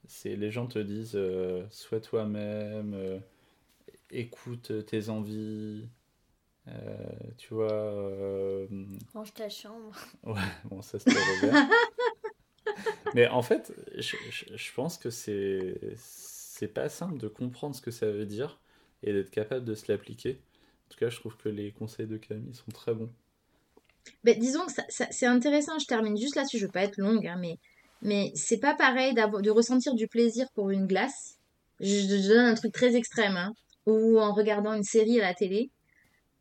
[0.09, 3.19] c'est les gens te disent euh, sois toi-même, euh,
[4.09, 5.87] écoute tes envies,
[6.67, 6.97] euh,
[7.37, 8.67] tu vois.
[9.13, 9.95] Range ta chambre.
[10.23, 11.15] Ouais, bon, ça c'était.
[13.13, 14.15] Mais en fait, je,
[14.55, 18.59] je, pense que c'est c'est pas simple de comprendre ce que ça veut dire
[19.03, 20.41] et d'être capable de se l'appliquer.
[20.87, 23.11] En tout cas, je trouve que les conseils de Camille sont très bons.
[24.23, 27.37] Mais disons que c'est intéressant, je termine juste là-dessus, je veux pas être longue, hein,
[27.39, 27.59] mais
[28.01, 31.37] mais c'est pas pareil de ressentir du plaisir pour une glace.
[31.79, 33.53] Je, donne un truc très extrême, hein,
[33.85, 35.69] ou en regardant une série à la télé,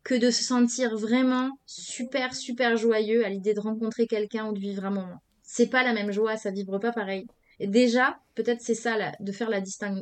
[0.03, 4.59] que de se sentir vraiment super, super joyeux à l'idée de rencontrer quelqu'un ou de
[4.59, 5.21] vivre un moment.
[5.43, 7.25] C'est pas la même joie, ça vibre pas pareil.
[7.59, 9.61] Et déjà, peut-être c'est ça, de faire la,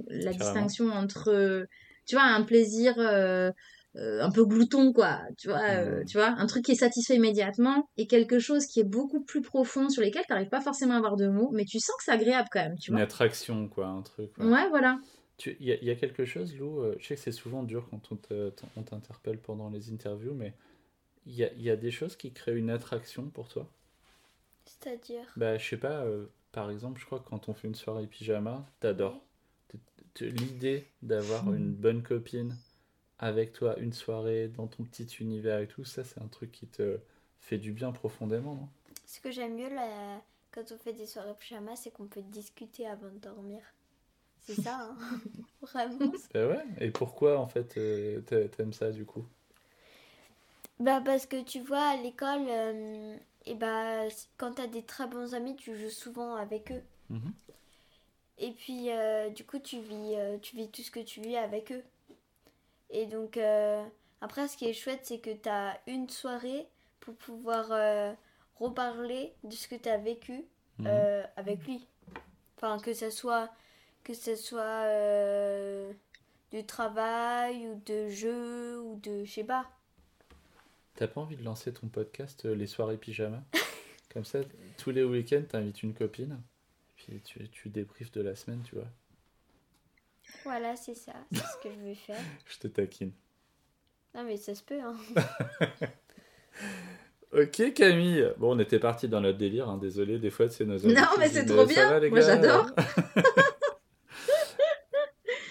[0.10, 1.68] la distinction entre,
[2.06, 3.52] tu vois, un plaisir euh,
[3.98, 7.16] euh, un peu glouton quoi tu vois euh, tu vois un truc qui est satisfait
[7.16, 10.94] immédiatement et quelque chose qui est beaucoup plus profond sur lesquels tu n'arrives pas forcément
[10.94, 13.68] à avoir de mots mais tu sens que c'est agréable quand même tu une attraction
[13.68, 14.98] quoi un truc ouais, voilà.
[15.46, 18.10] Il y, y, a quelque chose, Lou, euh, je sais que c'est souvent dur quand
[18.12, 20.54] on t'interpelle pendant les interviews, mais
[21.28, 23.70] il y a, y a, des choses qui créent une attraction pour toi?
[24.66, 25.26] C'est-à-dire?
[25.36, 28.08] Bah, je sais pas, euh, par exemple, je crois que quand on fait une soirée
[28.08, 29.22] pyjama, t'adores.
[30.20, 31.56] L'idée d'avoir hmm.
[31.56, 32.58] une bonne copine
[33.20, 36.68] avec toi, une soirée dans ton petit univers et tout, ça, c'est un truc qui
[36.68, 37.00] te
[37.40, 38.70] fait du bien profondément, non?
[39.06, 40.22] Ce que j'aime mieux là,
[40.52, 43.62] quand on fait des soirées pyjama, c'est qu'on peut discuter avant de dormir.
[44.42, 44.98] C'est ça, hein?
[45.62, 46.12] Vraiment.
[46.34, 46.66] Bah ouais.
[46.80, 49.26] Et pourquoi, en fait, euh, t'aimes ça, du coup?
[50.80, 54.04] Bah, parce que tu vois, à l'école, euh, et bah,
[54.38, 56.84] quand t'as des très bons amis, tu joues souvent avec eux.
[57.10, 57.34] Mhm.
[58.38, 61.72] Et puis, euh, du coup, tu vis, tu vis tout ce que tu vis avec
[61.72, 61.84] eux.
[62.90, 63.40] Et donc,
[64.22, 66.68] après, ce qui est chouette, c'est que t'as une soirée
[67.00, 68.16] pour pouvoir
[68.56, 70.46] reparler de ce que t'as vécu
[70.80, 70.88] mhm.
[71.36, 71.88] avec lui.
[72.58, 73.52] Enfin, que ça soit
[74.08, 75.92] que ce soit euh,
[76.52, 79.70] du travail ou de jeu ou de je sais pas.
[80.96, 83.44] T'as pas envie de lancer ton podcast euh, Les soirées pyjama?
[84.14, 84.40] Comme ça,
[84.78, 86.42] tous les week-ends, t'invites une copine,
[86.96, 88.88] puis tu, tu débriefes de la semaine, tu vois.
[90.44, 92.20] Voilà, c'est ça, c'est ce que je veux faire.
[92.46, 93.12] je te taquine.
[94.16, 94.96] Non, mais ça se peut, hein.
[97.34, 99.78] Ok Camille, bon on était parti dans notre délire, hein.
[99.78, 102.68] désolé, des fois c'est nos Non mais c'est trop bien, moi j'adore.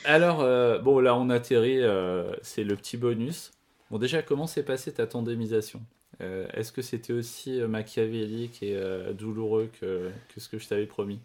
[0.06, 3.50] Alors, euh, bon, là, on atterrit, euh, c'est le petit bonus.
[3.90, 5.82] Bon, déjà, comment s'est passée ta tandémisation
[6.20, 8.80] euh, Est-ce que c'était aussi machiavélique et
[9.14, 11.18] douloureux que, ce que je t'avais promis?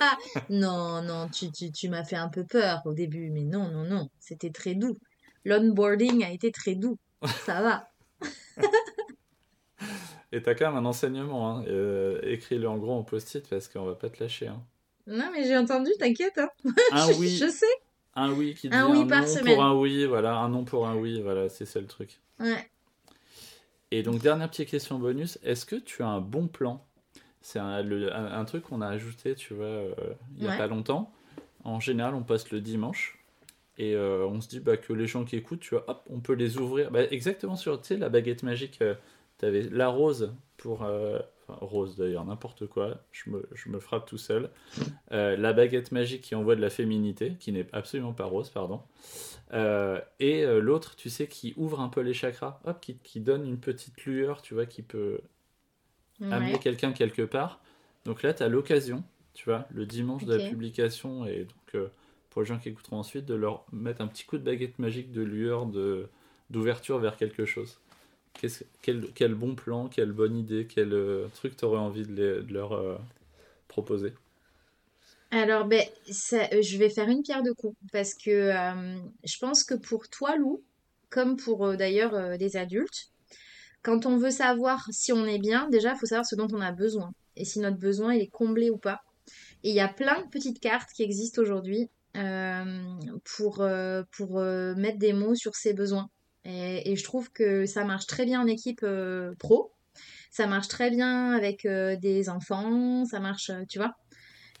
[0.50, 4.08] Non, non, tu, tu m'as fait un peu peur au début, mais non, non, non,
[4.20, 4.96] c'était très doux.
[5.44, 6.98] L'onboarding a été très doux,
[7.44, 7.88] ça va.
[10.32, 11.64] et t'as quand même un enseignement, hein.
[12.22, 14.48] écris-le en gros en post-it parce qu'on va pas te lâcher.
[14.48, 14.62] Hein.
[15.06, 16.38] Non, mais j'ai entendu, t'inquiète.
[16.38, 16.50] Hein.
[16.92, 17.36] Un je, oui.
[17.36, 17.66] Je sais.
[18.14, 19.54] Un oui qui dit un, oui par non semaine.
[19.54, 22.20] pour un oui, voilà, un non pour un oui, voilà, c'est ça le truc.
[22.40, 22.70] Ouais.
[23.90, 26.85] Et donc, dernière petite question bonus, est-ce que tu as un bon plan?
[27.46, 29.94] C'est un, un, truc qu'on a ajouté, tu vois, euh,
[30.36, 31.12] il n'y a pas longtemps.
[31.62, 33.20] En général, on passe le dimanche
[33.78, 36.18] et euh, on se dit bah, que les gens qui écoutent, tu vois, hop, on
[36.18, 36.90] peut les ouvrir.
[36.90, 38.96] Bah, exactement sur, tu sais, la baguette magique, euh,
[39.38, 40.84] tu avais la rose pour
[41.46, 44.50] rose d'ailleurs, n'importe quoi, je me, je me, frappe tout seul.
[45.12, 48.80] La baguette magique qui envoie de la féminité, qui n'est absolument pas rose, pardon.
[50.18, 53.60] Et l'autre, tu sais, qui ouvre un peu les chakras, hop, qui, qui donne une
[53.60, 55.20] petite lueur, tu vois, qui peut
[56.22, 57.60] amener quelqu'un quelque part.
[58.04, 59.02] Donc là, tu as l'occasion,
[59.34, 61.82] tu vois, le dimanche de la publication, et donc
[62.30, 65.10] pour les gens qui écouteront ensuite, de leur mettre un petit coup de baguette magique
[65.10, 66.08] de lueur, de
[66.50, 67.78] d'ouverture vers quelque chose.
[68.82, 72.72] Quel, quel, bon plan, quelle bonne idée, quel euh, truc tu aurais envie de, leur
[72.72, 72.98] euh,
[73.68, 74.12] proposer?
[75.30, 78.52] Alors, ben, euh, je vais faire une pierre de coups parce que
[79.24, 80.62] je pense que pour toi, Lou,
[81.08, 83.10] comme pour d'ailleurs des adultes,
[83.86, 86.60] quand on veut savoir si on est bien, déjà, il faut savoir ce dont on
[86.60, 89.00] a besoin et si notre besoin est comblé ou pas.
[89.62, 91.88] Et il y a plein de petites cartes qui existent aujourd'hui
[93.24, 93.64] pour,
[94.12, 94.40] pour
[94.76, 96.08] mettre des mots sur ses besoins.
[96.46, 99.72] Et, je trouve que ça marche très bien en équipe euh, pro.
[100.30, 103.04] Ça marche très bien avec euh, des enfants.
[103.04, 103.96] Ça marche, euh, tu vois.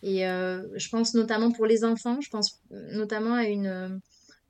[0.02, 3.98] Et je pense notamment pour les enfants, je pense notamment à une,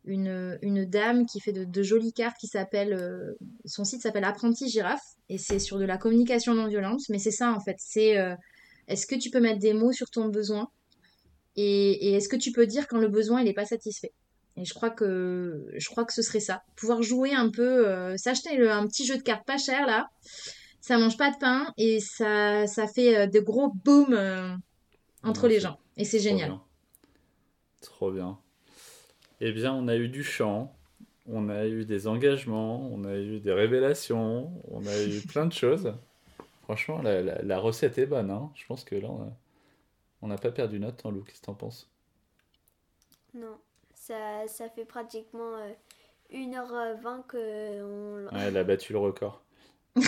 [0.06, 3.34] une, une dame qui fait de, de jolies cartes qui s'appelle.
[3.64, 5.04] son site s'appelle Apprenti Girafe.
[5.28, 7.00] Et c'est sur de la communication non violente.
[7.08, 7.76] Mais c'est ça en fait.
[7.78, 8.16] C'est
[8.88, 10.68] est-ce que tu peux mettre des mots sur ton besoin?
[11.56, 14.12] Et, et est-ce que tu peux dire quand le besoin il n'est pas satisfait?
[14.56, 16.62] Et je crois que je crois que ce serait ça.
[16.76, 20.08] Pouvoir jouer un peu, euh, s'acheter un petit jeu de cartes pas cher là.
[20.80, 24.54] Ça mange pas de pain et ça, ça fait euh, de gros boom euh,
[25.22, 25.78] entre les gens.
[25.96, 26.58] Et c'est génial.
[27.82, 28.38] Trop bien.
[29.40, 30.74] Eh bien, on a eu du chant,
[31.28, 35.52] on a eu des engagements, on a eu des révélations, on a eu plein de
[35.52, 35.94] choses.
[36.62, 38.30] Franchement, la, la, recette est bonne.
[38.30, 38.50] Hein.
[38.54, 39.08] Je pense que là,
[40.22, 41.22] on n'a pas perdu notre temps, Lou.
[41.22, 41.88] Qu'est-ce que t'en penses?
[43.34, 43.58] Non.
[43.94, 45.56] Ça, ça fait pratiquement
[46.32, 48.34] 1h20 euh, que on...
[48.34, 49.42] Ouais, elle a battu le record.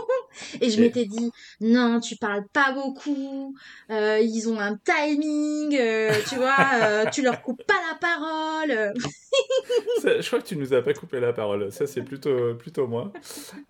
[0.60, 1.30] Et je m'étais dit,
[1.60, 3.54] non, tu parles pas beaucoup,
[3.90, 8.94] euh, ils ont un timing, euh, tu vois, tu leur coupes pas la parole.
[10.02, 13.12] je crois que tu nous as pas coupé la parole, ça c'est plutôt, plutôt moi,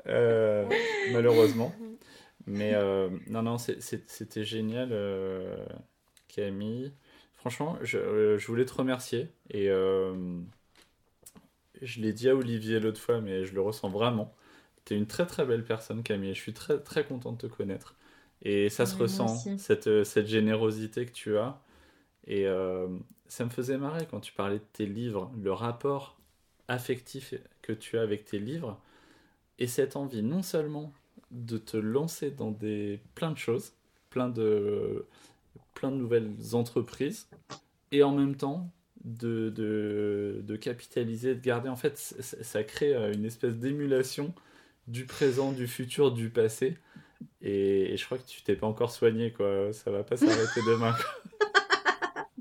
[0.06, 1.72] malheureusement.
[2.46, 2.74] Mais
[3.28, 4.94] non, non, c'était génial,
[6.28, 6.92] Camille.
[7.38, 9.28] Franchement, euh, je, voulais te remercier.
[9.50, 10.40] Et euh,
[11.80, 14.34] je l'ai dit à Olivier l'autre fois, mais je le ressens vraiment.
[14.96, 16.34] Une très très belle personne, Camille.
[16.34, 17.94] Je suis très très content de te connaître.
[18.42, 21.60] Et ça se ressent, cette, euh, cette générosité que tu as.
[22.26, 22.88] Et euh,
[23.26, 26.18] ça me faisait marrer quand tu parlais de tes livres, le rapport
[26.68, 28.80] affectif que tu as avec tes livres,
[29.58, 30.92] et cette envie non seulement
[31.30, 33.72] de te lancer dans des plein de choses,
[34.10, 35.06] plein de,
[35.74, 37.28] plein de nouvelles entreprises,
[37.92, 38.70] et en même temps
[39.04, 41.68] de, de, de capitaliser, de garder.
[41.68, 44.34] En fait, ça, ça crée euh, une espèce d'émulation
[44.88, 46.76] du présent, du futur, du passé.
[47.42, 49.72] Et, et je crois que tu t'es pas encore soigné, quoi.
[49.72, 50.94] Ça va pas s'arrêter demain.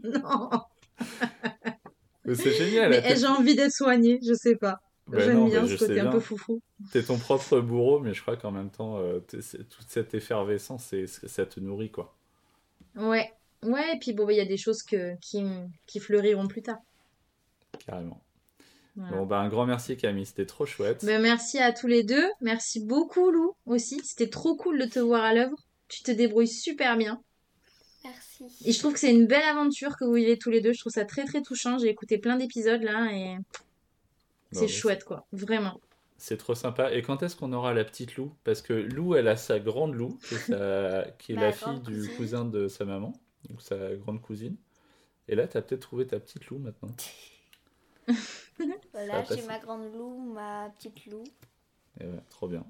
[0.03, 0.49] Non.
[2.34, 2.90] C'est génial.
[2.90, 4.82] Mais j'ai envie d'être soignée, je sais pas.
[5.07, 6.61] Ben J'aime bien ce côté un peu foufou.
[6.91, 11.45] T'es ton propre bourreau, mais je crois qu'en même temps, euh, toute cette effervescence, ça
[11.45, 12.14] te nourrit, quoi.
[12.95, 13.32] Ouais.
[13.64, 15.44] Ouais, et puis bon, bah, il y a des choses que, qui,
[15.86, 16.80] qui fleuriront plus tard.
[17.86, 18.22] Carrément.
[18.98, 19.15] Voilà.
[19.15, 20.26] Bon, bah, un grand merci, Camille.
[20.26, 21.06] C'était trop chouette.
[21.06, 22.26] Ben, merci à tous les deux.
[22.41, 24.02] Merci beaucoup, Lou, aussi.
[24.03, 25.56] C'était trop cool de te voir à l'œuvre.
[25.88, 27.22] Tu te débrouilles super bien.
[28.03, 28.45] Merci.
[28.65, 30.74] Et je trouve que c'est une belle aventure que vous vivez tous les deux.
[30.74, 31.78] Je trouve ça très, très touchant.
[31.78, 33.38] J'ai écouté plein d'épisodes là et
[34.52, 35.28] c'est bah, chouette, quoi.
[35.32, 35.80] Vraiment.
[36.18, 36.91] C'est trop sympa.
[36.94, 38.34] Et quand est-ce qu'on aura la petite Lou?
[38.44, 41.52] Parce que Lou, elle a sa grande Lou, qui est, sa- qui est Ma la
[41.52, 42.15] fille du cousine.
[42.15, 43.14] cousin de sa maman,
[43.49, 44.56] donc sa grande cousine.
[45.28, 46.90] Et là, t'as peut-être trouvé ta petite Lou maintenant.
[48.94, 51.24] Voilà, j'ai ma grande loup, ma petite loup.
[52.00, 52.66] Et ouais, trop bien.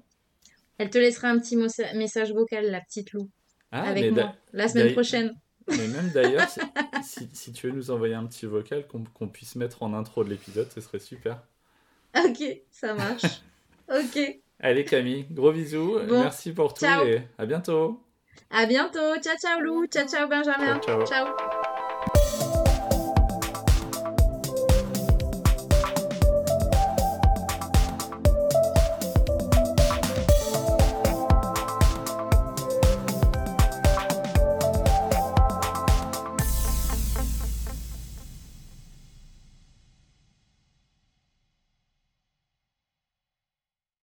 [0.78, 3.28] Elle te laissera un petit message vocal, la petite Lou,
[3.72, 5.34] Ah, avec mais, moi, la semaine prochaine.
[5.66, 6.48] mais même d'ailleurs,
[7.02, 10.30] si, tu veux nous envoyer un petit vocal qu'on qu'on puisse mettre en intro de
[10.30, 11.42] l'épisode, ce serait super.
[12.16, 13.42] Ok, ça marche.
[13.88, 14.40] ok.
[14.60, 17.06] Allez Camille, gros bisous, Bon, merci pour tout ciao.
[17.06, 18.02] et à bientôt.
[18.50, 19.16] À bientôt.
[19.22, 19.86] Ciao, ciao, Lou.
[19.86, 20.78] Ciao, ciao, Benjamin.
[20.80, 21.06] Ciao, ciao.
[21.06, 21.67] ciao.